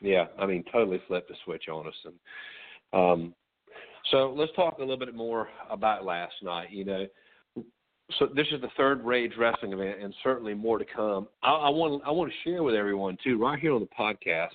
[0.00, 1.94] Yeah, I mean, totally flipped the switch on us.
[2.04, 2.14] And
[2.92, 3.34] um,
[4.10, 6.72] so let's talk a little bit more about last night.
[6.72, 7.06] You know,
[8.18, 11.28] so this is the third Rage Wrestling event, and certainly more to come.
[11.44, 14.48] I, I want I want to share with everyone too, right here on the podcast,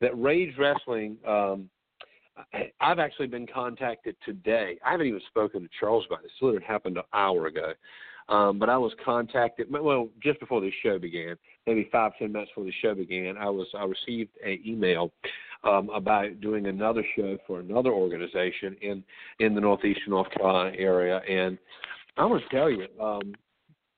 [0.00, 1.16] that Rage Wrestling.
[1.26, 1.68] Um,
[2.80, 4.78] I've actually been contacted today.
[4.84, 6.30] I haven't even spoken to Charles about this.
[6.40, 7.74] It literally happened an hour ago.
[8.30, 9.66] Um, but I was contacted.
[9.70, 11.36] Well, just before the show began,
[11.66, 15.10] maybe five ten minutes before the show began, I was I received an email
[15.64, 19.02] um, about doing another show for another organization in
[19.40, 21.58] in the northeastern North Carolina area, and
[22.16, 23.34] I want to tell you, um,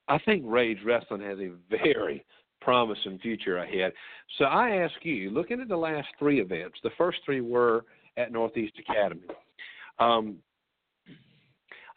[0.09, 2.24] I think Rage Wrestling has a very
[2.64, 3.93] promising future ahead.
[4.39, 7.84] So I ask you, looking at the last three events, the first three were
[8.16, 9.26] at Northeast Academy.
[9.98, 10.36] Um,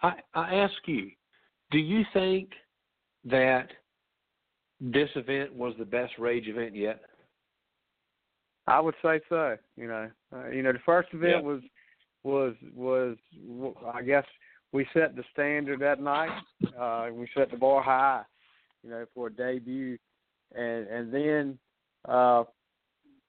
[0.01, 1.11] I, I ask you,
[1.71, 2.49] do you think
[3.25, 3.69] that
[4.79, 7.01] this event was the best Rage event yet?
[8.67, 9.57] I would say so.
[9.77, 11.41] You know, uh, you know, the first event Yeah.
[11.41, 11.61] was
[12.23, 13.15] was was
[13.93, 14.25] I guess
[14.71, 16.41] we set the standard that night.
[16.77, 18.23] Uh, we set the bar high,
[18.83, 19.97] you know, for a debut,
[20.53, 21.59] and and then,
[22.07, 22.43] uh,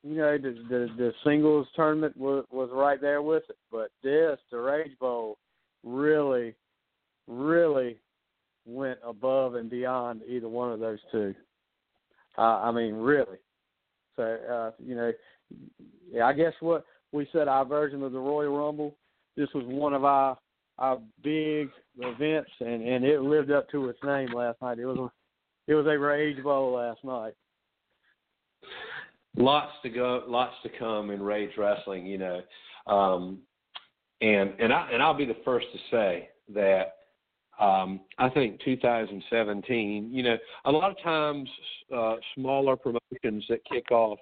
[0.03, 3.57] you know, the the, the singles tournament was was right there with it.
[3.71, 5.39] But this, the Rage Bowl,
[5.85, 6.55] really,
[7.27, 7.99] really
[8.67, 11.35] went above and beyond either one of those two.
[12.37, 13.39] Uh, I mean, really.
[14.17, 15.13] So uh, you know,
[16.11, 18.95] yeah, I guess what we said our version of the Royal Rumble.
[19.37, 20.39] This was one of our
[20.79, 21.69] our big
[21.99, 24.79] events, and and it lived up to its name last night.
[24.79, 25.11] It was
[25.67, 27.35] it was a rage bowl last night.
[29.37, 32.41] lots to go, lots to come in Rage Wrestling, you know.
[32.87, 33.39] Um,
[34.21, 36.97] and and I and I'll be the first to say that
[37.61, 40.11] um, I think 2017.
[40.13, 41.49] You know, a lot of times
[41.95, 44.19] uh, smaller promotions that kick off,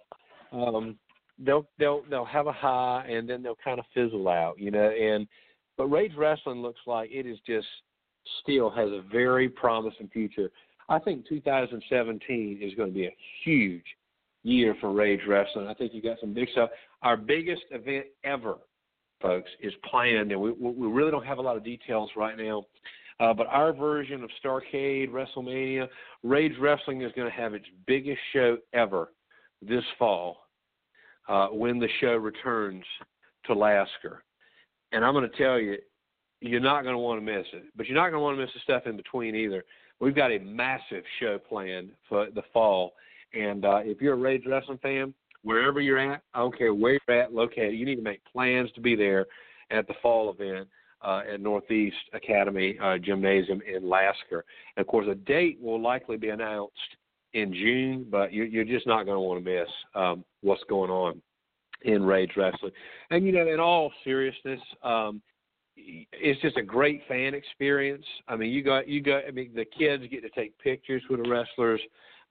[0.53, 0.99] um,
[1.39, 4.59] they'll they'll they'll have a high and then they'll kind of fizzle out.
[4.59, 5.27] You know, and
[5.77, 7.67] but Rage Wrestling looks like it is just
[8.43, 10.51] still has a very promising future.
[10.89, 13.85] I think 2017 is going to be a huge
[14.43, 15.67] year for Rage Wrestling.
[15.67, 16.71] I think you got some big stuff.
[17.03, 18.57] Our biggest event ever,
[19.21, 22.65] folks, is planned, and we we really don't have a lot of details right now.
[23.21, 25.89] Uh, but our version of Starcade WrestleMania,
[26.23, 29.13] Rage Wrestling is going to have its biggest show ever
[29.63, 30.49] this fall
[31.29, 32.85] uh, when the show returns
[33.47, 34.25] to Lasker,
[34.93, 35.77] and I'm going to tell you,
[36.41, 37.65] you're not going to want to miss it.
[37.77, 39.65] But you're not going to want to miss the stuff in between either.
[40.01, 42.95] We've got a massive show planned for the fall,
[43.33, 46.99] and uh, if you're a Rage Wrestling fan, wherever you're at, I don't care where
[47.07, 49.27] you're at, located, you need to make plans to be there
[49.71, 50.69] at the fall event
[51.03, 54.45] uh, at Northeast Academy uh, Gymnasium in Lasker.
[54.77, 56.73] And of course, a date will likely be announced
[57.35, 60.91] in June, but you, you're just not going to want to miss um, what's going
[60.91, 61.21] on
[61.83, 62.73] in Rage Wrestling.
[63.11, 65.21] And you know, in all seriousness, um,
[65.77, 68.05] it's just a great fan experience.
[68.29, 69.23] I mean, you got you got.
[69.27, 71.81] I mean, the kids get to take pictures with the wrestlers.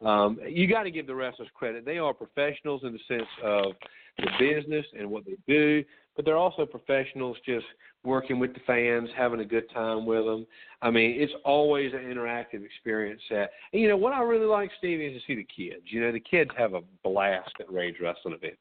[0.03, 1.85] Um, you got to give the wrestlers credit.
[1.85, 3.73] They are professionals in the sense of
[4.17, 5.83] the business and what they do,
[6.15, 7.65] but they're also professionals just
[8.03, 10.45] working with the fans, having a good time with them.
[10.81, 13.21] I mean, it's always an interactive experience.
[13.29, 15.83] That, and you know what I really like, Stevie, is to see the kids.
[15.85, 18.57] You know, the kids have a blast at Rage Wrestling events.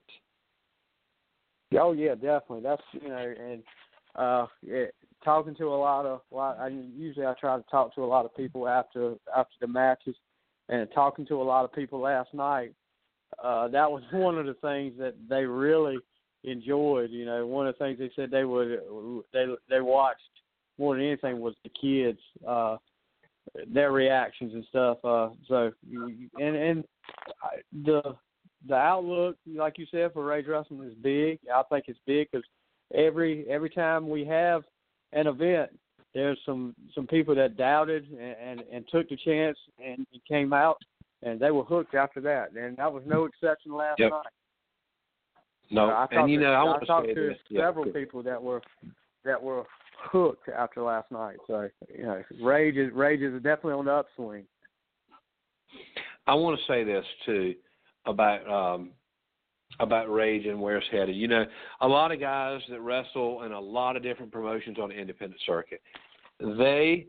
[1.79, 2.61] Oh yeah, definitely.
[2.63, 3.63] That's you know, and
[4.17, 4.95] uh, it,
[5.25, 6.59] talking to a lot of, lot.
[6.59, 10.17] I usually I try to talk to a lot of people after after the matches,
[10.69, 12.73] and talking to a lot of people last night.
[13.43, 15.99] Uh, that was one of the things that they really
[16.45, 17.11] enjoyed.
[17.11, 18.81] You know, one of the things they said they would
[19.33, 20.21] they they watched
[20.79, 22.77] more than anything was the kids, uh,
[23.69, 24.99] their reactions and stuff.
[25.05, 25.73] Uh, so
[26.39, 26.85] and and
[27.85, 28.17] the
[28.69, 31.41] the outlook, like you said, for Rage Wrestling is big.
[31.53, 32.47] I think it's big because
[32.95, 34.63] every every time we have
[35.13, 35.71] an event,
[36.15, 40.79] there's some some people that doubted and and, and took the chance and came out
[41.23, 42.53] and they were hooked after that.
[42.53, 44.11] And that was no exception last yep.
[44.11, 44.27] night.
[45.71, 47.95] No, I and you know, to, I want I talked to, yeah, several good.
[47.95, 48.61] people that were
[49.25, 49.65] that were
[50.11, 51.37] hooked after last night.
[51.47, 54.45] So you know, rage is rage is definitely on the upswing.
[56.27, 57.55] I want to say this too
[58.05, 58.91] about um
[59.81, 61.17] about Rage and where it's headed.
[61.17, 61.45] You know,
[61.81, 65.41] a lot of guys that wrestle in a lot of different promotions on the independent
[65.47, 65.83] circuit,
[66.41, 67.07] they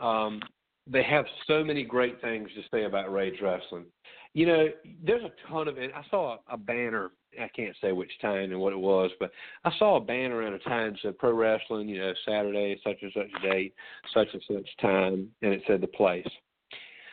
[0.00, 0.40] um
[0.86, 3.84] they have so many great things to say about Rage Wrestling.
[4.32, 4.66] You know,
[5.04, 5.90] there's a ton of it.
[5.94, 7.10] I saw a, a banner.
[7.40, 9.30] I can't say which time and what it was, but
[9.64, 11.88] I saw a banner at a time that said Pro Wrestling.
[11.88, 13.74] You know, Saturday, such and such date,
[14.12, 16.26] such and such time, and it said the place.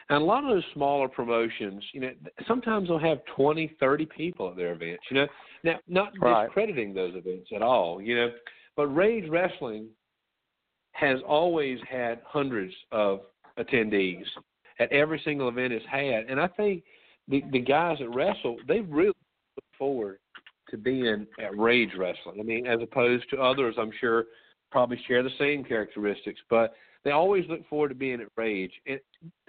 [0.09, 2.11] And a lot of those smaller promotions, you know,
[2.47, 5.03] sometimes they'll have twenty, thirty people at their events.
[5.09, 5.27] You know,
[5.63, 6.45] now not Right.
[6.45, 8.01] discrediting those events at all.
[8.01, 8.33] You know,
[8.75, 9.89] but Rage Wrestling
[10.93, 13.21] has always had hundreds of
[13.59, 14.25] attendees
[14.79, 16.83] at every single event it's had, and I think
[17.27, 20.19] the the guys that wrestle they really look forward
[20.69, 22.39] to being at Rage Wrestling.
[22.39, 24.25] I mean, as opposed to others, I'm sure
[24.71, 28.71] probably share the same characteristics, but they always look forward to being at Rage.
[28.85, 28.99] And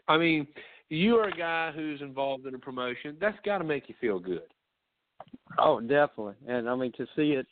[0.09, 0.47] I mean,
[0.89, 3.17] you are a guy who's involved in a promotion.
[3.21, 4.43] That's got to make you feel good.
[5.59, 6.35] Oh, definitely.
[6.47, 7.47] And I mean to see it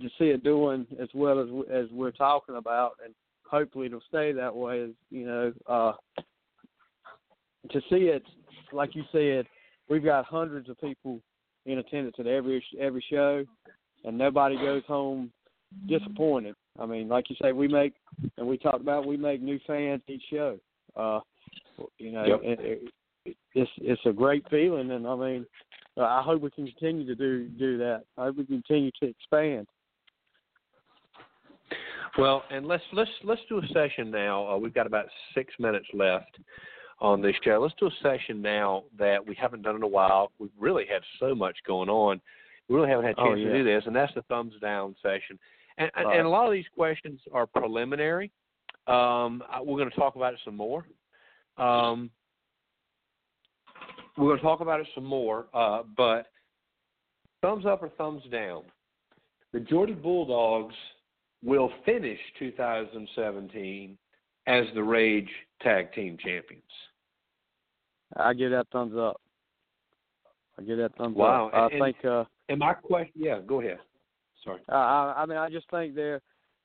[0.00, 3.14] to see it doing as well as as we're talking about, and
[3.44, 4.78] hopefully it'll stay that way.
[4.80, 5.92] Is you know uh,
[7.70, 8.22] to see it
[8.72, 9.46] like you said,
[9.88, 11.20] we've got hundreds of people
[11.64, 13.44] in attendance at every every show,
[14.04, 15.32] and nobody goes home
[15.88, 16.54] disappointed.
[16.78, 17.94] I mean, like you say, we make
[18.36, 20.58] and we talked about we make new fans each show.
[20.94, 21.20] Uh,
[21.98, 22.40] you know, Yep.
[22.42, 22.60] it,
[23.24, 25.46] it, it's it's a great feeling, and I mean,
[25.96, 28.04] uh, I hope we can continue to do do that.
[28.16, 29.66] I hope we continue to expand.
[32.18, 34.48] Well, and let's let's let's do a session now.
[34.48, 36.38] Uh, we've got about six minutes left
[37.00, 37.58] on this show.
[37.60, 40.30] Let's do a session now that we haven't done in a while.
[40.38, 42.20] We've really had so much going on.
[42.68, 44.96] We really haven't had a chance Oh, to do this, and that's the thumbs down
[45.02, 45.38] session.
[45.78, 48.30] And, and a lot of these questions are preliminary.
[48.86, 50.86] Um, we're going to talk about it some more.
[51.58, 52.10] Um,
[54.16, 56.26] we're going to talk about it some more, uh, but
[57.42, 58.62] thumbs up or thumbs down.
[59.52, 60.74] The Geordie Bulldogs
[61.44, 63.96] will finish 2017
[64.46, 65.28] as the Rage
[65.62, 66.62] Tag Team Champions.
[68.16, 69.20] I give that thumbs up.
[70.58, 71.54] I give that thumbs Wow, up.
[71.54, 72.04] I and- think.
[72.04, 73.78] uh And my question, yeah, go ahead.
[74.44, 74.60] Sorry.
[74.68, 76.20] I, I I mean, I just think they're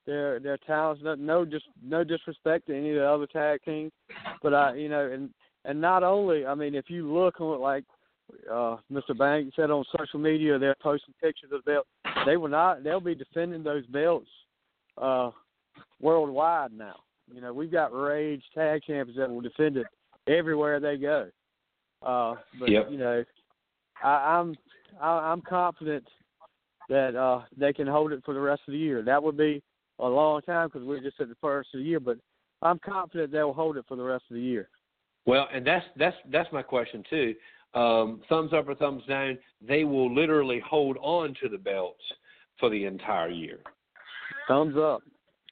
[0.06, 1.02] they're they're talents.
[1.04, 3.92] No, no, just no disrespect to any of the other tag teams,
[4.42, 5.30] but I, you know, and
[5.66, 7.84] and not only, I mean, if you look on like
[8.52, 9.18] uh Mr.
[9.18, 11.88] Banks said on social media, they're posting pictures of the belt.
[12.26, 12.84] They will not.
[12.84, 14.30] They'll be defending those belts
[14.98, 15.32] uh
[16.02, 16.96] worldwide now.
[17.34, 19.88] You know, we've got Rage tag champions that will defend it
[20.28, 21.30] everywhere they go.
[22.02, 22.92] Uh, but Yep.
[22.92, 23.24] you know,
[24.04, 24.56] I, I'm
[25.00, 26.06] I, I'm confident
[26.90, 29.02] that uh they can hold it for the rest of the year.
[29.04, 29.62] That would be
[30.00, 32.18] a long time because we're just at the first of the year, but
[32.62, 34.70] I'm confident they'll hold it for the rest of the year.
[35.26, 37.36] Well, and that's that's that's my question too.
[37.74, 39.38] Um, thumbs up or thumbs down?
[39.66, 42.02] They will literally hold on to the belts
[42.60, 43.60] for the entire year?
[44.48, 45.02] Thumbs up.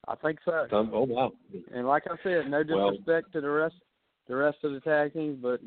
[0.08, 0.66] I think so.
[0.70, 1.32] Thumb, oh wow.
[1.74, 3.76] And like I said, no Well- disrespect to the rest
[4.28, 5.60] the rest of the tag teams, but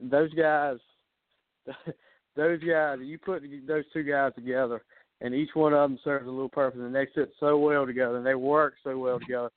[0.00, 0.76] those guys,
[2.36, 4.82] those guys, you put those two guys together,
[5.20, 8.16] and each one of them serves a little purpose, and they fit so well together,
[8.16, 9.50] and they work so well together.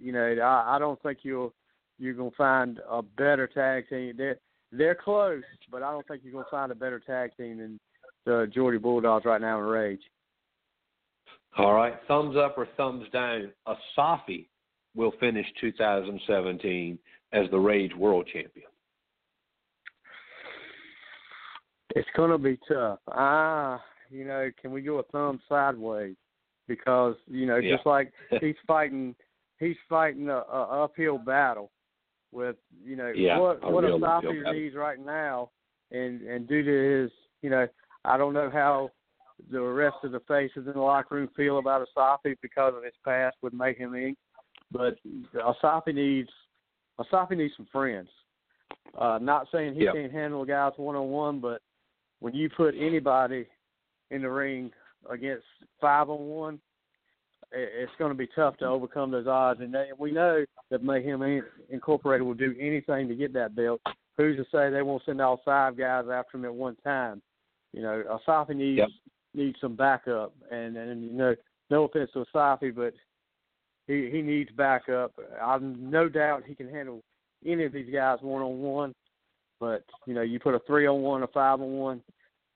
[0.00, 1.52] You know, I, I don't think you'll
[1.98, 4.14] you're gonna find a better tag team.
[4.16, 4.38] They're
[4.72, 7.80] they're close, but I don't think you're gonna find a better tag team than
[8.24, 10.02] the Geordie Bulldogs right now in Rage.
[11.56, 13.50] All right, thumbs up or thumbs down.
[13.66, 14.46] Asafi
[14.94, 16.98] will finish 2017
[17.32, 18.66] as the Rage World Champion.
[21.96, 23.00] It's gonna be tough.
[23.08, 26.16] Ah, you know, can we go a thumb sideways?
[26.66, 27.76] Because you know, Yeah.
[27.76, 29.14] just like he's fighting,
[29.58, 31.70] he's fighting a, a uphill battle
[32.32, 35.50] with you know Yeah, what what Asafi needs right now,
[35.90, 37.10] and and due to his,
[37.42, 37.66] you know,
[38.04, 38.90] I don't know how
[39.50, 42.94] the rest of the faces in the locker room feel about Asafi because of his
[43.04, 44.16] past with Mayhem Inc.
[44.70, 44.96] But
[45.34, 46.30] Asafi needs
[47.00, 48.08] Asafi needs some friends.
[48.96, 49.94] Uh, not saying he Yep.
[49.94, 51.62] can't handle guys one on one, but
[52.20, 53.46] when you put anybody
[54.10, 54.72] in the ring
[55.08, 55.46] against
[55.80, 56.60] five on one,
[57.52, 59.60] it's going to be tough to overcome those odds.
[59.60, 63.80] And they, we know that Mayhem Incorporated will do anything to get that belt.
[64.16, 67.22] Who's to say they won't send all five guys after him at one time?
[67.72, 68.88] You know, Asafi needs Yep.
[69.34, 71.34] needs some backup, and and you know,
[71.70, 72.94] no offense to Asafi, but
[73.86, 75.12] he he needs backup.
[75.40, 77.02] I'm no doubt he can handle
[77.46, 78.94] any of these guys one on one.
[79.60, 82.02] But you know, you put a three on one, a five on one.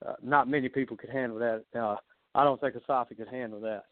[0.05, 1.63] Uh, not many people could handle that.
[1.73, 1.95] Uh,
[2.35, 3.83] I don't think Asafi could handle that.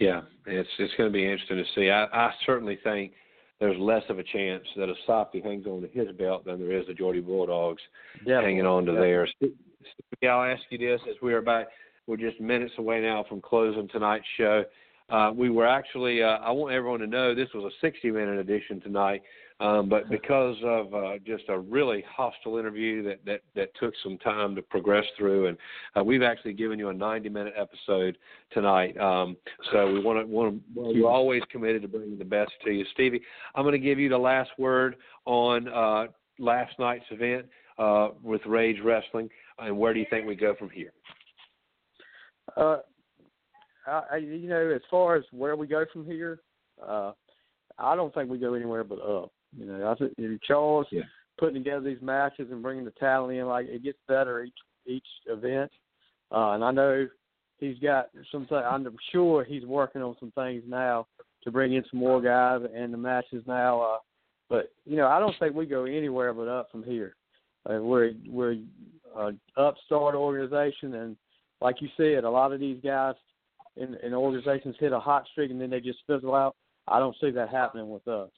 [0.00, 1.90] Yeah, it's it's going to be interesting to see.
[1.90, 3.12] I, I certainly think
[3.60, 6.86] there's less of a chance that Asafi hangs on to his belt than there is
[6.86, 7.82] the Geordie Bulldogs
[8.40, 9.32] hanging on to theirs.
[10.22, 11.66] Yeah, I'll ask you this as we are about
[12.06, 14.64] we're just minutes away now from closing tonight's show.
[15.10, 18.38] Uh, we were actually uh, I want everyone to know this was a 60 minute
[18.38, 19.22] edition tonight,
[19.58, 24.18] um, but because of uh, just a really hostile interview that, that that took some
[24.18, 25.58] time to progress through, and
[25.96, 28.16] uh, we've actually given you a 90 minute episode
[28.52, 28.96] tonight.
[28.98, 29.36] Um,
[29.72, 32.84] so we want to want to we're always committed to bringing the best to you,
[32.94, 33.20] Stevie.
[33.54, 34.96] I'm going to give you the last word
[35.26, 36.06] on uh,
[36.38, 37.46] last night's event
[37.78, 39.28] uh, with Rage Wrestling,
[39.58, 40.92] and where do you think we go from here?
[42.56, 42.78] Uh,
[43.86, 46.40] I, I, you know, as far as where we go from here,
[46.86, 47.12] uh,
[47.78, 49.32] I don't think we go anywhere but up.
[49.56, 51.02] You know, I think you know, Charles Yeah.
[51.38, 55.06] putting together these matches and bringing the talent in, like it gets better each each
[55.26, 55.70] event.
[56.32, 57.08] Uh, and I know
[57.58, 58.46] he's got some.
[58.46, 61.06] th- I'm sure he's working on some things now
[61.42, 63.80] to bring in some more guys and the matches now.
[63.80, 63.98] Uh,
[64.48, 67.16] but you know, I don't think we go anywhere but up from here.
[67.68, 68.56] Uh, we're we're
[69.16, 71.16] an upstart organization, and
[71.60, 73.14] like you said, a lot of these guys
[73.80, 76.56] in, in organizations hit a hot streak and then they just fizzle out.
[76.86, 78.30] I don't see that happening with us.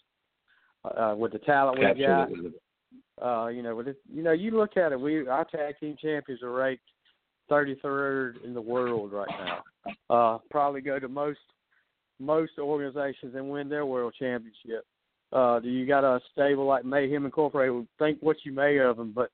[0.85, 2.29] Uh, with the talent we got,
[3.25, 5.01] uh, you know, with it, you know, you look at it.
[5.01, 6.83] We our tag team champions are ranked
[7.51, 9.63] 33rd in the world right now.
[10.11, 11.39] Uh, probably go to most
[12.19, 14.85] most organizations and win their world championship.
[15.33, 17.87] Uh, you got a stable like Mayhem Incorporated.
[17.99, 19.31] Think what you may of them, but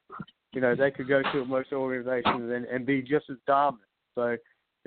[0.53, 3.89] you know they could go to most organizations and, and be just as dominant.
[4.15, 4.37] So,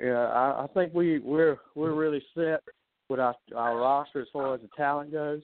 [0.02, 2.60] yeah, I, I think we we're we're really set
[3.08, 5.42] with our our roster as far as the talent goes.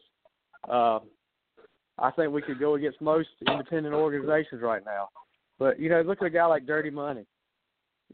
[0.68, 1.02] Um,
[1.98, 5.08] I think we could go against most independent organizations right now.
[5.58, 7.24] But you know, look at a guy like Dirty Money.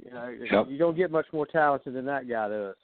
[0.05, 0.67] You know, Yep.
[0.69, 2.75] you don't get much more talented than that guy does.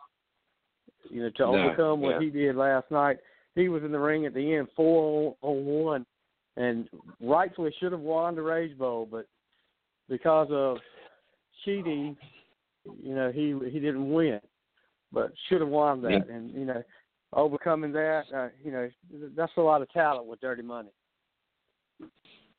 [1.10, 2.20] You know, to No, overcome what yeah.
[2.20, 3.18] he did last night,
[3.54, 6.06] he was in the ring at the end four on one,
[6.56, 6.88] and
[7.20, 9.26] rightfully should have won the Rage Bowl, but
[10.08, 10.78] because of
[11.64, 12.16] cheating,
[13.02, 14.40] you know, he he didn't win,
[15.12, 16.28] but should have won that.
[16.28, 16.82] And you know,
[17.32, 18.88] overcoming that, uh, you know,
[19.36, 20.90] that's a lot of talent with Dirty Money.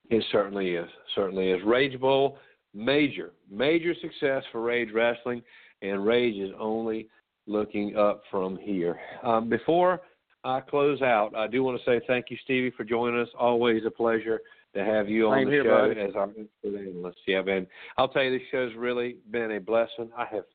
[0.10, 0.89] It certainly is.
[1.15, 1.61] Certainly is.
[1.65, 2.38] Rage Bowl,
[2.73, 5.41] major, major success for Rage Wrestling,
[5.81, 7.07] and Rage is only
[7.48, 8.99] looking up from here.
[9.23, 10.02] Um, before
[10.43, 13.30] I close out, I do want to say thank you, Stevie, for joining us.
[13.39, 14.41] Always a pleasure
[14.73, 15.99] to have you on Same the here, show buddy.
[15.99, 17.19] as our expert analyst.
[17.27, 17.68] Yeah, man.
[17.98, 20.10] I'll tell you, this show's really been a blessing.
[20.18, 20.45] I have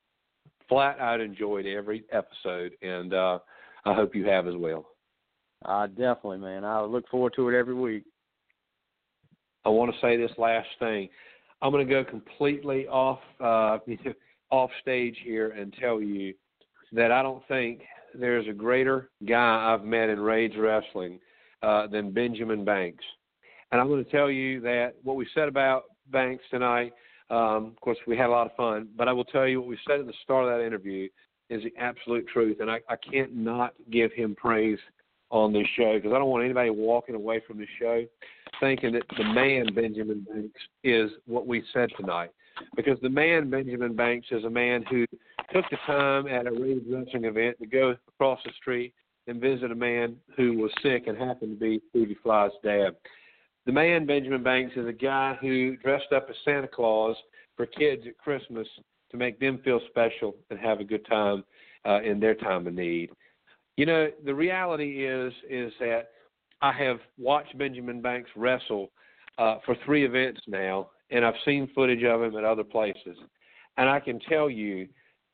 [0.69, 3.39] flat out enjoyed every episode, and uh,
[3.85, 4.87] I hope you have as well.
[5.65, 6.65] Uh, definitely, man.
[6.65, 8.05] I look forward to it every week.
[9.65, 11.09] I want to say this last thing.
[11.61, 13.79] I'm going to go completely off uh,
[14.51, 16.35] off stage here and tell you
[16.93, 17.83] that I don't think
[18.15, 21.19] there's a greater guy I've met in Rage Wrestling
[21.63, 23.05] uh, than Benjamin Banks.
[23.73, 26.93] And I'm going to tell you that what we said about Banks tonight,
[27.29, 29.69] Um, of course, we had a lot of fun, but I will tell you what
[29.69, 31.09] we said at the start of that interview
[31.51, 34.79] is the absolute truth, and I, I can't not give him praise
[35.31, 38.05] on this show because I don't want anybody walking away from this show
[38.61, 42.31] thinking that the man Benjamin Banks is what we said tonight.
[42.77, 45.05] Because the man Benjamin Banks is a man who
[45.53, 48.95] took the time at a Rage wrestling event to go across the street
[49.27, 52.91] and visit a man who was sick and happened to be Stevie Fly's dad.
[53.67, 57.17] The man Benjamin Banks is a guy who dressed up as Santa Claus
[57.57, 58.69] for kids at Christmas
[59.11, 61.43] to make them feel special and have a good time
[61.85, 63.11] uh, in their time of need.
[63.77, 66.11] You know, the reality is is that
[66.63, 68.93] I have watched Benjamin Banks wrestle
[69.37, 73.19] uh, for three events now, and I've seen footage of him at other places.
[73.79, 74.89] And I can tell you,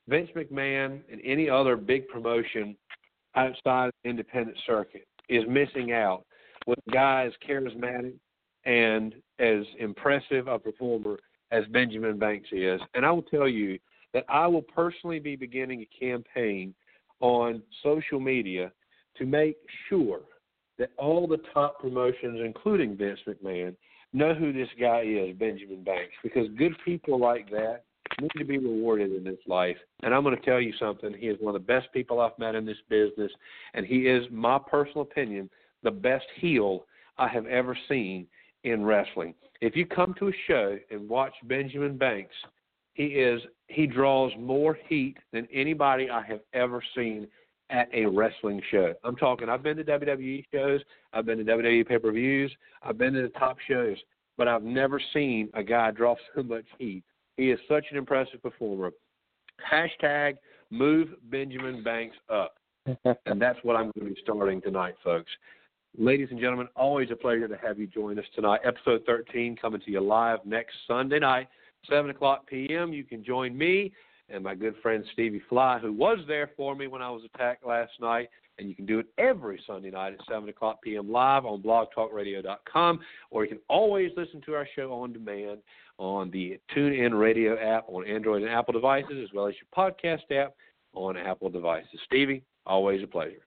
[0.08, 2.76] Vince McMahon and any other big promotion
[3.36, 6.24] outside the independent circuit is missing out
[6.66, 8.14] with a guy as charismatic
[8.64, 11.18] and as impressive a performer
[11.50, 12.80] as Benjamin Banks is.
[12.94, 13.78] And I will tell you
[14.14, 16.74] that I will personally be beginning a campaign
[17.20, 18.72] on social media
[19.16, 19.56] to make
[19.88, 20.20] sure
[20.78, 23.76] that all the top promotions, including Vince McMahon,
[24.12, 27.84] know who this guy is, Benjamin Banks, because good people like that
[28.20, 29.76] need to be rewarded in this life.
[30.02, 31.14] And I'm going to tell you something.
[31.18, 33.30] He is one of the best people I've met in this business,
[33.74, 35.48] and he is, my personal opinion,
[35.82, 36.84] the best heel
[37.18, 38.26] I have ever seen
[38.64, 39.34] in wrestling.
[39.60, 42.34] If you come to a show and watch Benjamin Banks,
[42.94, 47.26] he is he draws more heat than anybody I have ever seen
[47.70, 48.92] at a wrestling show.
[49.02, 50.80] I'm talking I've been to WWE shows,
[51.12, 52.52] I've been to WWE pay-per-views,
[52.82, 53.96] I've been to the top shows,
[54.36, 57.02] but I've never seen a guy draw so much heat.
[57.36, 58.90] He is such an impressive performer.
[59.72, 60.34] Hashtag
[60.70, 62.56] move Benjamin Banks up.
[63.26, 65.30] and that's what I'm going to be starting tonight, folks.
[65.98, 68.60] Ladies and gentlemen, always a pleasure to have you join us tonight.
[68.64, 71.48] Episode 13 coming to you live next Sunday night,
[71.86, 72.94] 7 o'clock p.m.
[72.94, 73.92] You can join me
[74.30, 77.66] and my good friend Stevie Fly, who was there for me when I was attacked
[77.66, 78.30] last night.
[78.58, 81.12] And you can do it every Sunday night at 7 o'clock p.m.
[81.12, 83.00] live on blogtalkradio.com,
[83.30, 85.58] or you can always listen to our show on demand
[85.98, 90.30] on the TuneIn Radio app on Android and Apple devices, as well as your podcast
[90.34, 90.54] app
[90.94, 92.00] on Apple devices.
[92.06, 93.44] Stevie, always a pleasure.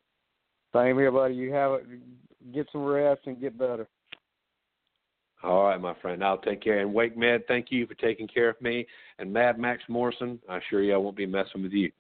[0.76, 1.36] Same here, buddy.
[1.36, 1.86] You have it.
[2.54, 3.88] Get some rest and get better.
[5.44, 6.24] All right, my friend.
[6.24, 6.80] I'll take care.
[6.80, 8.86] And WakeMed, thank you for taking care of me.
[9.20, 11.92] And Mad Max Morrison, I assure you I won't be messing with you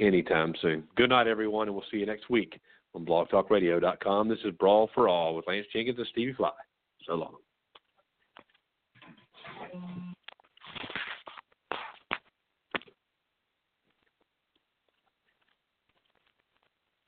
[0.00, 0.84] anytime soon.
[0.96, 2.60] Good night, everyone, and we'll see you next week
[2.94, 4.28] on blogtalkradio.com.
[4.28, 6.50] This is Brawl for All with Lance Jenkins and Stevie Fly.
[7.06, 7.36] So long.